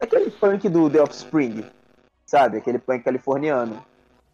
aquele 0.00 0.30
punk 0.30 0.68
do 0.68 0.90
The 0.90 1.02
Offspring, 1.02 1.64
sabe? 2.26 2.58
Aquele 2.58 2.78
punk 2.78 3.04
californiano 3.04 3.84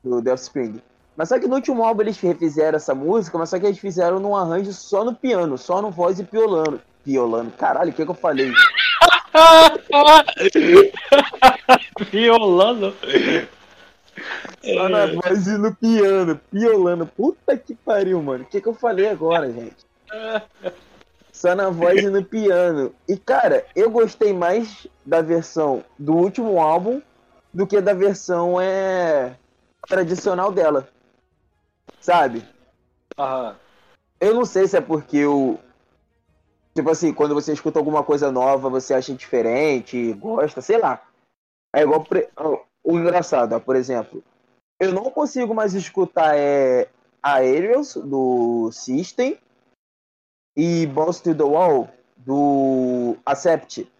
do 0.02 0.22
The 0.22 0.32
Offspring. 0.32 0.80
Mas 1.16 1.28
só 1.28 1.38
que 1.38 1.46
no 1.46 1.56
último 1.56 1.84
álbum 1.84 2.02
eles 2.02 2.18
refizeram 2.20 2.76
essa 2.76 2.94
música, 2.94 3.36
mas 3.36 3.50
só 3.50 3.58
que 3.58 3.66
eles 3.66 3.78
fizeram 3.78 4.20
num 4.20 4.36
arranjo 4.36 4.72
só 4.72 5.04
no 5.04 5.14
piano, 5.14 5.58
só 5.58 5.82
no 5.82 5.90
voz 5.90 6.18
e 6.18 6.24
piolano. 6.24 6.80
Piolano, 7.04 7.50
caralho, 7.52 7.90
o 7.90 7.94
que, 7.94 8.04
que 8.04 8.10
eu 8.10 8.14
falei? 8.14 8.52
Piolano. 12.10 12.94
Só 14.62 14.88
na 14.88 15.06
voz 15.06 15.46
e 15.46 15.56
no 15.56 15.74
piano, 15.74 16.38
piolano. 16.50 17.06
Puta 17.06 17.56
que 17.56 17.74
pariu, 17.74 18.22
mano. 18.22 18.44
O 18.44 18.46
que, 18.46 18.60
que 18.60 18.68
eu 18.68 18.74
falei 18.74 19.08
agora, 19.08 19.50
gente? 19.50 19.76
Só 21.40 21.54
na 21.54 21.70
voz 21.70 22.04
e 22.04 22.10
no 22.10 22.22
piano. 22.22 22.94
E, 23.08 23.16
cara, 23.16 23.64
eu 23.74 23.90
gostei 23.90 24.30
mais 24.30 24.86
da 25.06 25.22
versão 25.22 25.82
do 25.98 26.14
último 26.14 26.60
álbum 26.60 27.00
do 27.50 27.66
que 27.66 27.80
da 27.80 27.94
versão 27.94 28.60
é 28.60 29.38
tradicional 29.88 30.52
dela. 30.52 30.86
Sabe? 31.98 32.46
Aham. 33.18 33.56
Eu 34.20 34.34
não 34.34 34.44
sei 34.44 34.68
se 34.68 34.76
é 34.76 34.82
porque 34.82 35.24
o. 35.24 35.58
Tipo 36.74 36.90
assim, 36.90 37.10
quando 37.10 37.34
você 37.34 37.54
escuta 37.54 37.78
alguma 37.78 38.04
coisa 38.04 38.30
nova, 38.30 38.68
você 38.68 38.92
acha 38.92 39.14
diferente, 39.14 40.12
gosta, 40.12 40.60
sei 40.60 40.76
lá. 40.76 41.02
É 41.74 41.80
igual. 41.80 42.04
Pre... 42.04 42.28
O 42.84 42.98
engraçado, 42.98 43.54
ó, 43.54 43.60
por 43.60 43.76
exemplo. 43.76 44.22
Eu 44.78 44.92
não 44.92 45.10
consigo 45.10 45.54
mais 45.54 45.72
escutar 45.72 46.36
é, 46.36 46.86
Aerials 47.22 47.94
do 47.96 48.70
System 48.72 49.38
e 50.60 50.86
Bounce 50.86 51.22
to 51.22 51.34
the 51.34 51.42
Wall 51.42 51.88
do 52.18 53.16
Accept. 53.24 53.90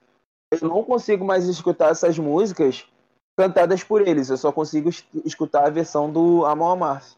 Eu 0.50 0.68
não 0.68 0.84
consigo 0.84 1.24
mais 1.24 1.46
escutar 1.46 1.90
essas 1.90 2.18
músicas 2.18 2.86
cantadas 3.34 3.82
por 3.82 4.06
eles. 4.06 4.28
Eu 4.28 4.36
só 4.36 4.52
consigo 4.52 4.90
escutar 5.24 5.64
a 5.64 5.70
versão 5.70 6.12
do 6.12 6.44
Amon 6.44 6.72
Amarth. 6.72 7.16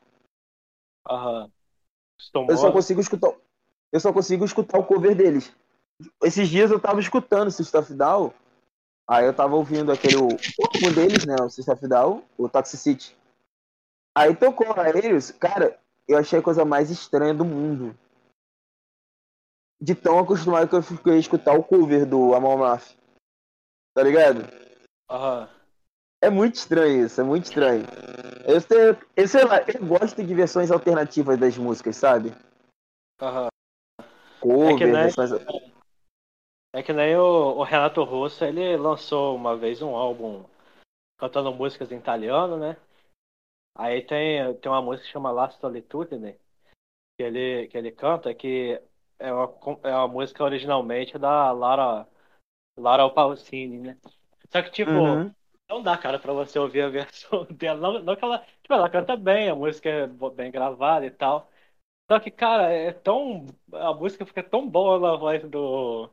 Aham. 1.10 1.50
Eu 2.48 2.56
só 2.56 2.70
consigo 2.70 3.00
escutar. 3.00 3.32
Eu 3.90 3.98
só 3.98 4.12
consigo 4.12 4.44
escutar 4.44 4.78
o 4.78 4.84
cover 4.84 5.16
deles. 5.16 5.52
Esses 6.22 6.48
dias 6.48 6.70
eu 6.70 6.78
tava 6.78 7.00
escutando 7.00 7.50
System 7.50 7.80
of 7.80 7.94
Down. 7.94 8.32
Aí 9.08 9.26
eu 9.26 9.34
tava 9.34 9.56
ouvindo 9.56 9.90
aquele. 9.90 10.18
Um 10.18 10.92
deles, 10.94 11.26
né? 11.26 11.34
O 11.40 11.46
of 11.46 11.88
Down, 11.88 12.22
o 12.38 12.48
Toxicity. 12.48 13.16
Aí 14.16 14.36
tocou 14.36 14.72
a 14.80 14.88
eles, 14.90 15.32
cara, 15.32 15.76
eu 16.06 16.16
achei 16.16 16.38
a 16.38 16.42
coisa 16.42 16.64
mais 16.64 16.90
estranha 16.90 17.34
do 17.34 17.44
mundo 17.44 17.92
de 19.82 19.96
tão 19.96 20.20
acostumado 20.20 20.68
que 20.68 20.76
eu 20.76 20.82
fiquei 20.82 21.14
a 21.14 21.18
escutar 21.18 21.58
o 21.58 21.64
cover 21.64 22.06
do 22.06 22.34
Amon 22.34 22.56
Maf. 22.56 22.96
Tá 23.92 24.02
ligado? 24.04 24.42
Aham. 25.10 25.50
É 26.22 26.30
muito 26.30 26.54
estranho 26.54 27.04
isso, 27.04 27.20
é 27.20 27.24
muito 27.24 27.46
estranho. 27.46 27.82
Eu 28.46 28.60
sei, 28.60 28.96
eu 29.16 29.26
sei 29.26 29.44
lá, 29.44 29.60
eu 29.62 29.84
gosto 29.84 30.22
de 30.22 30.34
versões 30.34 30.70
alternativas 30.70 31.36
das 31.36 31.58
músicas, 31.58 31.96
sabe? 31.96 32.32
Aham. 33.20 33.48
Cover, 34.40 34.74
é 34.74 34.78
que 34.78 34.84
nem, 34.84 34.92
versões... 34.92 35.30
é 36.72 36.82
que 36.82 36.92
nem 36.92 37.16
o, 37.16 37.56
o, 37.56 37.62
Renato 37.64 38.04
Russo, 38.04 38.44
ele 38.44 38.76
lançou 38.76 39.34
uma 39.34 39.56
vez 39.56 39.82
um 39.82 39.96
álbum 39.96 40.44
cantando 41.18 41.52
músicas 41.52 41.90
em 41.90 41.98
italiano, 41.98 42.56
né? 42.56 42.76
Aí 43.76 44.00
tem, 44.02 44.54
tem 44.58 44.70
uma 44.70 44.82
música 44.82 45.06
que 45.06 45.12
chama 45.12 45.32
La 45.32 45.50
Solitudine, 45.50 46.38
que 47.16 47.22
ele, 47.24 47.66
que 47.66 47.76
ele 47.76 47.90
canta, 47.90 48.32
que 48.32 48.80
é 49.22 49.32
uma, 49.32 49.54
é 49.84 49.94
uma 49.94 50.08
música 50.08 50.42
originalmente 50.42 51.16
da 51.16 51.52
Lara, 51.52 52.06
Lara 52.76 53.08
Pausini, 53.08 53.78
né? 53.78 53.96
Só 54.50 54.60
que, 54.62 54.70
tipo, 54.70 54.90
uhum. 54.90 55.32
não 55.70 55.82
dá, 55.82 55.96
cara, 55.96 56.18
pra 56.18 56.32
você 56.32 56.58
ouvir 56.58 56.82
a 56.82 56.88
versão 56.88 57.46
dela. 57.54 57.80
Não, 57.80 58.02
não 58.02 58.16
que 58.16 58.24
ela. 58.24 58.38
Tipo, 58.62 58.74
ela 58.74 58.90
canta 58.90 59.16
bem, 59.16 59.48
a 59.48 59.54
música 59.54 59.88
é 59.88 60.06
bem 60.06 60.50
gravada 60.50 61.06
e 61.06 61.10
tal. 61.10 61.48
Só 62.10 62.18
que, 62.18 62.30
cara, 62.30 62.70
é 62.70 62.92
tão. 62.92 63.46
A 63.72 63.94
música 63.94 64.26
fica 64.26 64.42
tão 64.42 64.68
boa 64.68 64.98
na 64.98 65.16
voz 65.16 65.42
do. 65.48 66.10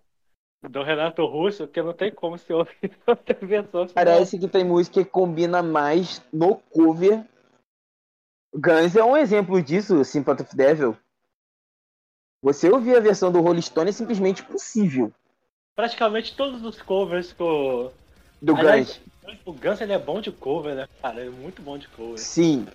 Do 0.62 0.84
Renato 0.84 1.26
Russo, 1.26 1.70
que 1.70 1.82
não 1.82 1.94
tem 1.94 2.14
como 2.14 2.38
se 2.38 2.52
ouvir 2.54 2.92
outra 3.08 3.34
versão. 3.42 3.88
Parece 3.88 4.38
que 4.38 4.48
tem 4.48 4.66
música 4.66 5.02
que 5.02 5.10
combina 5.10 5.64
mais 5.64 6.22
no 6.34 6.58
cover. 6.58 7.26
Guns 8.54 8.96
é 8.96 9.04
um 9.04 9.16
exemplo 9.16 9.62
disso, 9.64 10.04
Sympathy 10.04 10.44
of 10.44 10.58
Devil. 10.58 10.98
Você 12.42 12.70
ouvir 12.70 12.96
a 12.96 13.02
versão 13.02 13.30
do 13.32 13.42
Rolling 13.42 13.62
Stone 13.62 13.90
é 13.90 13.94
simplesmente 13.94 14.44
possível. 14.44 15.12
Praticamente 15.76 16.36
todos 16.36 16.64
os 16.64 16.82
covers 16.82 17.34
com. 17.34 17.92
Do 18.42 18.56
Guns. 18.56 19.02
O 19.46 19.52
Guns 19.52 19.82
ele 19.82 19.92
é 19.92 20.00
bom 20.00 20.22
de 20.22 20.32
cover, 20.32 20.74
né, 20.74 20.88
cara? 21.02 21.20
Ele 21.20 21.28
é 21.28 21.32
muito 21.32 21.62
bom 21.62 21.78
de 21.78 21.90
cover. 21.90 22.18
Sim, 22.18 22.66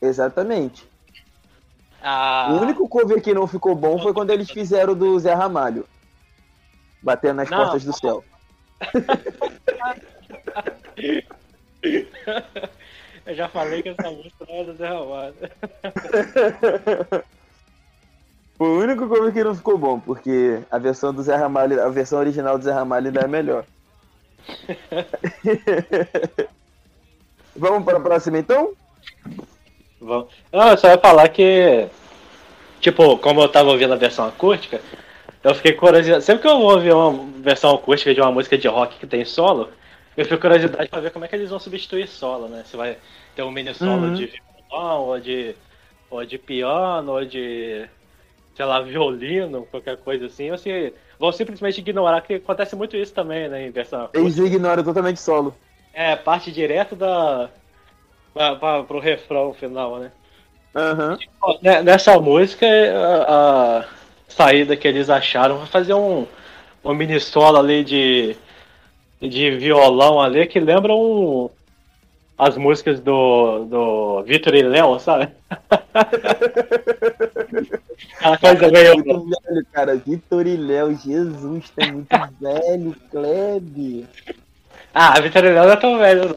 exatamente. 0.00 0.88
Ah. 2.02 2.48
O 2.50 2.62
único 2.62 2.88
cover 2.88 3.22
que 3.22 3.34
não 3.34 3.46
ficou 3.46 3.74
bom 3.74 4.02
foi 4.02 4.14
quando 4.14 4.30
eles 4.30 4.50
fizeram 4.50 4.94
do 4.94 5.18
Zé 5.18 5.34
Ramalho. 5.34 5.86
Batendo 7.02 7.36
nas 7.36 7.50
não, 7.50 7.58
portas 7.58 7.84
do 7.84 7.92
céu. 7.92 8.24
Eu 13.26 13.34
já 13.34 13.46
falei 13.48 13.82
que 13.82 13.90
essa 13.90 14.10
música 14.10 14.46
não 14.48 14.56
é 14.56 14.64
do 14.64 14.74
Zé 14.74 14.88
Ramalho. 14.88 15.34
O 18.58 18.64
único 18.64 19.06
cover 19.06 19.32
que 19.32 19.44
não 19.44 19.54
ficou 19.54 19.76
bom, 19.76 20.00
porque 20.00 20.60
a 20.70 20.78
versão 20.78 21.12
do 21.12 21.22
Zé 21.22 21.36
Ramalho, 21.36 21.82
a 21.82 21.90
versão 21.90 22.18
original 22.18 22.56
do 22.56 22.64
Zé 22.64 22.72
Ramalho 22.72 23.08
ainda 23.08 23.20
é 23.20 23.28
melhor. 23.28 23.64
Vamos 27.54 27.84
para 27.84 27.98
a 27.98 28.00
próxima 28.00 28.38
então? 28.38 28.72
Vamos. 30.00 30.28
Não, 30.52 30.68
eu 30.68 30.78
só 30.78 30.88
ia 30.88 30.98
falar 30.98 31.28
que, 31.28 31.86
tipo, 32.80 33.18
como 33.18 33.42
eu 33.42 33.48
tava 33.48 33.70
ouvindo 33.70 33.92
a 33.92 33.96
versão 33.96 34.26
acústica, 34.26 34.80
eu 35.44 35.54
fiquei 35.54 35.72
curioso. 35.72 36.22
Sempre 36.22 36.42
que 36.42 36.48
eu 36.48 36.58
vou 36.58 36.72
ouvir 36.72 36.94
uma 36.94 37.12
versão 37.40 37.74
acústica 37.74 38.14
de 38.14 38.20
uma 38.20 38.32
música 38.32 38.56
de 38.56 38.68
rock 38.68 38.98
que 38.98 39.06
tem 39.06 39.24
solo, 39.24 39.68
eu 40.16 40.24
fico 40.24 40.40
curiosidade 40.40 40.88
pra 40.88 41.00
ver 41.00 41.10
como 41.10 41.24
é 41.24 41.28
que 41.28 41.36
eles 41.36 41.50
vão 41.50 41.60
substituir 41.60 42.08
solo, 42.08 42.48
né? 42.48 42.64
Se 42.64 42.76
vai 42.76 42.96
ter 43.34 43.42
um 43.42 43.50
mini 43.50 43.74
solo 43.74 44.08
uhum. 44.08 44.14
de 44.14 44.26
violão, 44.26 45.02
ou 45.02 45.20
de, 45.20 45.54
ou 46.10 46.24
de 46.24 46.38
piano, 46.38 47.12
ou 47.12 47.24
de, 47.24 47.86
sei 48.56 48.64
lá, 48.64 48.80
violino, 48.80 49.66
qualquer 49.70 49.98
coisa 49.98 50.26
assim, 50.26 50.50
ou 50.50 50.56
se 50.56 50.94
vão 51.18 51.30
simplesmente 51.30 51.78
ignorar, 51.78 52.22
que 52.22 52.34
acontece 52.34 52.74
muito 52.74 52.96
isso 52.96 53.12
também, 53.12 53.48
né, 53.48 53.66
em 53.66 53.70
versão 53.70 54.04
acústica. 54.04 54.18
Eles 54.18 54.38
ignoram 54.38 54.82
totalmente 54.82 55.20
solo. 55.20 55.54
É, 55.92 56.16
parte 56.16 56.50
direto 56.50 56.96
da, 56.96 57.50
pra, 58.32 58.56
pra, 58.56 58.82
pro 58.82 58.98
refrão 58.98 59.52
final, 59.52 59.98
né? 59.98 60.10
Uhum. 60.74 61.54
Nessa 61.84 62.18
música, 62.18 62.66
a, 62.66 63.78
a, 63.80 63.84
saída 64.28 64.76
que 64.76 64.88
eles 64.88 65.10
acharam 65.10 65.58
foi 65.58 65.66
fazer 65.66 65.94
um, 65.94 66.26
um 66.84 66.94
mini 66.94 67.20
solo 67.20 67.58
ali 67.58 67.84
de, 67.84 68.36
de 69.20 69.50
violão 69.52 70.20
ali 70.20 70.46
que 70.46 70.60
lembra 70.60 70.94
um, 70.94 71.48
as 72.38 72.56
músicas 72.56 73.00
do, 73.00 73.64
do 73.64 74.22
Vitor 74.24 74.54
e 74.54 74.62
Léo, 74.62 74.98
sabe? 74.98 75.28
Aquela 78.20 78.38
coisa 78.38 78.70
meio. 78.70 78.94
Muito 78.96 79.30
velho, 79.46 79.66
cara. 79.72 79.96
Vitor 79.96 80.46
e 80.46 80.56
Léo, 80.56 80.96
Jesus, 80.96 81.70
tá 81.70 81.90
muito 81.90 82.08
velho, 82.40 82.94
Klebe. 83.10 84.06
Ah, 84.94 85.18
Vitor 85.20 85.44
e 85.44 85.52
Léo 85.52 85.64
não 85.64 85.72
é 85.72 85.76
tão 85.76 85.98
velho, 85.98 86.28
não. 86.28 86.36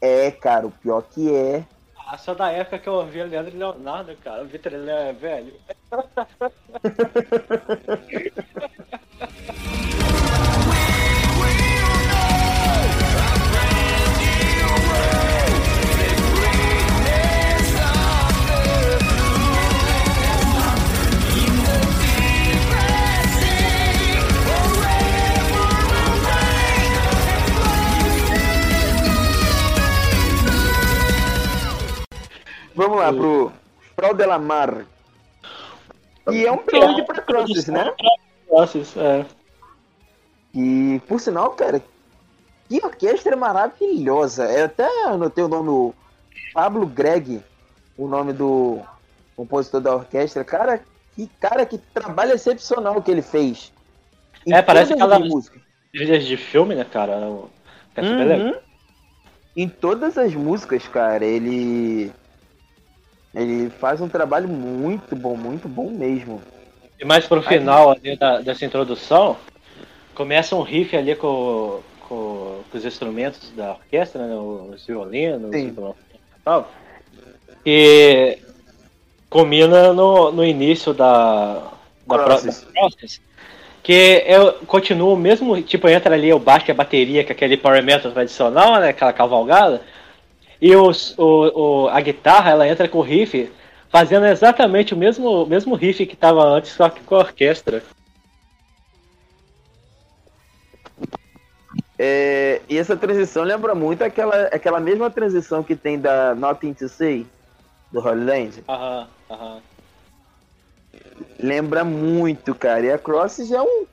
É, 0.00 0.30
cara, 0.30 0.66
o 0.66 0.70
pior 0.70 1.02
que 1.02 1.34
é. 1.34 1.64
Ah, 2.06 2.16
só 2.16 2.32
da 2.34 2.50
época 2.50 2.78
que 2.78 2.88
eu 2.88 2.94
ouvi 2.94 3.22
Leandro 3.22 3.56
Leonardo, 3.56 4.16
cara. 4.22 4.42
O 4.42 4.46
Vitor 4.46 4.72
Léo 4.72 4.96
é 4.96 5.12
velho. 5.12 5.52
Vamos 32.74 32.98
lá, 32.98 33.12
pro 33.12 33.52
Frau 33.96 34.14
de 34.14 34.26
la 34.26 34.38
Mar. 34.38 34.86
E 36.30 36.44
é 36.44 36.52
um 36.52 36.58
prelude 36.58 37.04
pra 37.04 37.20
Crosses, 37.20 37.66
né? 37.66 37.92
Crosses, 38.48 38.96
é. 38.96 39.26
E, 40.54 41.00
por 41.06 41.20
sinal, 41.20 41.50
cara, 41.50 41.82
que 42.68 42.80
orquestra 42.84 43.36
maravilhosa. 43.36 44.44
Eu 44.50 44.66
até 44.66 45.04
anotei 45.04 45.42
o 45.42 45.48
nome 45.48 45.94
Pablo 46.52 46.86
Greg, 46.86 47.40
o 47.96 48.06
nome 48.06 48.32
do 48.32 48.80
compositor 49.36 49.80
da 49.80 49.94
orquestra. 49.94 50.44
Cara, 50.44 50.80
que 51.14 51.28
cara 51.40 51.66
que 51.66 51.78
trabalho 51.78 52.32
excepcional 52.32 53.02
que 53.02 53.10
ele 53.10 53.22
fez. 53.22 53.72
é, 54.46 54.62
parece 54.62 54.92
aquela 54.92 55.18
música. 55.18 55.60
de 55.92 56.36
filme, 56.36 56.74
né, 56.74 56.84
cara? 56.84 57.16
Uhum. 57.16 58.54
Em 59.56 59.68
todas 59.68 60.16
as 60.16 60.32
músicas, 60.34 60.86
cara, 60.86 61.24
ele 61.24 62.12
ele 63.34 63.70
faz 63.70 64.00
um 64.00 64.08
trabalho 64.08 64.48
muito 64.48 65.14
bom, 65.14 65.36
muito 65.36 65.68
bom 65.68 65.90
mesmo. 65.90 66.40
E 66.98 67.04
mais 67.04 67.26
pro 67.26 67.42
final 67.42 67.90
ali 67.90 68.16
da, 68.16 68.40
dessa 68.40 68.64
introdução, 68.64 69.36
começa 70.14 70.54
um 70.56 70.62
riff 70.62 70.96
ali 70.96 71.14
com, 71.14 71.80
com, 72.08 72.60
com 72.70 72.78
os 72.78 72.84
instrumentos 72.84 73.50
da 73.56 73.72
orquestra, 73.72 74.26
né, 74.26 74.34
os 74.34 74.86
violinos 74.86 75.54
e 75.54 75.74
tal. 76.44 76.70
E 77.64 78.38
combina 79.28 79.92
no, 79.92 80.32
no 80.32 80.44
início 80.44 80.92
da, 80.92 81.72
da 82.06 82.18
process. 82.18 82.66
process 82.74 83.20
que 83.82 84.22
é, 84.26 84.36
continua 84.66 85.14
o 85.14 85.16
mesmo, 85.16 85.60
tipo, 85.62 85.88
entra 85.88 86.14
ali 86.14 86.32
o 86.32 86.38
baixo 86.38 86.66
e 86.68 86.72
a 86.72 86.74
bateria, 86.74 87.24
que 87.24 87.32
é 87.32 87.34
aquele 87.34 87.56
power 87.56 87.82
metal 87.82 88.12
tradicional, 88.12 88.78
né, 88.78 88.90
aquela 88.90 89.12
cavalgada, 89.12 89.80
e 90.60 90.76
os, 90.76 91.16
o, 91.18 91.84
o, 91.84 91.88
a 91.88 92.00
guitarra, 92.00 92.50
ela 92.50 92.68
entra 92.68 92.86
com 92.86 92.98
o 92.98 93.02
riff, 93.02 93.50
fazendo 93.88 94.26
exatamente 94.26 94.92
o 94.92 94.96
mesmo, 94.96 95.46
mesmo 95.46 95.74
riff 95.74 96.04
que 96.04 96.14
estava 96.14 96.44
antes, 96.44 96.72
só 96.72 96.90
que 96.90 97.00
com 97.00 97.14
a 97.14 97.20
orquestra. 97.20 97.82
É, 101.98 102.60
e 102.68 102.76
essa 102.76 102.96
transição 102.96 103.42
lembra 103.42 103.74
muito 103.74 104.02
aquela, 104.02 104.44
aquela 104.44 104.80
mesma 104.80 105.10
transição 105.10 105.62
que 105.62 105.76
tem 105.76 105.98
da 105.98 106.34
Nothing 106.34 106.74
to 106.74 106.88
Say, 106.88 107.26
do 107.90 108.00
Holy 108.00 108.24
Land. 108.24 108.64
Aham, 108.68 109.08
aham. 109.30 109.62
Lembra 111.38 111.84
muito, 111.84 112.54
cara. 112.54 112.84
E 112.84 112.92
a 112.92 112.98
Crosses 112.98 113.50
é 113.50 113.60
um 113.60 113.86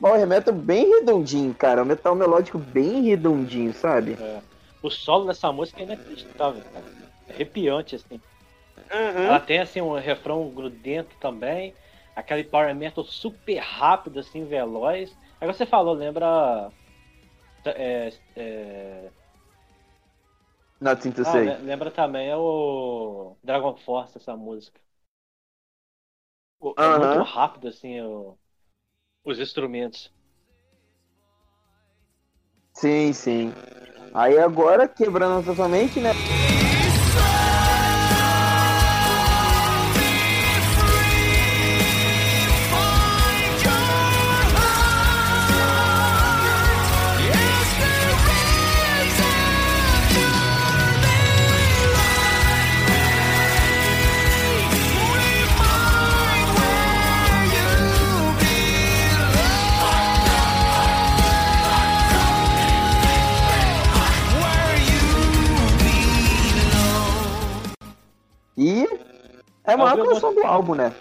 power 0.00 0.26
metal 0.26 0.54
bem 0.54 0.86
redondinho, 0.86 1.54
cara. 1.54 1.82
Um 1.82 1.86
metal 1.86 2.14
melódico 2.14 2.58
bem 2.58 3.02
redondinho, 3.02 3.72
sabe? 3.72 4.16
É 4.20 4.40
o 4.82 4.90
solo 4.90 5.26
dessa 5.26 5.50
música 5.52 5.80
é 5.80 5.84
inacreditável, 5.84 6.62
cara. 6.72 6.84
É 7.28 7.32
arrepiante, 7.32 7.96
assim. 7.96 8.20
Uhum. 8.76 9.22
Ela 9.24 9.40
tem, 9.40 9.58
assim, 9.58 9.80
um 9.80 9.98
refrão 9.98 10.48
grudento 10.50 11.16
também. 11.18 11.74
Aquele 12.14 12.44
power 12.44 12.74
metal 12.74 13.04
super 13.04 13.58
rápido, 13.58 14.20
assim, 14.20 14.44
veloz. 14.44 15.16
Agora 15.40 15.52
você 15.52 15.66
falou, 15.66 15.94
lembra... 15.94 16.70
É, 17.64 18.12
é... 18.36 19.10
Nothing 20.80 21.12
to 21.12 21.22
ah, 21.22 21.24
say. 21.24 21.56
Lembra 21.58 21.90
também 21.90 22.28
é 22.28 22.36
o 22.36 23.36
Dragon 23.42 23.76
Force, 23.76 24.16
essa 24.16 24.36
música. 24.36 24.80
É 26.76 26.98
muito 26.98 27.22
rápido, 27.22 27.68
assim, 27.68 28.00
o... 28.00 28.36
os 29.24 29.38
instrumentos. 29.38 30.12
Sim, 32.72 33.12
sim. 33.12 33.52
Aí 34.14 34.38
agora, 34.38 34.88
quebrando 34.88 35.44
totalmente, 35.44 36.00
né? 36.00 36.12
É 69.68 69.74
a 69.74 69.76
maior 69.76 69.96
canção 69.96 70.30
algumas... 70.30 70.34
do 70.34 70.46
álbum, 70.46 70.74
né? 70.74 70.94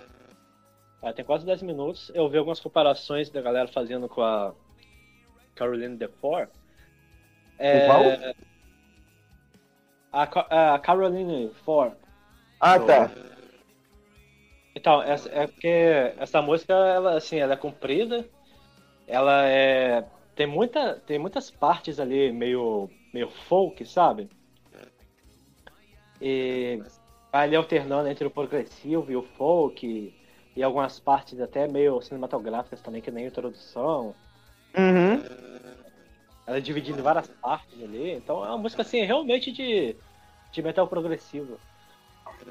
Ah, 1.02 1.14
tem 1.14 1.24
quase 1.24 1.46
10 1.46 1.62
minutos. 1.62 2.12
Eu 2.14 2.28
vi 2.28 2.38
algumas 2.38 2.60
comparações 2.60 3.30
da 3.30 3.42
galera 3.42 3.68
fazendo 3.68 4.10
com 4.10 4.22
a 4.22 4.54
Caroline 5.56 5.96
DeFore. 5.96 6.50
É... 7.58 7.88
Qual? 7.88 8.04
A, 10.12 10.74
a 10.74 10.80
Caroline 10.80 11.52
Ford. 11.64 11.94
Ah, 12.60 12.80
tá. 12.80 13.10
Então, 14.76 15.02
essa, 15.02 15.30
é 15.30 15.48
porque 15.48 16.14
essa 16.18 16.42
música, 16.42 16.74
ela, 16.74 17.18
assim, 17.18 17.38
ela 17.38 17.54
é 17.54 17.58
comprida, 17.58 18.28
ela 19.08 19.46
é... 19.48 20.04
Tem, 20.36 20.46
muita, 20.46 20.96
tem 21.06 21.18
muitas 21.18 21.50
partes 21.50 22.00
ali 22.00 22.32
meio, 22.32 22.90
meio 23.14 23.30
folk, 23.30 23.84
sabe? 23.86 24.30
E 26.22 26.82
vai 27.32 27.46
ali 27.46 27.56
alternando 27.56 28.08
entre 28.08 28.26
o 28.26 28.32
progressivo 28.32 29.12
e 29.12 29.16
o 29.16 29.24
folk, 29.38 30.14
e 30.56 30.64
algumas 30.64 31.00
partes 31.00 31.40
até 31.40 31.68
meio 31.68 32.02
cinematográficas 32.02 32.82
também, 32.82 33.02
que 33.02 33.12
nem 33.12 33.28
introdução. 33.28 34.16
Uhum. 34.78 35.24
Ela 36.46 36.58
é 36.58 36.62
dividida 36.62 37.00
em 37.00 37.04
várias 37.04 37.28
partes 37.28 37.82
ali, 37.84 38.14
então 38.14 38.44
é 38.44 38.50
uma 38.50 38.58
música 38.58 38.82
assim, 38.82 39.04
realmente 39.04 39.52
de, 39.52 39.96
de 40.52 40.62
metal 40.62 40.88
progressivo. 40.88 41.60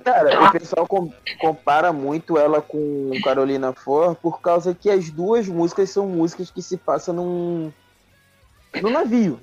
Cara, 0.04 0.44
o 0.44 0.52
pessoal 0.52 0.86
com, 0.86 1.10
compara 1.40 1.92
muito 1.92 2.36
ela 2.36 2.60
com 2.60 3.10
Carolina 3.24 3.72
For 3.72 4.14
por 4.14 4.40
causa 4.40 4.74
que 4.74 4.90
as 4.90 5.10
duas 5.10 5.48
músicas 5.48 5.90
são 5.90 6.06
músicas 6.06 6.50
que 6.50 6.60
se 6.60 6.76
passam 6.76 7.14
num, 7.14 7.72
num 8.82 8.90
navio. 8.90 9.40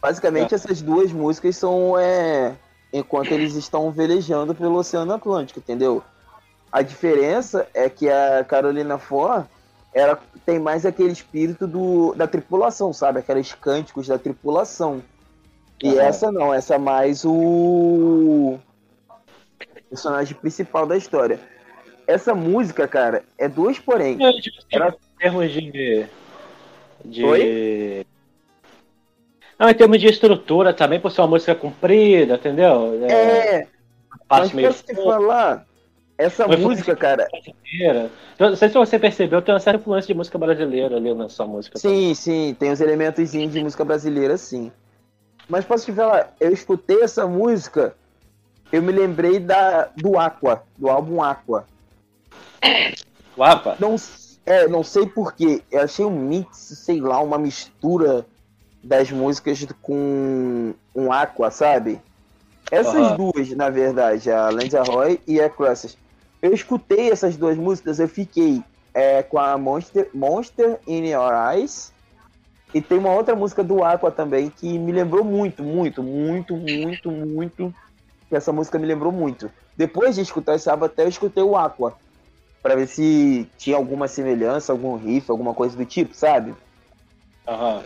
Basicamente, 0.00 0.52
é. 0.52 0.54
essas 0.54 0.80
duas 0.80 1.12
músicas 1.12 1.56
são 1.56 1.98
é, 1.98 2.56
enquanto 2.98 3.32
eles 3.32 3.54
estão 3.54 3.90
velejando 3.90 4.54
pelo 4.54 4.76
Oceano 4.76 5.12
Atlântico, 5.12 5.60
entendeu? 5.60 6.02
A 6.70 6.82
diferença 6.82 7.66
é 7.74 7.88
que 7.88 8.08
a 8.08 8.44
Carolina 8.44 8.98
For 8.98 9.46
ela 9.94 10.18
tem 10.44 10.58
mais 10.58 10.84
aquele 10.84 11.12
espírito 11.12 11.66
do, 11.66 12.14
da 12.14 12.26
tripulação, 12.26 12.92
sabe? 12.92 13.20
Aqueles 13.20 13.52
cânticos 13.54 14.06
da 14.06 14.18
tripulação. 14.18 15.02
E 15.82 15.88
uhum. 15.88 16.00
essa 16.00 16.30
não, 16.30 16.52
essa 16.52 16.74
é 16.74 16.78
mais 16.78 17.24
o 17.24 18.58
personagem 19.88 20.36
principal 20.36 20.86
da 20.86 20.96
história. 20.96 21.40
Essa 22.06 22.34
música, 22.34 22.86
cara, 22.86 23.24
é 23.38 23.48
dois 23.48 23.78
porém. 23.78 24.22
É, 24.22 24.32
tipo, 24.32 24.58
ela... 24.70 24.88
Em 24.88 25.18
termos 25.18 25.50
de. 25.50 26.06
de... 27.04 27.24
Oi? 27.24 28.06
Não, 29.58 29.70
em 29.70 29.74
termos 29.74 30.00
de 30.00 30.06
estrutura 30.06 30.74
também, 30.74 31.00
por 31.00 31.10
ser 31.10 31.22
uma 31.22 31.28
música 31.28 31.54
comprida, 31.54 32.34
entendeu? 32.34 33.00
É. 33.08 33.62
é 33.62 33.66
mas 34.28 34.52
meio 34.52 34.68
posso 34.68 34.84
te 34.84 34.94
falar, 34.94 35.66
essa 36.18 36.48
música, 36.48 36.96
cara. 36.96 37.28
Não 38.38 38.56
sei 38.56 38.68
se 38.68 38.74
você 38.74 38.98
percebeu, 38.98 39.42
tem 39.42 39.54
uma 39.54 39.60
certa 39.60 39.80
influência 39.80 40.08
de 40.08 40.14
música 40.14 40.38
brasileira 40.38 40.96
ali 40.96 41.12
na 41.14 41.28
sua 41.28 41.46
música. 41.46 41.78
Sim, 41.78 41.88
também. 41.88 42.14
sim, 42.14 42.56
tem 42.58 42.72
os 42.72 42.80
elementos 42.80 43.30
de 43.32 43.62
música 43.62 43.84
brasileira, 43.84 44.36
sim. 44.36 44.72
Mas 45.48 45.64
posso 45.64 45.84
te 45.84 45.92
falar, 45.92 46.34
eu 46.40 46.52
escutei 46.52 47.02
essa 47.02 47.26
música, 47.26 47.94
eu 48.72 48.82
me 48.82 48.92
lembrei 48.92 49.38
da, 49.38 49.88
do 49.96 50.18
Aqua, 50.18 50.64
do 50.76 50.88
álbum 50.90 51.22
Aqua. 51.22 51.66
O 53.36 53.44
Aqua? 53.44 53.76
Não, 53.78 53.94
é, 54.44 54.66
não 54.66 54.82
sei 54.82 55.06
porquê, 55.06 55.62
eu 55.70 55.82
achei 55.82 56.04
um 56.04 56.10
mix, 56.10 56.56
sei 56.56 57.00
lá, 57.00 57.20
uma 57.20 57.38
mistura 57.38 58.26
das 58.86 59.10
músicas 59.10 59.66
com 59.82 60.74
um 60.94 61.12
Aqua, 61.12 61.50
sabe? 61.50 62.00
Essas 62.70 63.12
uhum. 63.12 63.32
duas, 63.32 63.50
na 63.50 63.70
verdade, 63.70 64.30
a 64.30 64.48
Lanza 64.48 64.82
Roy 64.82 65.20
e 65.26 65.40
a 65.40 65.48
Crosses 65.48 65.96
eu 66.46 66.52
escutei 66.52 67.10
essas 67.10 67.36
duas 67.36 67.56
músicas, 67.56 67.98
eu 67.98 68.08
fiquei 68.08 68.62
é, 68.94 69.22
com 69.22 69.38
a 69.38 69.56
Monster, 69.58 70.08
Monster 70.14 70.78
in 70.86 71.06
Your 71.08 71.32
Eyes. 71.52 71.92
E 72.74 72.80
tem 72.80 72.98
uma 72.98 73.12
outra 73.12 73.34
música 73.34 73.62
do 73.62 73.82
Aqua 73.82 74.10
também 74.10 74.50
que 74.50 74.78
me 74.78 74.92
lembrou 74.92 75.24
muito, 75.24 75.62
muito, 75.62 76.02
muito, 76.02 76.56
muito, 76.56 77.10
muito. 77.10 77.74
Que 78.28 78.36
essa 78.36 78.52
música 78.52 78.78
me 78.78 78.86
lembrou 78.86 79.12
muito. 79.12 79.50
Depois 79.76 80.16
de 80.16 80.20
escutar 80.20 80.56
esse 80.56 80.68
álbum, 80.68 80.84
até 80.84 81.04
eu 81.04 81.08
escutei 81.08 81.42
o 81.42 81.56
Aqua. 81.56 81.94
Pra 82.62 82.74
ver 82.74 82.88
se 82.88 83.48
tinha 83.56 83.76
alguma 83.76 84.08
semelhança, 84.08 84.72
algum 84.72 84.96
riff, 84.96 85.30
alguma 85.30 85.54
coisa 85.54 85.76
do 85.76 85.84
tipo, 85.84 86.14
sabe? 86.14 86.54
Uhum. 87.46 87.82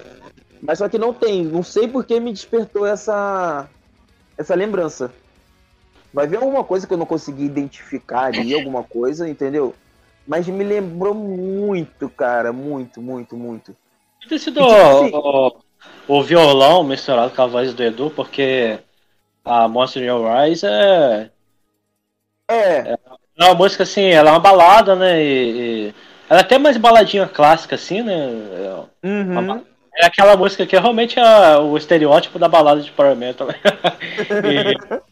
Mas 0.63 0.79
só 0.79 0.89
que 0.89 0.99
não 0.99 1.13
tem. 1.13 1.45
Não 1.45 1.63
sei 1.63 1.89
por 1.89 2.05
que 2.05 2.21
me 2.21 2.33
despertou 2.33 2.87
essa, 2.87 3.69
essa 4.37 4.55
lembrança. 4.55 5.13
Vai 6.13 6.27
ver 6.27 6.37
alguma 6.37 6.65
coisa 6.65 6.87
que 6.87 6.93
eu 6.93 6.99
não 6.99 7.07
consegui 7.07 7.45
identificar 7.45 8.25
ali, 8.25 8.53
alguma 8.55 8.83
coisa, 8.83 9.29
entendeu? 9.29 9.75
Mas 10.27 10.47
me 10.47 10.63
lembrou 10.63 11.15
muito, 11.15 12.09
cara, 12.09 12.53
muito, 12.53 13.01
muito, 13.01 13.37
muito. 13.37 13.75
Ter 14.29 14.39
sido 14.39 14.61
tipo 14.61 14.75
assim, 14.75 15.11
o, 15.15 15.57
o, 16.07 16.23
violão 16.23 16.85
misturado 16.85 17.35
com 17.35 17.43
a 17.43 17.47
voz 17.47 17.73
do 17.73 17.83
Edu, 17.83 18.11
porque 18.11 18.79
a 19.45 19.67
Monster 19.67 20.03
in 20.03 20.07
Your 20.07 20.37
Eyes 20.37 20.63
é. 20.63 21.31
É. 22.49 22.99
É 23.39 23.45
uma 23.45 23.55
música 23.55 23.85
assim, 23.85 24.11
ela 24.11 24.29
é 24.29 24.33
uma 24.33 24.41
balada, 24.41 24.95
né? 24.95 25.23
E, 25.25 25.89
e... 25.89 25.95
ela 26.29 26.41
é 26.41 26.43
até 26.43 26.59
mais 26.59 26.77
baladinha 26.77 27.27
clássica, 27.27 27.77
assim, 27.77 28.03
né? 28.03 28.29
Uhum. 29.03 29.65
É 29.97 30.07
aquela 30.07 30.37
música 30.37 30.67
que 30.67 30.79
realmente 30.79 31.19
é 31.19 31.59
o 31.59 31.77
estereótipo 31.77 32.39
da 32.39 32.49
balada 32.49 32.81
de 32.81 32.91
Power 32.93 33.17
Metal. 33.17 33.49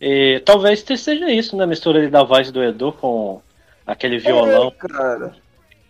e, 0.00 0.36
e 0.36 0.40
talvez 0.40 0.80
seja 0.80 1.30
isso, 1.30 1.56
né? 1.56 1.64
A 1.64 1.66
mistura 1.66 2.08
da 2.08 2.22
voz 2.22 2.50
do 2.50 2.62
Edu 2.62 2.92
com 2.92 3.42
aquele 3.86 4.18
violão. 4.18 4.68
É, 4.68 4.88
cara. 4.88 5.34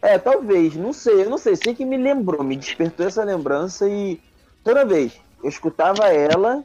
É, 0.01 0.19
talvez, 0.19 0.77
não 0.77 0.93
sei, 0.93 1.25
eu 1.25 1.31
não 1.31 1.39
sei, 1.39 1.57
sei 1.57 1.75
que 1.75 1.85
me 1.85 1.97
lembrou, 1.97 2.45
me 2.45 2.57
despertou 2.57 3.07
essa 3.07 3.25
lembrança 3.25 3.89
e 3.89 4.21
toda 4.63 4.85
vez 4.85 5.21
eu 5.43 5.49
escutava 5.49 6.07
ela, 6.13 6.63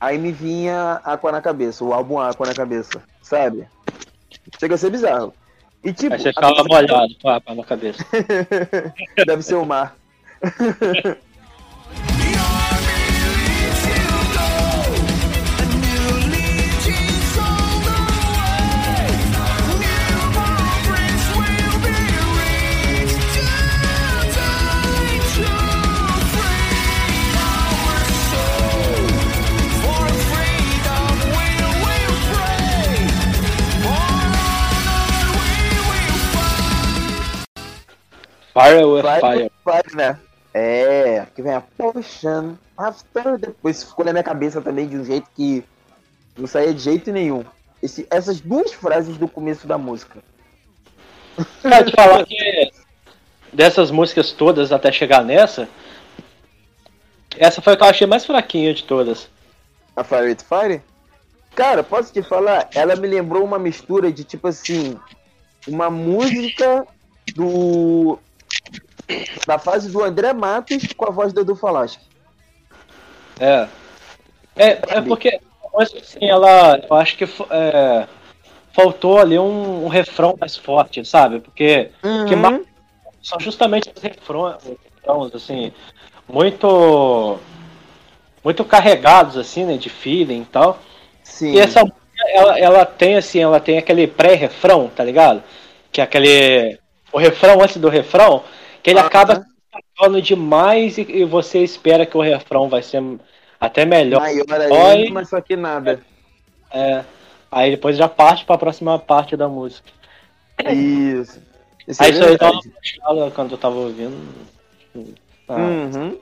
aí 0.00 0.18
me 0.18 0.32
vinha 0.32 1.00
Aqua 1.04 1.30
na 1.30 1.40
cabeça, 1.40 1.84
o 1.84 1.92
álbum 1.92 2.18
Aqua 2.18 2.46
na 2.46 2.54
cabeça, 2.54 3.02
sabe? 3.22 3.68
Chega 4.58 4.74
a 4.74 4.78
ser 4.78 4.90
bizarro. 4.90 5.32
E 5.84 5.92
tipo. 5.92 6.14
Aí 6.14 6.20
você 6.20 6.32
ficava 6.32 6.64
molhado 6.64 7.28
Aqua 7.28 7.54
na 7.54 7.64
cabeça. 7.64 8.04
Deve 9.26 9.42
ser 9.42 9.54
o 9.54 9.64
mar. 9.64 9.96
Fire 38.56 38.86
with 38.86 39.02
Fire. 39.02 39.50
fire. 39.62 39.96
né? 39.96 40.18
É, 40.54 41.26
que 41.34 41.42
vem 41.42 41.52
a 41.52 41.60
Potion 41.60 42.54
After. 42.74 43.36
Depois 43.36 43.82
ficou 43.82 44.02
na 44.02 44.12
minha 44.12 44.24
cabeça 44.24 44.62
também 44.62 44.88
de 44.88 44.96
um 44.96 45.04
jeito 45.04 45.28
que 45.36 45.62
não 46.38 46.46
saía 46.46 46.72
de 46.72 46.80
jeito 46.80 47.12
nenhum. 47.12 47.44
Esse, 47.82 48.06
essas 48.10 48.40
duas 48.40 48.72
frases 48.72 49.18
do 49.18 49.28
começo 49.28 49.66
da 49.66 49.76
música. 49.76 50.20
Cara, 51.62 51.84
te 51.84 51.92
falar 51.94 52.24
que 52.24 52.72
dessas 53.52 53.90
músicas 53.90 54.32
todas 54.32 54.72
até 54.72 54.90
chegar 54.90 55.22
nessa, 55.22 55.68
essa 57.36 57.60
foi 57.60 57.74
a 57.74 57.76
que 57.76 57.82
eu 57.82 57.88
achei 57.88 58.06
mais 58.06 58.24
fraquinha 58.24 58.72
de 58.72 58.84
todas. 58.84 59.28
A 59.94 60.02
Fire 60.02 60.28
with 60.28 60.38
Fire? 60.48 60.82
Cara, 61.54 61.82
posso 61.82 62.10
te 62.10 62.22
falar? 62.22 62.70
Ela 62.74 62.96
me 62.96 63.06
lembrou 63.06 63.44
uma 63.44 63.58
mistura 63.58 64.10
de 64.10 64.24
tipo 64.24 64.48
assim, 64.48 64.98
uma 65.68 65.90
música 65.90 66.86
do 67.34 68.18
da 69.46 69.58
fase 69.58 69.90
do 69.90 70.02
André 70.02 70.32
Matos 70.32 70.92
com 70.96 71.06
a 71.06 71.10
voz 71.10 71.32
do 71.32 71.40
Edu 71.40 71.54
Falaschi. 71.54 71.98
É. 73.38 73.68
É, 74.56 74.70
é 74.88 75.00
porque 75.00 75.38
assim, 75.76 76.28
ela. 76.28 76.78
Eu 76.88 76.96
acho 76.96 77.16
que 77.16 77.24
é, 77.24 78.06
faltou 78.72 79.18
ali 79.18 79.38
um, 79.38 79.84
um, 79.84 79.88
refrão 79.88 80.36
mais 80.40 80.56
forte, 80.56 81.04
sabe? 81.04 81.40
Porque 81.40 81.90
uhum. 82.02 82.26
que 82.26 82.66
são 83.22 83.38
justamente 83.38 83.92
os 83.94 84.02
refrões, 84.02 84.56
refrões, 84.64 85.34
assim, 85.34 85.72
muito. 86.28 87.38
Muito 88.42 88.64
carregados, 88.64 89.36
assim, 89.36 89.64
né? 89.64 89.76
De 89.76 89.90
feeling 89.90 90.42
e 90.42 90.46
tal. 90.46 90.78
Sim. 91.22 91.52
E 91.52 91.58
essa 91.58 91.82
ela, 92.28 92.58
ela 92.58 92.86
tem 92.86 93.16
assim, 93.16 93.40
ela 93.40 93.60
tem 93.60 93.78
aquele 93.78 94.06
pré-refrão, 94.06 94.88
tá 94.88 95.04
ligado? 95.04 95.42
Que 95.92 96.00
é 96.00 96.04
aquele. 96.04 96.78
O 97.12 97.18
refrão 97.18 97.62
antes 97.62 97.76
do 97.76 97.88
refrão, 97.88 98.42
que 98.86 98.90
ele 98.90 99.00
ah, 99.00 99.06
acaba 99.06 99.44
falando 99.98 100.22
demais 100.22 100.96
e, 100.96 101.02
e, 101.02 101.24
você 101.24 101.58
espera 101.58 102.06
que 102.06 102.16
o 102.16 102.20
refrão 102.20 102.68
vai 102.68 102.84
ser 102.84 103.02
até 103.58 103.84
melhor. 103.84 104.20
Maior 104.20 104.44
ainda, 104.48 105.12
mas 105.12 105.28
só 105.28 105.40
que 105.40 105.56
nada. 105.56 106.00
É. 106.70 107.02
Aí 107.50 107.72
depois 107.72 107.96
já 107.96 108.08
parte 108.08 108.44
pra 108.44 108.56
próxima 108.56 108.96
parte 108.96 109.36
da 109.36 109.48
música. 109.48 109.90
Isso. 110.72 111.42
Esse 111.88 112.00
aí 112.00 112.10
é 112.10 112.14
isso 112.14 112.24
aí 112.24 112.38
tava 112.38 113.30
quando 113.32 113.50
eu 113.50 113.58
tava 113.58 113.74
ouvindo. 113.74 114.16
Ah. 115.48 115.56
Uhum. 115.56 116.16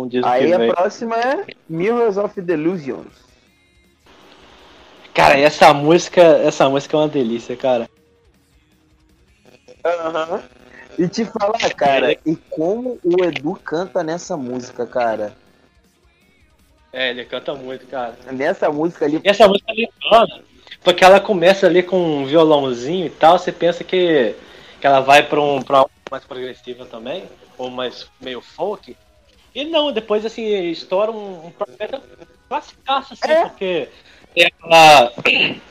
Não 0.00 0.08
diz 0.08 0.24
Aí 0.24 0.52
a 0.52 0.58
vem. 0.58 0.72
próxima 0.72 1.16
é 1.16 1.46
Mirrors 1.68 2.16
of 2.16 2.40
Delusions. 2.40 3.12
Cara, 5.14 5.38
essa 5.38 5.72
música, 5.74 6.20
essa 6.20 6.68
música 6.68 6.96
é 6.96 7.00
uma 7.00 7.08
delícia, 7.08 7.56
cara. 7.56 7.88
Aham. 9.84 10.34
Uhum. 10.34 10.60
E 10.98 11.08
te 11.08 11.24
falar, 11.24 11.72
cara, 11.74 12.12
e 12.26 12.36
como 12.50 12.98
o 13.02 13.24
Edu 13.24 13.54
canta 13.54 14.02
nessa 14.02 14.36
música, 14.36 14.86
cara. 14.86 15.34
É, 16.92 17.10
ele 17.10 17.24
canta 17.24 17.54
muito, 17.54 17.86
cara. 17.86 18.18
Nessa 18.32 18.70
música 18.70 19.06
ali. 19.06 19.20
E 19.24 19.28
essa 19.28 19.48
música 19.48 19.70
ali, 19.70 19.88
porque 20.82 21.04
ela 21.04 21.20
começa 21.20 21.66
ali 21.66 21.82
com 21.82 21.96
um 21.96 22.26
violãozinho 22.26 23.06
e 23.06 23.10
tal, 23.10 23.38
você 23.38 23.52
pensa 23.52 23.84
que, 23.84 24.34
que 24.80 24.86
ela 24.86 25.00
vai 25.00 25.22
pra 25.22 25.40
um 25.40 25.62
pra 25.62 25.78
algo 25.78 25.90
mais 26.10 26.24
progressiva 26.24 26.84
também, 26.84 27.24
ou 27.56 27.70
mais 27.70 28.06
meio 28.20 28.40
folk. 28.40 28.96
E 29.54 29.64
não, 29.64 29.92
depois 29.92 30.24
assim, 30.24 30.46
estoura 30.70 31.10
um, 31.10 31.46
um 31.46 31.50
projeto 31.50 32.00
classicaço, 32.48 33.14
assim, 33.14 33.32
é. 33.32 33.46
porque 33.46 33.88
tem 34.34 34.46
aquela. 34.46 35.12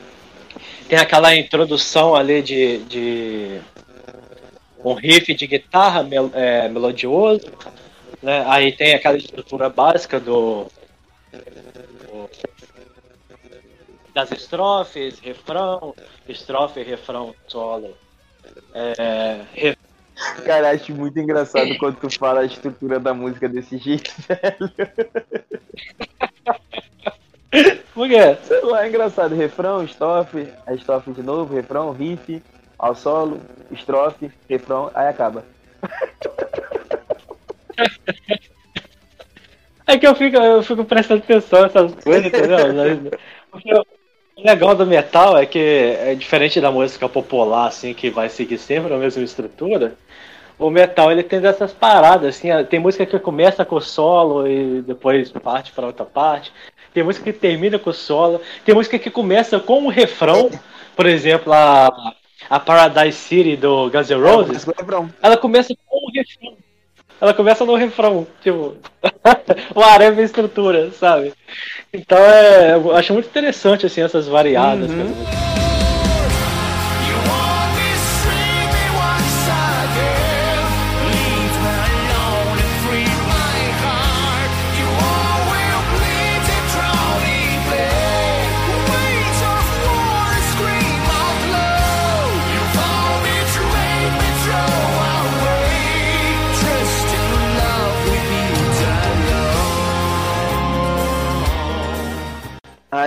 Tem 0.88 0.98
aquela 0.98 1.36
introdução 1.36 2.16
ali 2.16 2.42
de, 2.42 2.78
de 2.78 3.60
um 4.84 4.92
riff 4.94 5.32
de 5.32 5.46
guitarra 5.46 6.02
mel, 6.02 6.32
é, 6.34 6.68
melodioso, 6.68 7.48
né? 8.20 8.44
Aí 8.48 8.72
tem 8.72 8.94
aquela 8.94 9.16
estrutura 9.16 9.68
básica 9.68 10.18
do, 10.18 10.66
do 11.32 12.28
das 14.12 14.32
estrofes, 14.32 15.18
refrão, 15.20 15.94
estrofe, 16.28 16.82
refrão, 16.82 17.34
solo. 17.46 17.96
É, 18.74 19.74
Cara, 20.44 20.70
acho 20.70 20.94
muito 20.94 21.18
engraçado 21.18 21.76
quando 21.78 21.96
tu 21.96 22.10
fala 22.18 22.40
a 22.40 22.44
estrutura 22.44 23.00
da 23.00 23.14
música 23.14 23.48
desse 23.48 23.78
jeito, 23.78 24.12
velho. 24.28 24.72
Por 27.94 28.08
quê? 28.08 28.36
Sei 28.42 28.60
lá, 28.62 28.84
é 28.84 28.88
engraçado. 28.88 29.34
Refrão, 29.34 29.82
estrofe, 29.82 30.48
a 30.66 30.74
estrofe 30.74 31.12
de 31.12 31.22
novo, 31.22 31.54
refrão, 31.54 31.92
riff, 31.92 32.42
ao 32.78 32.94
solo, 32.94 33.40
estrofe, 33.70 34.30
refrão, 34.48 34.90
aí 34.94 35.08
acaba. 35.08 35.44
É 39.86 39.98
que 39.98 40.06
eu 40.06 40.14
fico, 40.14 40.36
eu 40.36 40.62
fico 40.62 40.84
prestando 40.84 41.22
atenção 41.22 41.62
nessas 41.62 41.94
coisas, 41.96 42.26
entendeu? 42.26 43.10
o 44.42 44.46
legal 44.46 44.74
do 44.74 44.86
metal 44.86 45.36
é 45.36 45.46
que 45.46 45.58
é 45.58 46.14
diferente 46.14 46.60
da 46.60 46.70
música 46.70 47.08
popular, 47.08 47.68
assim, 47.68 47.94
que 47.94 48.10
vai 48.10 48.28
seguir 48.28 48.58
sempre 48.58 48.92
a 48.92 48.96
mesma 48.96 49.22
estrutura 49.22 49.96
o 50.60 50.68
metal 50.68 51.10
ele 51.10 51.22
tem 51.22 51.40
dessas 51.40 51.72
paradas, 51.72 52.36
assim, 52.36 52.48
tem 52.68 52.78
música 52.78 53.06
que 53.06 53.18
começa 53.18 53.64
com 53.64 53.76
o 53.76 53.80
solo 53.80 54.46
e 54.46 54.82
depois 54.82 55.32
parte 55.32 55.72
para 55.72 55.86
outra 55.86 56.04
parte. 56.04 56.52
Tem 56.92 57.02
música 57.02 57.32
que 57.32 57.38
termina 57.38 57.78
com 57.78 57.88
o 57.88 57.94
solo. 57.94 58.42
Tem 58.64 58.74
música 58.74 58.98
que 58.98 59.10
começa 59.10 59.58
com 59.58 59.86
o 59.86 59.88
refrão, 59.88 60.50
por 60.94 61.06
exemplo, 61.06 61.52
a, 61.52 61.88
a 62.48 62.60
Paradise 62.60 63.16
City 63.16 63.56
do 63.56 63.88
Guns 63.90 64.10
N' 64.10 64.20
Roses. 64.20 64.66
Ela 65.22 65.36
começa 65.38 65.74
com 65.86 65.96
o 65.96 66.10
refrão. 66.12 66.56
Ela 67.20 67.34
começa 67.34 67.64
no 67.64 67.74
refrão, 67.74 68.26
tipo, 68.42 68.76
o 69.74 69.80
arame 69.82 70.22
estrutura, 70.22 70.90
sabe? 70.92 71.32
Então 71.92 72.18
é, 72.18 72.74
eu 72.74 72.96
acho 72.96 73.12
muito 73.12 73.26
interessante 73.28 73.86
assim 73.86 74.02
essas 74.02 74.26
variadas. 74.26 74.90
Uhum. 74.90 75.14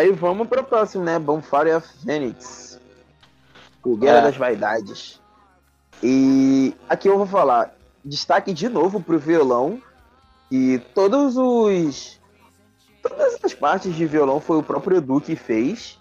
Aí 0.04 0.12
vamos 0.12 0.50
para 0.50 0.60
o 0.60 0.66
próximo, 0.66 1.02
né? 1.02 1.18
Bonfire 1.18 1.72
of 1.72 1.88
Phoenix. 2.04 2.78
Fogueira 3.82 4.18
é. 4.18 4.22
das 4.24 4.36
Vaidades. 4.36 5.22
E 6.04 6.76
aqui 6.90 7.08
eu 7.08 7.18
vou 7.18 7.26
falar. 7.26 7.74
Destaque 8.04 8.52
de 8.52 8.68
novo 8.68 9.00
pro 9.00 9.18
violão. 9.18 9.82
E 10.52 10.80
todos 10.94 11.38
os. 11.38 12.20
Todas 13.02 13.40
as 13.42 13.54
partes 13.54 13.96
de 13.96 14.06
violão 14.06 14.42
foi 14.42 14.58
o 14.58 14.64
próprio 14.64 14.98
Edu 14.98 15.22
que 15.22 15.38
fez. 15.38 15.98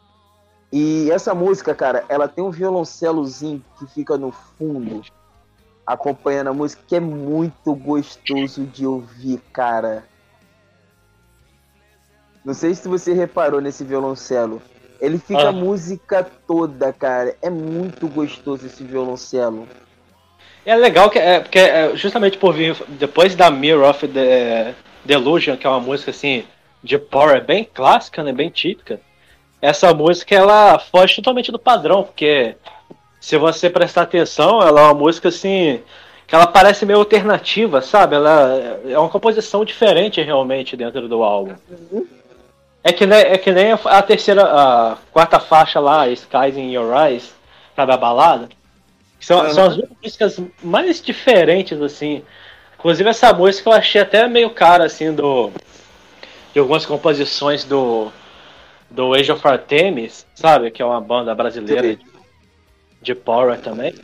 E 0.72 1.09
essa 1.12 1.32
música, 1.32 1.72
cara, 1.72 2.05
ela 2.09 2.26
tem 2.26 2.42
um 2.42 2.50
violoncelozinho 2.50 3.64
que 3.78 3.86
fica 3.86 4.18
no 4.18 4.32
fundo, 4.32 5.03
acompanhando 5.86 6.48
a 6.48 6.53
música, 6.53 6.82
que 6.88 6.96
é 6.96 7.00
muito 7.00 7.72
gostoso 7.76 8.64
de 8.64 8.84
ouvir, 8.84 9.40
cara. 9.53 10.03
Não 12.45 12.55
sei 12.55 12.74
se 12.74 12.88
você 12.88 13.12
reparou 13.12 13.61
nesse 13.61 13.84
violoncelo. 13.84 14.61
Ele 15.01 15.18
fica 15.18 15.43
ah. 15.43 15.49
a 15.49 15.53
música 15.53 16.26
toda, 16.47 16.93
cara. 16.93 17.36
É 17.43 17.51
muito 17.51 18.09
gostoso 18.09 18.66
esse 18.66 18.84
violoncelo. 18.84 19.66
É 20.64 20.76
legal 20.76 21.11
que 21.11 21.18
é 21.18 21.40
porque 21.40 21.59
é, 21.59 21.97
justamente 21.97 22.38
por 22.38 22.55
vir 22.55 22.76
depois 22.88 23.34
da 23.34 23.51
Mirror 23.51 23.90
of 23.90 24.07
the 24.07 24.74
Delusion, 25.05 25.57
que 25.57 25.66
é 25.66 25.70
uma 25.70 25.80
música 25.80 26.12
assim 26.12 26.45
de 26.82 26.99
power 26.99 27.45
bem 27.45 27.68
clássica, 27.72 28.22
né, 28.22 28.32
bem 28.32 28.49
típica. 28.49 29.01
Essa 29.61 29.93
música 29.93 30.34
ela 30.34 30.78
foge 30.78 31.16
totalmente 31.16 31.51
do 31.51 31.59
padrão, 31.59 32.05
porque 32.05 32.57
se 33.20 33.36
você 33.36 33.70
prestar 33.70 34.03
atenção, 34.03 34.61
ela 34.62 34.80
é 34.80 34.84
uma 34.84 34.95
música 34.95 35.28
assim 35.28 35.80
que 36.26 36.34
ela 36.34 36.47
parece 36.47 36.86
meio 36.86 36.99
alternativa, 36.99 37.82
sabe? 37.82 38.16
Ela 38.16 38.80
é 38.84 38.99
uma 38.99 39.09
composição 39.09 39.64
diferente 39.64 40.20
realmente 40.20 40.76
dentro 40.76 41.09
do 41.09 41.22
álbum. 41.22 41.55
É 42.85 42.93
que, 42.93 43.07
nem, 43.07 43.18
é 43.18 43.39
que 43.39 43.53
nem 43.53 43.72
a 43.72 44.03
terceira, 44.03 44.43
a 44.43 44.97
quarta 45.12 45.39
faixa 45.39 45.78
lá, 45.78 46.09
Skies 46.09 46.57
in 46.57 46.72
Your 46.72 46.93
Eyes, 46.97 47.33
sabe, 47.76 47.93
a 47.93 47.97
balada. 47.97 48.49
São, 49.20 49.45
uhum. 49.45 49.51
são 49.51 49.66
as 49.66 49.80
músicas 50.03 50.41
mais 50.62 51.01
diferentes, 51.01 51.80
assim. 51.80 52.24
Inclusive 52.76 53.09
essa 53.09 53.33
música 53.33 53.70
eu 53.70 53.74
achei 53.74 54.01
até 54.01 54.26
meio 54.26 54.51
cara, 54.51 54.85
assim, 54.85 55.14
do. 55.14 55.53
De 56.53 56.59
algumas 56.59 56.85
composições 56.85 57.64
do. 57.64 58.11
Do 58.91 59.14
Age 59.14 59.30
of 59.30 59.47
Artemis, 59.47 60.26
sabe? 60.35 60.70
Que 60.70 60.83
é 60.83 60.85
uma 60.85 61.01
banda 61.01 61.35
brasileira 61.35 61.97
de, 61.97 62.05
de 63.01 63.14
power 63.14 63.59
também. 63.59 63.95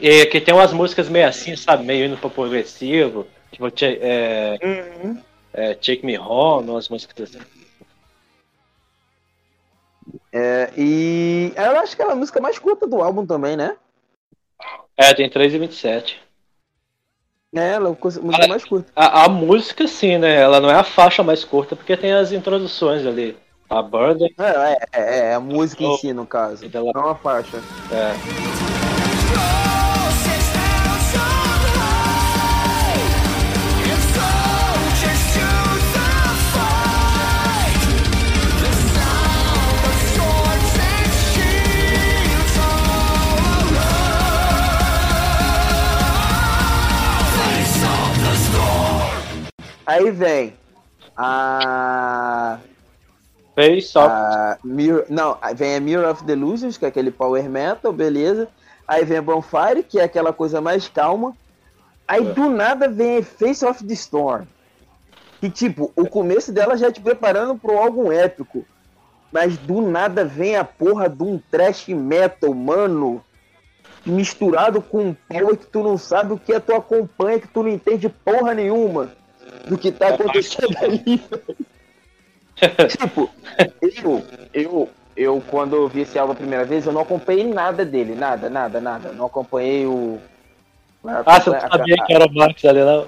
E 0.00 0.26
que 0.26 0.40
tem 0.40 0.52
umas 0.52 0.72
músicas 0.72 1.08
meio 1.08 1.26
assim, 1.26 1.56
sabe? 1.56 1.84
Meio 1.84 2.04
indo 2.04 2.18
pro 2.18 2.28
progressivo. 2.28 3.26
Tipo, 3.50 3.72
é, 3.80 4.58
uhum. 4.62 5.22
é, 5.54 5.74
Take 5.74 6.04
Me 6.04 6.18
Home, 6.18 6.68
umas 6.68 6.88
músicas 6.88 7.30
assim. 7.30 7.38
É, 10.32 10.70
e 10.76 11.52
eu 11.56 11.78
acho 11.80 11.96
que 11.96 12.02
é 12.02 12.10
a 12.10 12.14
música 12.14 12.40
mais 12.40 12.58
curta 12.58 12.86
do 12.86 13.02
álbum 13.02 13.26
também, 13.26 13.56
né? 13.56 13.76
É, 14.96 15.12
tem 15.14 15.28
3 15.28 15.54
e 15.54 15.58
27. 15.58 16.26
É, 17.54 17.70
ela 17.70 17.88
é 17.88 17.92
a 17.92 18.20
música 18.20 18.48
mais 18.48 18.64
curta. 18.64 18.92
A, 18.94 19.24
a, 19.24 19.28
música, 19.28 19.86
sim, 19.86 20.18
né? 20.18 20.34
Ela 20.36 20.60
não 20.60 20.70
é 20.70 20.74
a 20.74 20.84
faixa 20.84 21.22
mais 21.22 21.44
curta, 21.44 21.74
porque 21.74 21.96
tem 21.96 22.12
as 22.12 22.32
introduções 22.32 23.06
ali. 23.06 23.36
A 23.68 23.82
Burden. 23.82 24.32
É, 24.38 24.78
é, 24.92 25.18
é 25.30 25.34
a 25.34 25.40
música 25.40 25.82
em 25.82 25.96
si, 25.96 26.12
no 26.12 26.26
caso. 26.26 26.64
Não 26.94 27.08
a 27.08 27.14
faixa. 27.14 27.58
É. 27.90 29.65
Aí 49.86 50.10
vem 50.10 50.52
a. 51.16 52.58
Face 53.54 53.96
a 53.96 54.58
Mirror, 54.62 55.06
não, 55.08 55.38
vem 55.54 55.76
a 55.76 55.80
Mirror 55.80 56.10
of 56.10 56.24
Delusions, 56.24 56.76
que 56.76 56.84
é 56.84 56.88
aquele 56.88 57.10
power 57.10 57.48
metal, 57.48 57.92
beleza. 57.92 58.48
Aí 58.86 59.04
vem 59.04 59.18
a 59.18 59.22
Bonfire, 59.22 59.82
que 59.82 59.98
é 59.98 60.04
aquela 60.04 60.32
coisa 60.32 60.60
mais 60.60 60.88
calma. 60.88 61.34
Aí 62.06 62.26
é. 62.26 62.32
do 62.32 62.50
nada 62.50 62.88
vem 62.88 63.18
a 63.18 63.22
Face 63.22 63.64
of 63.64 63.82
the 63.86 63.94
Storm. 63.94 64.44
Que 65.40 65.48
tipo, 65.48 65.92
o 65.96 66.06
começo 66.08 66.52
dela 66.52 66.76
já 66.76 66.90
te 66.92 67.00
preparando 67.00 67.56
para 67.56 67.78
algo 67.78 68.12
épico. 68.12 68.64
Mas 69.32 69.56
do 69.56 69.80
nada 69.80 70.24
vem 70.24 70.56
a 70.56 70.64
porra 70.64 71.08
de 71.08 71.22
um 71.22 71.40
trash 71.50 71.88
metal, 71.88 72.52
mano. 72.52 73.22
Misturado 74.04 74.82
com 74.82 75.08
um 75.08 75.14
power 75.14 75.56
que 75.56 75.66
tu 75.66 75.82
não 75.82 75.96
sabe 75.96 76.32
o 76.32 76.38
que 76.38 76.52
é 76.52 76.60
tu 76.60 76.74
acompanha, 76.74 77.40
que 77.40 77.48
tu 77.48 77.62
não 77.62 77.70
entende 77.70 78.08
porra 78.08 78.54
nenhuma 78.54 79.10
do 79.66 79.76
que 79.76 79.92
tá 79.92 80.08
acontecendo 80.08 80.76
ali. 80.82 81.22
tipo, 82.88 83.30
eu, 83.82 84.24
eu, 84.54 84.90
eu, 85.16 85.42
quando 85.48 85.76
eu 85.76 85.88
vi 85.88 86.02
esse 86.02 86.18
álbum 86.18 86.32
a 86.32 86.36
primeira 86.36 86.64
vez, 86.64 86.86
eu 86.86 86.92
não 86.92 87.02
acompanhei 87.02 87.46
nada 87.46 87.84
dele, 87.84 88.14
nada, 88.14 88.48
nada, 88.48 88.80
nada. 88.80 89.12
Não 89.12 89.26
acompanhei 89.26 89.86
o. 89.86 90.18
Ah, 91.04 91.40
você 91.40 91.50
não 91.50 91.60
sabia 91.60 91.96
que 92.04 92.12
era 92.12 92.26
o 92.26 92.34
Max 92.34 92.64
ali, 92.64 92.80
não? 92.80 93.06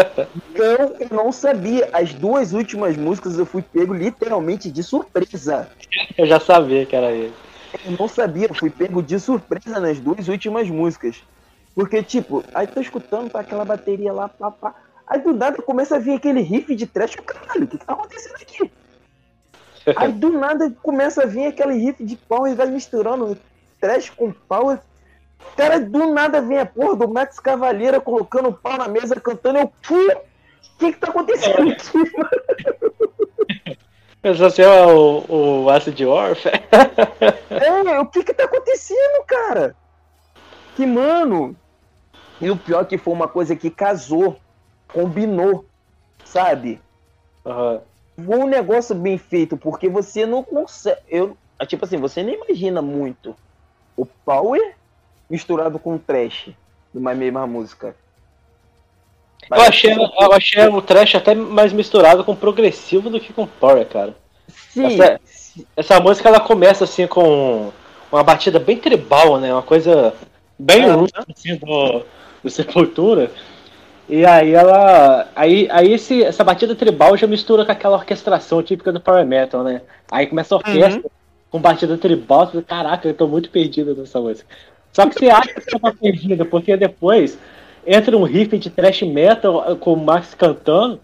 não, 0.56 0.96
eu 0.98 1.08
não 1.10 1.32
sabia. 1.32 1.90
As 1.92 2.14
duas 2.14 2.52
últimas 2.54 2.96
músicas 2.96 3.38
eu 3.38 3.44
fui 3.44 3.60
pego 3.60 3.92
literalmente 3.92 4.70
de 4.70 4.82
surpresa. 4.82 5.68
Eu 6.16 6.26
já 6.26 6.38
sabia 6.38 6.86
que 6.86 6.94
era 6.94 7.10
ele. 7.10 7.32
Eu 7.84 7.92
não 7.98 8.08
sabia, 8.08 8.46
eu 8.48 8.54
fui 8.54 8.70
pego 8.70 9.02
de 9.02 9.18
surpresa 9.18 9.80
nas 9.80 9.98
duas 9.98 10.28
últimas 10.28 10.68
músicas. 10.68 11.16
Porque, 11.74 12.02
tipo, 12.02 12.44
aí 12.54 12.66
tô 12.66 12.80
escutando 12.80 13.30
tá 13.30 13.40
aquela 13.40 13.64
bateria 13.64 14.12
lá, 14.12 14.28
pá, 14.28 14.50
pá. 14.50 14.74
Aí 15.06 15.20
do 15.20 15.32
nada 15.32 15.60
começa 15.62 15.96
a 15.96 15.98
vir 15.98 16.14
aquele 16.14 16.40
riff 16.40 16.74
de 16.74 16.86
trash, 16.86 17.16
caralho, 17.16 17.64
o 17.64 17.66
que, 17.66 17.78
que 17.78 17.84
tá 17.84 17.92
acontecendo 17.92 18.36
aqui? 18.36 18.70
Aí 19.96 20.12
do 20.12 20.30
nada 20.30 20.74
começa 20.82 21.22
a 21.22 21.26
vir 21.26 21.46
aquele 21.46 21.74
riff 21.74 22.02
de 22.02 22.16
power 22.16 22.50
e 22.50 22.54
vai 22.54 22.66
misturando 22.66 23.36
trash 23.80 24.10
com 24.10 24.32
power. 24.32 24.80
Cara, 25.56 25.78
do 25.78 26.12
nada 26.12 26.40
vem 26.40 26.58
a 26.58 26.66
porra 26.66 26.96
do 26.96 27.08
Max 27.08 27.38
Cavaleira 27.38 28.00
colocando 28.00 28.48
o 28.48 28.52
pau 28.52 28.78
na 28.78 28.88
mesa, 28.88 29.20
cantando. 29.20 29.58
Eu, 29.58 29.66
o 29.66 30.78
que 30.78 30.92
que 30.92 30.98
tá 30.98 31.08
acontecendo 31.08 31.70
aqui, 31.70 31.98
mano? 32.16 33.78
Pensou 34.22 34.46
assim, 34.46 34.62
ó, 34.62 34.88
o, 34.88 35.64
o 35.64 35.70
Acid 35.70 36.00
Orf? 36.02 36.46
é, 36.48 38.00
o 38.00 38.06
que 38.06 38.24
que 38.24 38.32
tá 38.32 38.44
acontecendo, 38.44 39.24
cara? 39.26 39.76
Que, 40.74 40.86
mano... 40.86 41.54
E 42.40 42.50
o 42.50 42.56
pior 42.56 42.82
é 42.82 42.84
que 42.84 42.98
foi 42.98 43.14
uma 43.14 43.28
coisa 43.28 43.54
que 43.54 43.70
casou, 43.70 44.36
combinou, 44.94 45.64
sabe? 46.24 46.80
Uhum 47.44 47.80
um 48.16 48.46
negócio 48.46 48.94
bem 48.94 49.18
feito, 49.18 49.56
porque 49.56 49.88
você 49.88 50.24
não 50.24 50.42
consegue. 50.42 51.00
Eu, 51.08 51.36
tipo 51.66 51.84
assim, 51.84 51.96
você 51.96 52.22
nem 52.22 52.36
imagina 52.36 52.80
muito 52.80 53.36
o 53.96 54.06
power 54.06 54.74
misturado 55.28 55.78
com 55.78 55.94
o 55.94 55.98
trash 55.98 56.50
numa 56.92 57.14
mesma 57.14 57.46
música. 57.46 57.96
eu 59.50 59.62
achei, 59.62 59.92
eu 59.92 60.32
achei 60.32 60.68
o 60.68 60.82
trash 60.82 61.16
até 61.16 61.34
mais 61.34 61.72
misturado 61.72 62.24
com 62.24 62.36
progressivo 62.36 63.10
do 63.10 63.20
que 63.20 63.32
com 63.32 63.46
power, 63.46 63.86
cara. 63.88 64.14
Sim. 64.48 64.86
Essa, 64.86 65.20
essa 65.76 66.00
música 66.00 66.28
ela 66.28 66.40
começa 66.40 66.84
assim 66.84 67.06
com 67.06 67.72
uma 68.12 68.22
batida 68.22 68.60
bem 68.60 68.76
tribal, 68.76 69.40
né? 69.40 69.52
Uma 69.52 69.62
coisa 69.62 70.14
bem 70.58 70.88
uhum. 70.88 71.06
assim 71.28 71.56
do, 71.56 72.04
do 72.42 72.50
Sepultura. 72.50 73.30
E 74.08 74.24
aí 74.24 74.52
ela. 74.52 75.28
Aí, 75.34 75.68
aí 75.70 75.92
esse, 75.92 76.22
essa 76.22 76.44
batida 76.44 76.74
tribal 76.74 77.16
já 77.16 77.26
mistura 77.26 77.64
com 77.64 77.72
aquela 77.72 77.96
orquestração 77.96 78.62
típica 78.62 78.92
do 78.92 79.00
Power 79.00 79.24
Metal, 79.26 79.62
né? 79.62 79.80
Aí 80.10 80.26
começa 80.26 80.54
a 80.54 80.58
orquestra 80.58 81.02
uhum. 81.02 81.10
com 81.50 81.60
batida 81.60 81.96
tribal, 81.96 82.46
você 82.46 82.52
fala, 82.52 82.64
caraca, 82.64 83.08
eu 83.08 83.14
tô 83.14 83.26
muito 83.26 83.48
perdido 83.50 83.94
nessa 83.94 84.20
música. 84.20 84.46
Só 84.92 85.08
que 85.08 85.14
você 85.18 85.28
acha 85.28 85.54
que 85.54 85.60
você 85.60 85.78
tá 85.78 85.92
perdido, 85.92 86.44
porque 86.46 86.76
depois 86.76 87.38
entra 87.86 88.16
um 88.16 88.24
riff 88.24 88.56
de 88.58 88.70
thrash 88.70 89.02
metal 89.02 89.76
com 89.76 89.94
o 89.94 90.04
Max 90.04 90.34
cantando. 90.34 91.00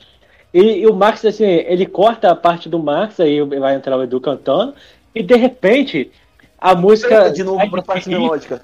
E, 0.53 0.81
e, 0.81 0.87
o 0.87 0.95
Max, 0.95 1.25
assim, 1.25 1.45
ele 1.45 1.87
corta 1.87 2.31
a 2.31 2.37
parte 2.37 2.69
do 2.69 2.79
Max, 2.79 3.19
aí 3.19 3.41
vai 3.41 3.75
entrar 3.75 3.97
o 3.97 4.03
Edu 4.03 4.21
cantando, 4.21 4.75
e 5.15 5.23
de 5.23 5.37
repente 5.37 6.11
a 6.59 6.75
música. 6.75 7.31
De 7.31 7.43
novo 7.43 7.71
pra 7.71 7.83
parte 7.83 8.09
melódica. 8.09 8.61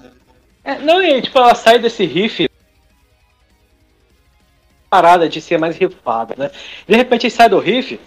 É, 0.63 0.77
não, 0.79 1.01
e, 1.01 1.21
tipo, 1.21 1.37
ela 1.39 1.55
sai 1.55 1.79
desse 1.79 2.05
riff 2.05 2.47
parada 4.89 5.27
de 5.27 5.41
ser 5.41 5.57
mais 5.57 5.77
rifada, 5.77 6.35
né? 6.37 6.51
De 6.87 6.95
repente 6.95 7.25
ele 7.25 7.31
sai 7.31 7.49
do 7.49 7.59
riff 7.59 7.99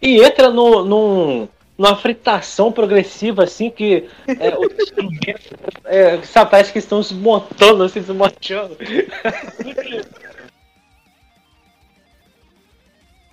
e 0.00 0.22
entra 0.22 0.50
no, 0.50 0.84
num, 0.84 1.48
numa 1.76 1.96
fritação 1.96 2.72
progressiva, 2.72 3.44
assim, 3.44 3.70
que 3.70 4.08
é, 4.26 4.54
os 4.58 4.72
instrumentos 4.78 5.50
é, 5.84 6.20
sabe, 6.22 6.50
parece 6.50 6.72
que 6.72 6.78
estão 6.78 7.02
se 7.02 7.14
montando, 7.14 7.84
assim, 7.84 8.02
se 8.02 8.12
montando. 8.12 8.76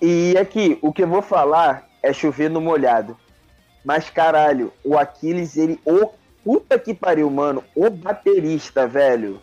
E 0.01 0.37
aqui, 0.37 0.77
o 0.81 0.93
que 0.93 1.03
eu 1.03 1.07
vou 1.07 1.21
falar 1.21 1.87
é 2.03 2.13
chover 2.13 2.49
no 2.49 2.61
molhado. 2.61 3.17
Mas 3.83 4.09
caralho, 4.09 4.73
o 4.83 4.97
Aquiles, 4.97 5.57
ele. 5.57 5.79
O 5.85 6.09
puta 6.43 6.77
que 6.77 6.93
pariu, 6.93 7.29
mano. 7.29 7.63
O 7.75 7.89
baterista, 7.89 8.87
velho. 8.87 9.41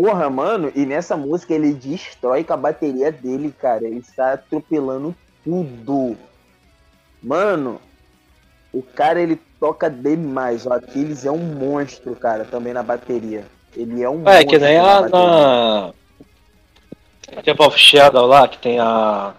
Porra, 0.00 0.30
mano, 0.30 0.72
e 0.74 0.86
nessa 0.86 1.14
música 1.14 1.52
ele 1.52 1.74
destrói 1.74 2.42
com 2.42 2.54
a 2.54 2.56
bateria 2.56 3.12
dele, 3.12 3.52
cara. 3.52 3.86
Ele 3.86 3.98
está 3.98 4.32
atropelando 4.32 5.14
tudo. 5.44 6.16
Mano, 7.22 7.78
o 8.72 8.82
cara 8.82 9.20
ele 9.20 9.38
toca 9.60 9.90
demais. 9.90 10.64
O 10.64 10.72
Aquiles 10.72 11.26
é 11.26 11.30
um 11.30 11.36
monstro, 11.36 12.16
cara, 12.16 12.46
também 12.46 12.72
na 12.72 12.82
bateria. 12.82 13.44
Ele 13.76 14.02
é 14.02 14.08
um 14.08 14.22
é, 14.22 14.24
monstro. 14.24 14.32
É, 14.32 14.44
que 14.46 14.58
nem 14.58 14.78
a. 14.78 15.00
Na... 15.02 15.92
Temple 17.42 17.66
of 17.66 17.78
Shadow 17.78 18.26
lá, 18.26 18.48
que 18.48 18.56
tem 18.56 18.80
a. 18.80 19.34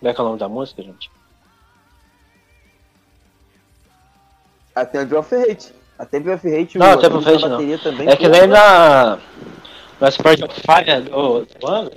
Como 0.00 0.10
é 0.10 0.12
que 0.12 0.20
é 0.20 0.24
o 0.24 0.26
nome 0.26 0.40
da 0.40 0.48
música, 0.48 0.82
gente? 0.82 1.08
A 4.74 4.84
Thunder 4.84 5.20
of 5.20 5.32
Hate. 5.32 5.81
A 6.02 6.06
Temple 6.06 6.32
of 6.32 6.48
Hate, 6.48 6.78
não, 6.78 6.94
o 6.94 6.96
Temple 6.96 7.18
of 7.18 7.28
Hate 7.28 7.48
não. 7.48 7.78
Também 7.78 8.08
é 8.08 8.16
que 8.16 8.28
nem 8.28 8.48
na, 8.48 9.20
na 10.00 10.08
Sport 10.08 10.42
of 10.42 10.60
Fire 10.60 11.00
do, 11.02 11.44
do 11.44 11.66
ano, 11.68 11.92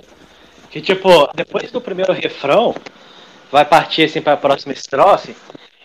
que 0.70 0.80
tipo, 0.80 1.28
depois 1.34 1.72
do 1.72 1.80
primeiro 1.80 2.12
refrão, 2.12 2.72
vai 3.50 3.64
partir 3.64 4.04
assim 4.04 4.22
pra 4.22 4.36
próxima 4.36 4.72
estrofe, 4.72 5.34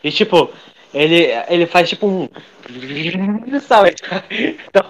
e 0.03 0.11
tipo, 0.11 0.51
ele, 0.93 1.30
ele 1.49 1.65
faz 1.65 1.89
tipo 1.89 2.05
um. 2.05 2.30
Sabe? 3.67 3.95
Dá, 4.72 4.86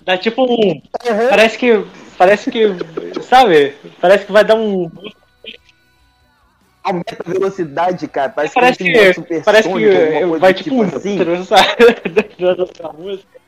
dá 0.00 0.16
tipo 0.16 0.44
um. 0.44 0.70
Uhum. 0.70 1.28
Parece 1.28 1.58
que. 1.58 1.84
Parece 2.16 2.50
que. 2.50 2.68
Sabe? 3.20 3.74
Parece 4.00 4.24
que 4.24 4.32
vai 4.32 4.44
dar 4.44 4.54
um 4.54 4.90
aumenta 6.88 7.16
a 7.24 7.30
velocidade, 7.30 8.08
cara. 8.08 8.30
Parece, 8.30 8.54
parece 8.54 8.78
que, 8.78 8.92
que 8.92 9.14
super 9.14 9.44
parece 9.44 9.68
que 9.68 10.26
vai 10.38 10.54
tipo, 10.54 10.84
tipo 10.84 10.96
assim. 10.96 11.18
música. 12.98 13.38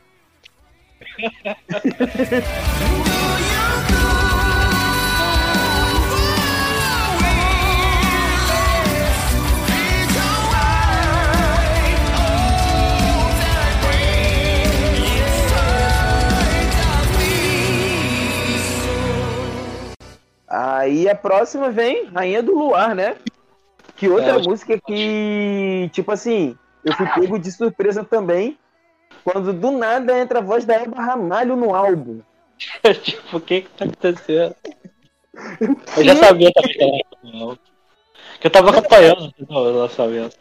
Aí 20.50 21.08
a 21.08 21.14
próxima 21.14 21.70
vem 21.70 22.06
Rainha 22.06 22.42
do 22.42 22.58
Luar, 22.58 22.92
né? 22.94 23.14
Que 24.00 24.08
outra 24.08 24.30
é, 24.30 24.42
música 24.42 24.80
que, 24.80 25.90
tipo 25.92 26.10
assim, 26.10 26.56
eu 26.82 26.94
fui 26.94 27.06
pego 27.08 27.38
de 27.38 27.52
surpresa 27.52 28.02
também, 28.02 28.58
quando 29.22 29.52
do 29.52 29.72
nada 29.72 30.18
entra 30.18 30.38
a 30.38 30.42
voz 30.42 30.64
da 30.64 30.72
Eva 30.72 31.02
Ramalho 31.02 31.54
no 31.54 31.74
álbum. 31.74 32.22
tipo, 33.02 33.36
o 33.36 33.40
que 33.42 33.60
que 33.60 33.68
tá 33.68 33.84
acontecendo? 33.84 34.56
Eu 35.98 36.04
já 36.04 36.16
sabia 36.16 36.50
também 36.50 36.72
que 36.72 36.82
era 36.82 37.58
que 38.40 38.46
eu 38.46 38.50
tava 38.50 38.70
acompanhando 38.70 39.34
o 39.50 39.58
lançamento. 39.58 40.34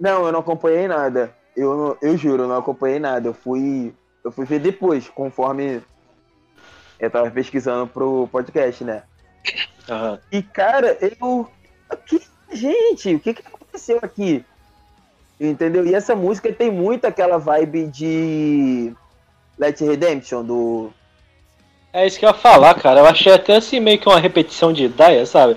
Não, 0.00 0.24
eu 0.24 0.32
não 0.32 0.40
acompanhei 0.40 0.88
nada. 0.88 1.36
Eu, 1.54 1.98
eu 2.00 2.16
juro, 2.16 2.44
eu 2.44 2.48
não 2.48 2.56
acompanhei 2.56 2.98
nada. 2.98 3.28
Eu 3.28 3.34
fui, 3.34 3.94
eu 4.24 4.32
fui 4.32 4.46
ver 4.46 4.60
depois, 4.60 5.10
conforme 5.10 5.82
eu 6.98 7.10
tava 7.10 7.30
pesquisando 7.30 7.86
pro 7.88 8.26
podcast, 8.32 8.82
né? 8.84 9.02
Uhum. 9.86 10.18
E, 10.32 10.42
cara, 10.42 10.96
eu. 11.20 11.46
Que, 12.06 12.22
gente, 12.56 13.14
o 13.14 13.20
que, 13.20 13.34
que 13.34 13.42
aconteceu 13.46 13.98
aqui? 14.02 14.44
Entendeu? 15.38 15.86
E 15.86 15.94
essa 15.94 16.16
música 16.16 16.52
tem 16.52 16.70
muito 16.70 17.04
aquela 17.04 17.38
vibe 17.38 17.86
de 17.86 18.92
Let 19.58 19.80
Redemption, 19.80 20.44
do, 20.44 20.90
É 21.92 22.06
isso 22.06 22.18
que 22.18 22.24
eu 22.24 22.30
ia 22.30 22.34
falar, 22.34 22.74
cara. 22.74 23.00
Eu 23.00 23.06
achei 23.06 23.32
até 23.32 23.56
assim 23.56 23.78
meio 23.78 23.98
que 23.98 24.08
uma 24.08 24.18
repetição 24.18 24.72
de 24.72 24.84
ideia, 24.84 25.26
sabe? 25.26 25.56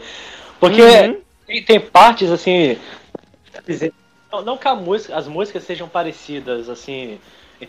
Porque 0.59 0.81
uhum. 0.81 1.21
tem, 1.47 1.63
tem, 1.63 1.79
partes 1.79 2.29
assim. 2.29 2.77
Não, 4.31 4.41
não 4.41 4.57
que 4.57 4.69
música, 4.73 5.17
as 5.17 5.27
músicas 5.27 5.63
sejam 5.63 5.87
parecidas, 5.87 6.69
assim. 6.69 7.19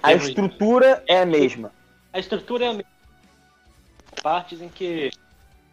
A 0.03 0.13
estrutura 0.13 1.03
de... 1.07 1.13
é 1.13 1.23
a 1.23 1.27
mesma. 1.27 1.73
A 2.13 2.19
estrutura 2.19 2.65
é 2.65 2.69
a 2.69 2.73
mesma. 2.73 2.91
Partes 4.23 4.61
em 4.61 4.69
que 4.69 5.11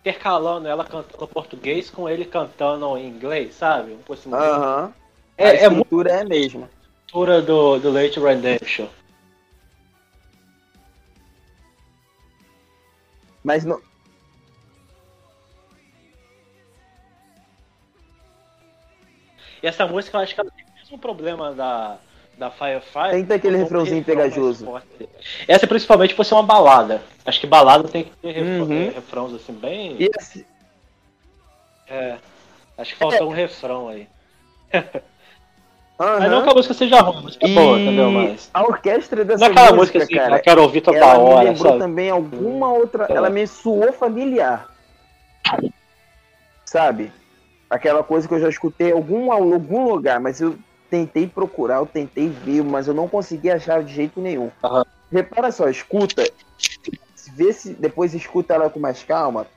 intercalando 0.08 0.68
ela 0.68 0.86
cantando 0.86 1.28
português 1.28 1.90
com 1.90 2.08
ele 2.08 2.24
cantando 2.24 2.98
em 2.98 3.08
inglês, 3.08 3.56
sabe? 3.56 3.94
Um 3.94 4.14
assim. 4.14 4.34
Uhum. 4.34 4.94
É, 5.38 5.50
a 5.50 5.54
estrutura 5.56 6.12
é, 6.12 6.16
é 6.16 6.22
a 6.22 6.26
mesma. 6.26 6.66
A 6.66 7.06
estrutura 7.06 7.42
do, 7.42 7.80
do 7.80 7.92
Late 7.92 8.20
Redemption. 8.20 8.88
Mas 13.44 13.66
não. 13.66 13.82
E 19.62 19.68
essa 19.68 19.86
música 19.88 20.18
eu 20.18 20.22
acho 20.22 20.34
que 20.34 20.40
ela 20.40 20.52
tem 20.52 20.66
o 20.66 20.74
mesmo 20.80 21.00
problema 21.00 21.54
da, 21.54 21.98
da 22.38 22.52
Firefly. 22.52 23.12
Tem 23.12 23.22
que 23.22 23.28
ter 23.28 23.34
aquele 23.34 23.58
refrãozinho 23.58 24.04
pegajoso. 24.04 24.82
Essa 25.48 25.66
é 25.66 25.68
principalmente 25.68 26.14
por 26.14 26.24
ser 26.24 26.36
uma 26.36 26.44
balada. 26.44 27.02
Acho 27.26 27.40
que 27.40 27.48
balada 27.48 27.88
tem 27.88 28.04
que 28.04 28.12
ter 28.18 28.42
uhum. 28.42 28.92
refrãos 28.94 29.34
assim 29.34 29.54
bem. 29.54 29.96
E 30.00 30.10
esse... 30.18 30.46
É. 31.90 32.18
Acho 32.78 32.94
que 32.94 33.00
faltou 33.00 33.20
é. 33.20 33.24
um 33.24 33.34
refrão 33.34 33.90
aí. 33.90 34.08
Uhum. 36.00 36.20
Mas 36.20 36.30
não 36.30 36.44
que 36.44 36.50
a 36.50 36.54
música 36.54 36.74
seja 36.76 37.02
ruim, 37.02 37.18
a 37.18 37.22
música 37.22 37.48
é 37.48 37.54
boa, 37.56 37.80
entendeu? 37.80 38.12
Mas... 38.12 38.52
A 38.54 38.62
orquestra 38.62 39.26
dessa 39.26 39.40
não 39.40 39.48
é 39.48 39.50
aquela 39.50 39.76
música, 39.76 39.98
música 39.98 40.04
assim, 40.04 40.14
cara, 40.14 40.38
eu 40.38 40.44
quero 40.44 40.62
ouvir 40.62 40.82
toda 40.82 40.98
ela 40.98 41.18
hora. 41.18 41.40
Me 41.40 41.50
lembrou 41.50 41.72
sabe? 41.72 41.80
também 41.80 42.10
alguma 42.12 42.72
outra. 42.72 43.08
É. 43.10 43.14
Ela 43.14 43.32
me 43.32 43.48
soou 43.48 43.92
familiar. 43.92 44.70
Sabe? 46.64 47.12
Aquela 47.68 48.04
coisa 48.04 48.28
que 48.28 48.34
eu 48.36 48.40
já 48.40 48.48
escutei 48.48 48.90
em 48.90 48.94
algum, 48.94 49.32
algum 49.32 49.90
lugar, 49.90 50.20
mas 50.20 50.40
eu 50.40 50.56
tentei 50.90 51.28
procurar, 51.28 51.78
eu 51.78 51.86
tentei 51.86 52.30
ver, 52.30 52.64
mas 52.64 52.88
eu 52.88 52.94
não 52.94 53.08
consegui 53.08 53.50
achar 53.50 53.84
de 53.84 53.94
jeito 53.94 54.20
nenhum. 54.20 54.52
Uhum. 54.64 54.84
Repara 55.12 55.52
só, 55.52 55.70
escuta. 55.70 56.24
Vê 57.34 57.54
se 57.54 57.74
depois 57.74 58.14
escuta 58.14 58.54
ela 58.54 58.70
com 58.70 58.80
mais 58.80 59.04
calma. 59.04 59.48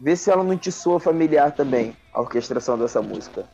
Vê 0.00 0.16
se 0.16 0.30
ela 0.30 0.44
não 0.44 0.56
te 0.56 0.70
soa 0.70 1.00
familiar 1.00 1.52
também, 1.52 1.96
a 2.12 2.20
orquestração 2.20 2.78
dessa 2.78 3.00
música. 3.00 3.44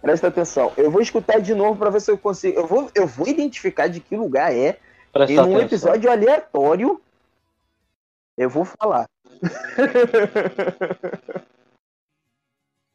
Presta 0.00 0.28
atenção. 0.28 0.72
Eu 0.76 0.90
vou 0.90 1.00
escutar 1.00 1.40
de 1.40 1.54
novo 1.54 1.78
para 1.78 1.90
ver 1.90 2.00
se 2.00 2.10
eu 2.10 2.18
consigo. 2.18 2.58
Eu 2.58 2.66
vou, 2.66 2.90
eu 2.94 3.06
vou 3.06 3.28
identificar 3.28 3.86
de 3.86 4.00
que 4.00 4.16
lugar 4.16 4.54
é. 4.54 4.78
Presta 5.12 5.32
e 5.32 5.36
num 5.36 5.56
atenção. 5.56 5.60
episódio 5.60 6.10
aleatório, 6.10 7.00
eu 8.36 8.50
vou 8.50 8.64
falar. 8.64 9.06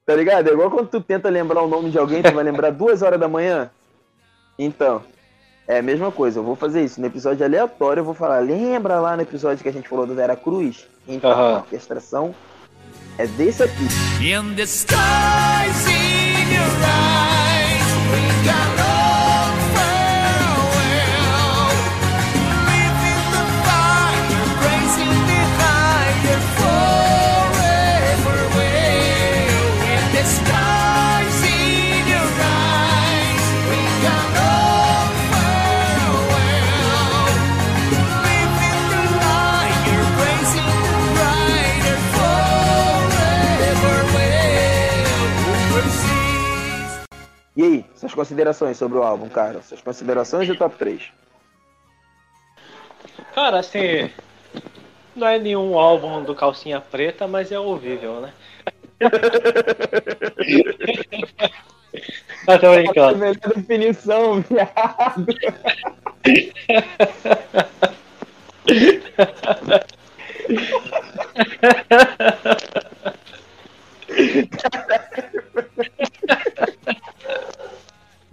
tá 0.08 0.16
ligado? 0.16 0.47
É 0.47 0.53
igual 0.53 0.72
quando 0.72 0.88
tu 0.88 1.01
tenta 1.01 1.30
lembrar 1.30 1.62
o 1.62 1.68
nome 1.68 1.91
de 1.91 1.99
alguém, 1.99 2.24
tu 2.24 2.32
vai 2.32 2.43
lembrar 2.43 2.72
duas 2.74 3.01
horas 3.01 3.20
da 3.20 3.28
manhã. 3.28 3.70
Então, 4.58 5.03
é 5.68 5.80
a 5.80 5.82
mesma 5.82 6.12
coisa. 6.14 6.39
Eu 6.39 6.43
vou 6.43 6.55
fazer 6.55 6.84
isso. 6.84 7.01
No 7.01 7.08
episódio 7.08 7.45
aleatório, 7.45 7.99
eu 7.99 8.05
vou 8.05 8.14
falar. 8.14 8.39
Lembra 8.39 9.01
lá 9.01 9.18
no 9.18 9.22
episódio 9.22 9.62
que 9.62 9.68
a 9.68 9.74
gente 9.74 9.89
falou 9.89 10.08
do 10.08 10.16
Vera 10.16 10.38
Cruz? 10.38 10.88
Então, 11.05 11.30
uhum. 11.30 11.38
a 11.38 11.58
orquestração 11.58 12.34
é 13.18 13.28
desse 13.28 13.64
aqui. 13.64 13.84
In 14.22 14.55
the 14.55 14.64
skies 14.64 15.88
in 15.88 16.53
your 16.55 16.72
eyes, 16.86 17.84
we 18.14 18.49
got 18.49 18.87
E 47.58 47.64
aí, 47.64 47.86
suas 47.95 48.14
considerações 48.14 48.78
sobre 48.78 48.99
o 48.99 49.03
álbum, 49.03 49.28
cara? 49.28 49.64
Suas 49.64 49.82
considerações 49.82 50.47
e 50.47 50.51
o 50.51 50.55
top 50.55 50.76
3? 50.78 51.12
Cara, 53.34 53.58
assim. 53.58 54.12
Não 55.16 55.26
é 55.26 55.39
nenhum 55.39 55.76
álbum 55.76 56.24
do 56.24 56.36
Calcinha 56.36 56.80
Preta, 56.80 57.28
mas 57.28 57.51
é 57.51 57.60
ouvível, 57.60 58.22
né? 58.22 58.32
ah, 62.47 62.60
tô 62.62 62.76
brincando. 62.76 63.18
Melhor 63.18 63.53
definição, 63.55 64.41
viado. 64.41 65.26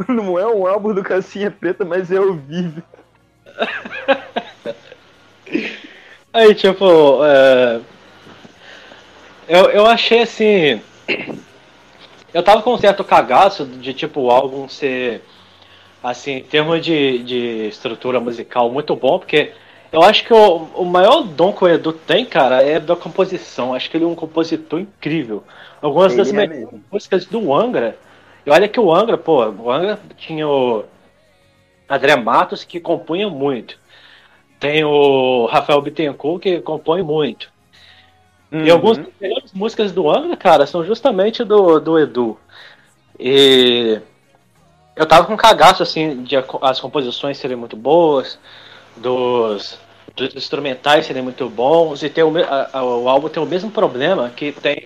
Não 0.08 0.38
é 0.38 0.46
um 0.46 0.66
álbum 0.66 0.92
do 0.92 1.03
Calcinha 1.14 1.50
Preta, 1.50 1.84
mas 1.84 2.10
é 2.10 2.18
ouvível. 2.18 2.82
Aí, 6.32 6.52
tipo, 6.56 7.24
é... 7.24 7.80
eu, 9.48 9.70
eu 9.70 9.86
achei 9.86 10.22
assim. 10.22 10.80
Eu 12.32 12.42
tava 12.42 12.62
com 12.62 12.74
um 12.74 12.78
certo 12.78 13.04
cagaço 13.04 13.64
de, 13.64 13.94
tipo, 13.94 14.22
o 14.22 14.30
álbum 14.30 14.68
ser, 14.68 15.22
assim, 16.02 16.32
em 16.38 16.42
termos 16.42 16.84
de, 16.84 17.22
de 17.22 17.68
estrutura 17.68 18.18
musical, 18.18 18.68
muito 18.72 18.96
bom, 18.96 19.20
porque 19.20 19.52
eu 19.92 20.02
acho 20.02 20.24
que 20.24 20.34
o, 20.34 20.56
o 20.74 20.84
maior 20.84 21.22
dom 21.22 21.52
que 21.52 21.62
o 21.62 21.68
Edu 21.68 21.92
tem, 21.92 22.26
cara, 22.26 22.60
é 22.60 22.80
da 22.80 22.96
composição. 22.96 23.72
Acho 23.72 23.88
que 23.88 23.96
ele 23.96 24.04
é 24.04 24.08
um 24.08 24.16
compositor 24.16 24.80
incrível. 24.80 25.44
Algumas 25.80 26.12
ele 26.12 26.24
das 26.24 26.32
é 26.32 26.66
músicas 26.90 27.24
do 27.26 27.54
Angra 27.54 27.96
e 28.46 28.50
olha 28.50 28.68
que 28.68 28.78
o 28.78 28.94
Angra, 28.94 29.16
pô, 29.16 29.42
o 29.48 29.70
Angra 29.70 29.98
tinha 30.18 30.46
o 30.46 30.84
André 31.88 32.16
Matos 32.16 32.64
que 32.64 32.80
compunha 32.80 33.28
muito. 33.28 33.78
Tem 34.58 34.84
o 34.84 35.46
Rafael 35.46 35.82
Bittencourt 35.82 36.42
que 36.42 36.60
compõe 36.60 37.02
muito. 37.02 37.52
Uhum. 38.50 38.64
E 38.64 38.70
algumas 38.70 38.98
das 38.98 39.08
melhores 39.20 39.52
músicas 39.52 39.92
do 39.92 40.08
Angra, 40.10 40.36
cara, 40.36 40.66
são 40.66 40.84
justamente 40.84 41.42
do, 41.44 41.80
do 41.80 41.98
Edu. 41.98 42.38
E 43.18 44.00
eu 44.96 45.06
tava 45.06 45.26
com 45.26 45.36
cagaço, 45.36 45.82
assim, 45.82 46.22
de 46.22 46.36
as 46.62 46.80
composições 46.80 47.36
serem 47.36 47.56
muito 47.56 47.76
boas, 47.76 48.38
dos, 48.96 49.78
dos 50.14 50.34
instrumentais 50.34 51.06
serem 51.06 51.22
muito 51.22 51.48
bons, 51.48 52.02
e 52.02 52.08
ter 52.08 52.22
o, 52.22 52.32
a, 52.38 52.82
o 52.82 53.08
álbum 53.08 53.28
tem 53.28 53.42
o 53.42 53.46
mesmo 53.46 53.70
problema 53.70 54.30
que 54.30 54.52
tem 54.52 54.84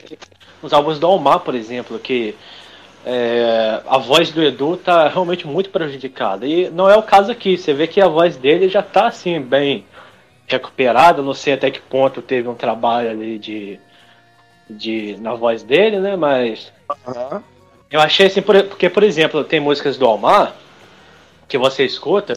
nos 0.62 0.72
álbuns 0.72 0.98
do 0.98 1.06
Almar, 1.06 1.40
por 1.40 1.54
exemplo, 1.54 1.98
que 1.98 2.34
é, 3.10 3.80
a 3.88 3.96
voz 3.96 4.30
do 4.30 4.42
Edu 4.42 4.76
tá 4.76 5.08
realmente 5.08 5.46
muito 5.46 5.70
prejudicada. 5.70 6.46
E 6.46 6.68
não 6.68 6.90
é 6.90 6.94
o 6.94 7.02
caso 7.02 7.32
aqui. 7.32 7.56
Você 7.56 7.72
vê 7.72 7.86
que 7.86 8.02
a 8.02 8.06
voz 8.06 8.36
dele 8.36 8.68
já 8.68 8.82
tá 8.82 9.06
assim, 9.06 9.40
bem 9.40 9.86
recuperada. 10.46 11.22
Não 11.22 11.32
sei 11.32 11.54
até 11.54 11.70
que 11.70 11.80
ponto 11.80 12.20
teve 12.20 12.46
um 12.48 12.54
trabalho 12.54 13.08
ali 13.08 13.38
de. 13.38 13.80
de 14.68 15.16
na 15.22 15.32
voz 15.32 15.62
dele, 15.62 16.00
né? 16.00 16.16
Mas. 16.16 16.70
Uhum. 17.06 17.40
Eu 17.90 18.02
achei 18.02 18.26
assim, 18.26 18.42
porque, 18.42 18.90
por 18.90 19.02
exemplo, 19.02 19.42
tem 19.42 19.58
músicas 19.58 19.96
do 19.96 20.04
Almar 20.04 20.52
que 21.48 21.56
você 21.56 21.86
escuta. 21.86 22.34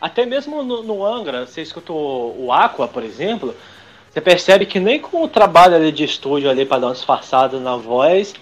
Até 0.00 0.24
mesmo 0.24 0.62
no, 0.62 0.82
no 0.82 1.04
Angra, 1.04 1.46
você 1.46 1.60
escuta 1.60 1.92
o, 1.92 2.46
o 2.46 2.52
Aqua, 2.52 2.88
por 2.88 3.04
exemplo. 3.04 3.54
Você 4.10 4.22
percebe 4.22 4.64
que 4.64 4.80
nem 4.80 4.98
com 4.98 5.22
o 5.22 5.28
trabalho 5.28 5.74
ali 5.74 5.92
de 5.92 6.04
estúdio 6.04 6.48
ali 6.48 6.64
para 6.64 6.78
dar 6.78 6.86
uma 6.86 6.94
disfarçada 6.94 7.60
na 7.60 7.76
voz, 7.76 8.34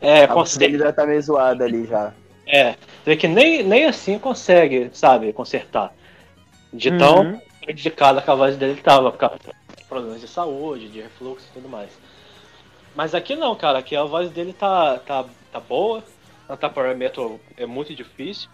é, 0.00 0.24
a 0.24 0.28
consegue. 0.28 0.78
já 0.78 0.92
tá 0.92 1.06
meio 1.06 1.22
zoada 1.22 1.64
ali 1.64 1.86
já. 1.86 2.12
É, 2.46 2.76
vê 3.04 3.16
que 3.16 3.26
nem, 3.26 3.62
nem 3.62 3.86
assim 3.86 4.18
consegue, 4.18 4.90
sabe, 4.92 5.32
consertar. 5.32 5.92
De 6.72 6.90
uhum. 6.90 6.98
tão 6.98 7.42
prejudicada 7.60 8.22
que 8.22 8.30
a 8.30 8.34
voz 8.34 8.56
dele 8.56 8.80
tava, 8.80 9.10
por 9.10 9.18
causa 9.18 9.38
de 9.38 9.84
problemas 9.84 10.20
de 10.20 10.28
saúde, 10.28 10.88
de 10.88 11.00
refluxo 11.00 11.46
e 11.50 11.54
tudo 11.54 11.68
mais. 11.68 11.90
Mas 12.94 13.14
aqui 13.14 13.34
não, 13.34 13.54
cara, 13.54 13.78
aqui 13.78 13.96
a 13.96 14.04
voz 14.04 14.30
dele 14.30 14.52
tá, 14.52 14.98
tá, 14.98 15.24
tá 15.52 15.60
boa, 15.60 16.02
cantar 16.46 16.70
Power 16.70 16.96
Metal 16.96 17.38
é 17.56 17.66
muito 17.66 17.94
difícil. 17.94 18.48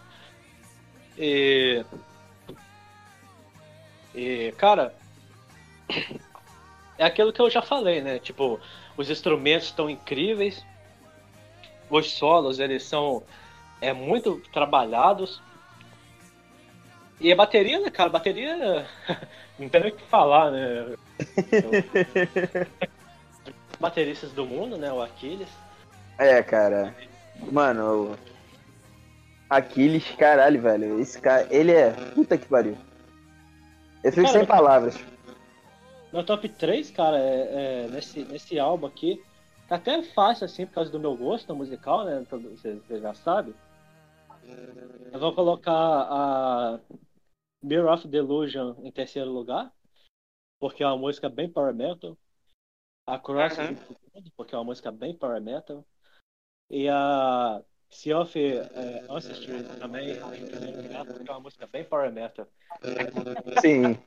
E. 1.18 1.84
E, 4.14 4.52
cara. 4.56 4.94
É 6.98 7.04
aquilo 7.04 7.32
que 7.32 7.40
eu 7.40 7.50
já 7.50 7.60
falei, 7.62 8.00
né? 8.00 8.18
Tipo, 8.18 8.60
os 8.96 9.10
instrumentos 9.10 9.68
estão 9.68 9.90
incríveis, 9.90 10.64
os 11.96 12.10
solos 12.12 12.58
eles 12.58 12.82
são 12.82 13.22
é 13.80 13.92
muito 13.92 14.40
trabalhados 14.52 15.42
E 17.20 17.32
a 17.32 17.36
bateria, 17.36 17.78
né, 17.80 17.90
cara? 17.90 18.08
A 18.08 18.12
bateria. 18.12 18.86
Não 19.58 19.68
tem 19.68 19.80
nem 19.80 19.92
o 19.92 19.96
que 19.96 20.02
falar, 20.04 20.50
né? 20.50 20.96
Bateristas 23.78 24.32
do 24.32 24.44
mundo, 24.44 24.76
né? 24.76 24.92
O 24.92 25.00
Aquiles. 25.00 25.48
É, 26.18 26.42
cara. 26.42 26.94
Mano, 27.50 28.16
Aquiles, 29.48 30.04
caralho, 30.16 30.60
velho. 30.60 31.00
Esse 31.00 31.20
cara, 31.20 31.46
ele 31.50 31.72
é. 31.72 31.90
Puta 32.14 32.36
que 32.36 32.46
pariu. 32.46 32.76
Eu 34.02 34.10
fico 34.10 34.26
cara, 34.26 34.38
sem 34.38 34.46
palavras. 34.46 34.98
Meu 36.12 36.24
top 36.24 36.48
3, 36.48 36.90
cara, 36.90 37.18
é, 37.18 37.84
é, 37.84 37.88
nesse, 37.88 38.24
nesse 38.24 38.58
álbum 38.58 38.86
aqui. 38.86 39.22
Tá 39.72 39.76
até 39.76 40.02
fácil, 40.02 40.44
assim, 40.44 40.66
por 40.66 40.74
causa 40.74 40.90
do 40.90 41.00
meu 41.00 41.16
gosto 41.16 41.56
musical, 41.56 42.04
né? 42.04 42.22
Você, 42.30 42.74
você 42.74 43.00
já 43.00 43.14
sabe. 43.14 43.54
Eu 45.10 45.18
vou 45.18 45.34
colocar 45.34 45.72
a 45.72 46.78
Mirror 47.62 47.94
of 47.94 48.06
Delusion 48.06 48.74
em 48.82 48.92
terceiro 48.92 49.30
lugar, 49.30 49.72
porque 50.60 50.82
é 50.82 50.86
uma 50.86 50.98
música 50.98 51.30
bem 51.30 51.50
power 51.50 51.72
metal. 51.72 52.18
A 53.06 53.18
Cross 53.18 53.56
uhum. 53.56 54.22
porque 54.36 54.54
é 54.54 54.58
uma 54.58 54.64
música 54.64 54.92
bem 54.92 55.16
power 55.16 55.40
metal. 55.40 55.82
E 56.68 56.86
a 56.90 57.62
Sea 57.88 58.18
of 58.18 58.38
é, 58.38 59.06
Ancestry 59.08 59.64
também 59.80 60.10
em 60.10 60.46
primeiro 60.48 60.82
lugar, 60.82 61.06
porque 61.06 61.30
é 61.30 61.32
uma 61.32 61.40
música 61.40 61.66
bem 61.66 61.82
power 61.82 62.12
metal. 62.12 62.46
Sim. 63.62 63.98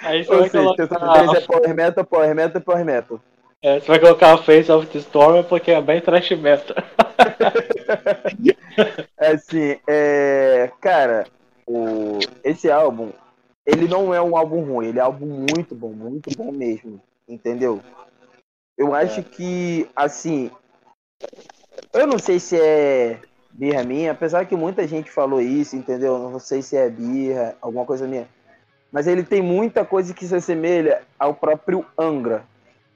Aí 0.00 0.24
você 0.24 0.32
Ou 0.32 0.40
vai 0.40 0.48
seja, 0.48 0.88
colocar... 0.88 1.36
é 1.36 1.46
power 1.46 1.74
metal, 1.74 2.06
power 2.06 2.34
metal, 2.34 2.62
power 2.62 2.84
metal. 2.86 3.20
É, 3.66 3.80
você 3.80 3.88
vai 3.88 3.98
colocar 3.98 4.38
Face 4.38 4.70
of 4.70 4.86
the 4.86 4.98
Storm 4.98 5.42
porque 5.42 5.72
é 5.72 5.82
bem 5.82 6.00
trash 6.00 6.30
metal. 6.38 6.76
é 9.18 9.32
assim, 9.32 9.76
é... 9.88 10.70
cara, 10.80 11.26
o... 11.66 12.20
esse 12.44 12.70
álbum, 12.70 13.10
ele 13.66 13.88
não 13.88 14.14
é 14.14 14.22
um 14.22 14.36
álbum 14.36 14.62
ruim, 14.62 14.86
ele 14.86 15.00
é 15.00 15.02
um 15.02 15.06
álbum 15.06 15.26
muito 15.26 15.74
bom, 15.74 15.88
muito 15.88 16.30
bom 16.38 16.52
mesmo, 16.52 17.00
entendeu? 17.28 17.80
Eu 18.78 18.94
acho 18.94 19.18
é. 19.18 19.24
que, 19.24 19.90
assim, 19.96 20.48
eu 21.92 22.06
não 22.06 22.20
sei 22.20 22.38
se 22.38 22.56
é 22.56 23.18
birra 23.50 23.82
minha, 23.82 24.12
apesar 24.12 24.46
que 24.46 24.54
muita 24.54 24.86
gente 24.86 25.10
falou 25.10 25.40
isso, 25.40 25.74
entendeu? 25.74 26.30
Não 26.30 26.38
sei 26.38 26.62
se 26.62 26.76
é 26.76 26.88
birra, 26.88 27.56
alguma 27.60 27.84
coisa 27.84 28.06
minha. 28.06 28.28
Mas 28.92 29.08
ele 29.08 29.24
tem 29.24 29.42
muita 29.42 29.84
coisa 29.84 30.14
que 30.14 30.24
se 30.24 30.36
assemelha 30.36 31.02
ao 31.18 31.34
próprio 31.34 31.84
Angra, 31.98 32.44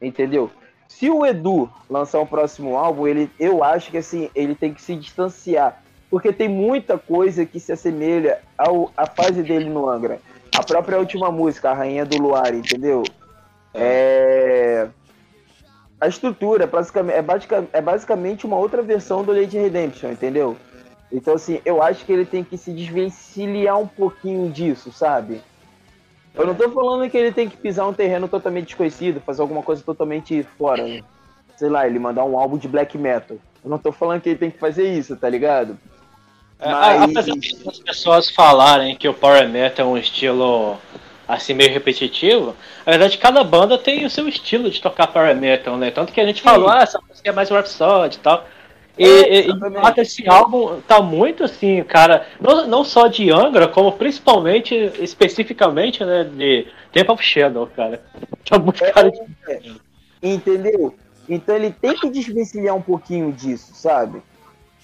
entendeu? 0.01 0.49
Se 0.91 1.09
o 1.09 1.25
Edu 1.25 1.71
lançar 1.89 2.21
um 2.21 2.27
próximo 2.27 2.77
álbum, 2.77 3.07
ele, 3.07 3.31
eu 3.39 3.63
acho 3.63 3.93
que 3.93 3.97
assim, 3.97 4.29
ele 4.35 4.57
tem 4.57 4.75
que 4.75 4.83
se 4.83 4.97
distanciar. 4.97 5.83
Porque 6.11 6.33
tem 6.33 6.49
muita 6.49 6.99
coisa 6.99 7.47
que 7.47 7.61
se 7.61 7.73
assemelha 7.73 8.41
ao, 8.59 8.91
à 8.97 9.07
fase 9.07 9.43
dele 9.43 9.71
no 9.71 9.89
Angra. 9.89 10.21
A 10.55 10.63
própria 10.63 10.99
última 10.99 11.31
música, 11.31 11.71
A 11.71 11.75
Rainha 11.75 12.05
do 12.05 12.21
Luar, 12.21 12.53
entendeu? 12.53 13.05
É... 13.73 14.89
A 15.99 16.09
estrutura 16.09 16.65
é, 16.65 16.67
basicamente, 16.67 17.17
é 17.73 17.81
basicamente 17.81 18.45
uma 18.45 18.57
outra 18.57 18.83
versão 18.83 19.23
do 19.23 19.33
Lady 19.33 19.57
Redemption, 19.57 20.11
entendeu? 20.11 20.57
Então, 21.11 21.35
assim, 21.35 21.61
eu 21.65 21.81
acho 21.81 22.05
que 22.05 22.13
ele 22.13 22.27
tem 22.27 22.43
que 22.43 22.59
se 22.59 22.73
desvencilhar 22.73 23.79
um 23.79 23.87
pouquinho 23.87 24.51
disso, 24.51 24.93
sabe? 24.93 25.41
Eu 26.35 26.47
não 26.47 26.55
tô 26.55 26.71
falando 26.71 27.11
que 27.11 27.17
ele 27.17 27.33
tem 27.33 27.49
que 27.49 27.57
pisar 27.57 27.89
um 27.89 27.93
terreno 27.93 28.29
totalmente 28.29 28.67
desconhecido, 28.67 29.21
fazer 29.21 29.43
alguma 29.43 29.63
coisa 29.63 29.83
totalmente 29.83 30.43
fora. 30.57 30.83
Né? 30.83 31.03
Sei 31.57 31.69
lá, 31.69 31.87
ele 31.87 31.99
mandar 31.99 32.25
um 32.25 32.39
álbum 32.39 32.57
de 32.57 32.69
black 32.69 32.97
metal. 32.97 33.37
Eu 33.63 33.71
não 33.71 33.79
tô 33.79 33.93
falando 33.93 34.21
que 34.21 34.31
ele 34.31 34.39
tem 34.39 34.51
que 34.51 34.59
fazer 34.59 34.91
isso, 34.91 35.17
tá 35.17 35.29
ligado? 35.29 35.77
É, 36.59 36.71
Mas... 36.71 37.03
Apesar 37.03 37.35
das 37.65 37.79
pessoas 37.79 38.31
falarem 38.31 38.95
que 38.95 39.09
o 39.09 39.15
Power 39.15 39.49
Metal 39.49 39.87
é 39.87 39.89
um 39.89 39.99
estilo 39.99 40.79
assim 41.27 41.55
meio 41.55 41.73
repetitivo, 41.73 42.57
na 42.85 42.91
verdade 42.91 43.17
cada 43.17 43.45
banda 43.45 43.79
tem 43.79 44.05
o 44.05 44.11
seu 44.11 44.29
estilo 44.29 44.69
de 44.69 44.81
tocar 44.81 45.07
Power 45.07 45.35
Metal, 45.37 45.77
né? 45.77 45.91
Tanto 45.91 46.13
que 46.13 46.21
a 46.21 46.27
gente 46.27 46.43
falou, 46.43 46.69
ah, 46.69 46.83
essa 46.83 47.01
música 47.09 47.31
é 47.31 47.33
mais 47.33 47.49
Rhapsody 47.49 48.17
e 48.17 48.21
tal. 48.21 48.45
E, 49.01 49.05
é, 49.07 49.47
e, 49.47 50.01
esse 50.03 50.29
álbum 50.29 50.79
tá 50.83 51.01
muito 51.01 51.43
assim, 51.43 51.83
cara, 51.85 52.27
não, 52.39 52.67
não 52.67 52.85
só 52.85 53.07
de 53.07 53.31
Angra, 53.31 53.67
como 53.67 53.93
principalmente, 53.93 54.75
especificamente, 55.01 56.05
né, 56.05 56.25
de 56.25 56.67
Temple 56.93 57.15
of 57.15 57.25
Shadow, 57.25 57.67
cara. 57.69 58.03
Tá 58.47 58.59
muito 58.59 58.85
é, 58.85 58.93
cara 58.93 59.11
de... 59.11 59.19
É, 59.49 59.61
entendeu? 60.23 60.95
Então 61.27 61.57
ele 61.57 61.71
tem 61.71 61.95
que 61.95 62.11
desvencilhar 62.11 62.77
um 62.77 62.83
pouquinho 62.83 63.33
disso, 63.33 63.73
sabe? 63.75 64.21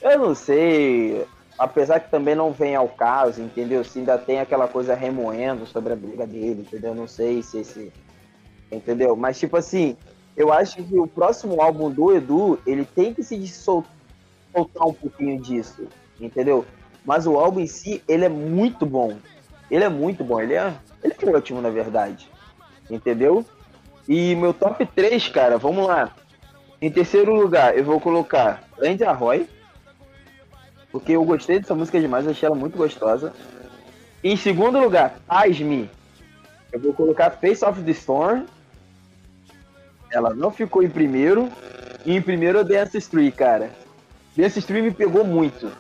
Eu 0.00 0.18
não 0.18 0.34
sei, 0.34 1.26
apesar 1.58 2.00
que 2.00 2.10
também 2.10 2.34
não 2.34 2.52
vem 2.52 2.74
ao 2.74 2.88
caso, 2.88 3.42
entendeu? 3.42 3.84
Se 3.84 3.98
ainda 3.98 4.16
tem 4.16 4.40
aquela 4.40 4.66
coisa 4.66 4.94
remoendo 4.94 5.66
sobre 5.66 5.92
a 5.92 5.96
briga 5.96 6.26
dele, 6.26 6.64
entendeu? 6.66 6.94
Não 6.94 7.06
sei 7.06 7.42
se 7.42 7.58
esse. 7.58 7.92
Entendeu? 8.72 9.14
Mas, 9.14 9.38
tipo 9.38 9.58
assim, 9.58 9.94
eu 10.34 10.50
acho 10.50 10.82
que 10.82 10.98
o 10.98 11.06
próximo 11.06 11.60
álbum 11.60 11.90
do 11.90 12.14
Edu, 12.14 12.58
ele 12.66 12.86
tem 12.86 13.12
que 13.12 13.22
se 13.22 13.46
soltar 13.48 13.95
soltar 14.56 14.86
um 14.86 14.94
pouquinho 14.94 15.38
disso, 15.40 15.86
entendeu? 16.18 16.64
Mas 17.04 17.26
o 17.26 17.36
álbum 17.36 17.60
em 17.60 17.66
si, 17.66 18.02
ele 18.08 18.24
é 18.24 18.28
muito 18.28 18.86
bom. 18.86 19.18
Ele 19.70 19.84
é 19.84 19.88
muito 19.88 20.24
bom, 20.24 20.40
ele 20.40 20.54
é, 20.54 20.74
ele 21.02 21.14
é 21.20 21.30
ótimo, 21.30 21.60
na 21.60 21.70
verdade. 21.70 22.28
Entendeu? 22.88 23.44
E 24.08 24.34
meu 24.34 24.54
top 24.54 24.86
3, 24.86 25.28
cara, 25.28 25.58
vamos 25.58 25.86
lá. 25.86 26.14
Em 26.80 26.90
terceiro 26.90 27.34
lugar, 27.34 27.76
eu 27.76 27.84
vou 27.84 28.00
colocar 28.00 28.62
Andy 28.80 29.04
Arroy. 29.04 29.46
Porque 30.90 31.12
eu 31.12 31.24
gostei 31.24 31.58
dessa 31.58 31.74
música 31.74 32.00
demais, 32.00 32.26
achei 32.26 32.46
ela 32.46 32.56
muito 32.56 32.78
gostosa. 32.78 33.32
Em 34.22 34.36
segundo 34.36 34.78
lugar, 34.78 35.18
Asme. 35.28 35.90
Eu 36.72 36.80
vou 36.80 36.94
colocar 36.94 37.30
Face 37.30 37.64
of 37.64 37.82
the 37.82 37.90
Storm. 37.90 38.46
Ela 40.10 40.32
não 40.32 40.50
ficou 40.50 40.82
em 40.82 40.88
primeiro. 40.88 41.50
E 42.04 42.14
em 42.14 42.22
primeiro 42.22 42.58
eu 42.58 42.64
dei 42.64 42.82
Street, 42.94 43.34
cara. 43.34 43.70
Esse 44.36 44.58
stream 44.58 44.84
me 44.84 44.90
pegou 44.90 45.24
muito. 45.24 45.70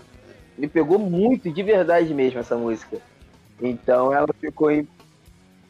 Me 0.56 0.66
pegou 0.66 0.98
muito, 0.98 1.50
de 1.50 1.62
verdade 1.62 2.12
mesmo, 2.14 2.40
essa 2.40 2.56
música. 2.56 2.98
Então 3.60 4.12
ela 4.12 4.28
ficou 4.40 4.70
em. 4.70 4.88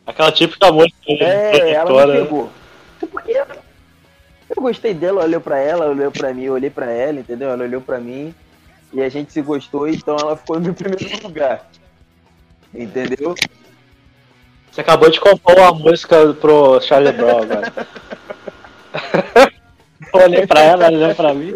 Aquela 0.07 0.31
típica 0.31 0.71
música. 0.71 0.97
É, 1.09 1.73
ela 1.73 2.07
me 2.07 2.13
pegou. 2.23 2.51
Porque 3.01 3.33
eu 3.33 4.63
gostei 4.63 4.95
dela, 4.95 5.25
olhou 5.25 5.41
pra 5.41 5.59
ela, 5.59 5.87
olhou 5.87 6.11
pra 6.13 6.33
mim, 6.33 6.45
eu 6.45 6.53
olhei 6.53 6.71
pra 6.71 6.91
ela, 6.91 7.19
entendeu? 7.19 7.51
Ela 7.51 7.65
olhou 7.65 7.81
pra 7.81 7.99
mim 7.99 8.33
e 8.93 9.03
a 9.03 9.09
gente 9.09 9.33
se 9.33 9.43
gostou, 9.43 9.89
então 9.89 10.17
ela 10.17 10.37
ficou 10.37 10.61
no 10.61 10.73
primeiro 10.75 11.23
lugar. 11.23 11.69
Entendeu? 12.73 13.35
Você 14.71 14.81
acabou 14.81 15.11
de 15.11 15.19
compor 15.19 15.59
uma 15.59 15.73
música 15.73 16.33
pro 16.35 16.81
Charlie 16.81 17.13
Brown 17.13 17.43
agora. 17.43 17.73
olhei 20.25 20.47
pra 20.47 20.61
ela, 20.61 20.87
ela 20.87 20.97
olhou 20.97 21.15
pra 21.15 21.35
mim. 21.35 21.55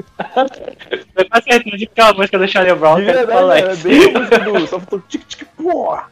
Eu 1.16 1.28
com 1.28 1.43
certeza 1.43 1.77
de 1.77 1.87
que 1.87 2.01
é 2.01 2.05
uma 2.05 2.15
música 2.15 2.39
do 2.39 2.49
Charlie 2.49 2.74
Brown. 2.74 2.99
É, 2.99 3.11
é, 3.11 3.73
é 3.73 3.77
bem 3.77 4.15
a 4.15 4.19
música 4.19 4.39
do 4.39 4.66
Só 4.66 4.78
faltou 4.78 5.03
tic 5.09 5.24
tic 5.27 5.47
porra. 5.57 6.09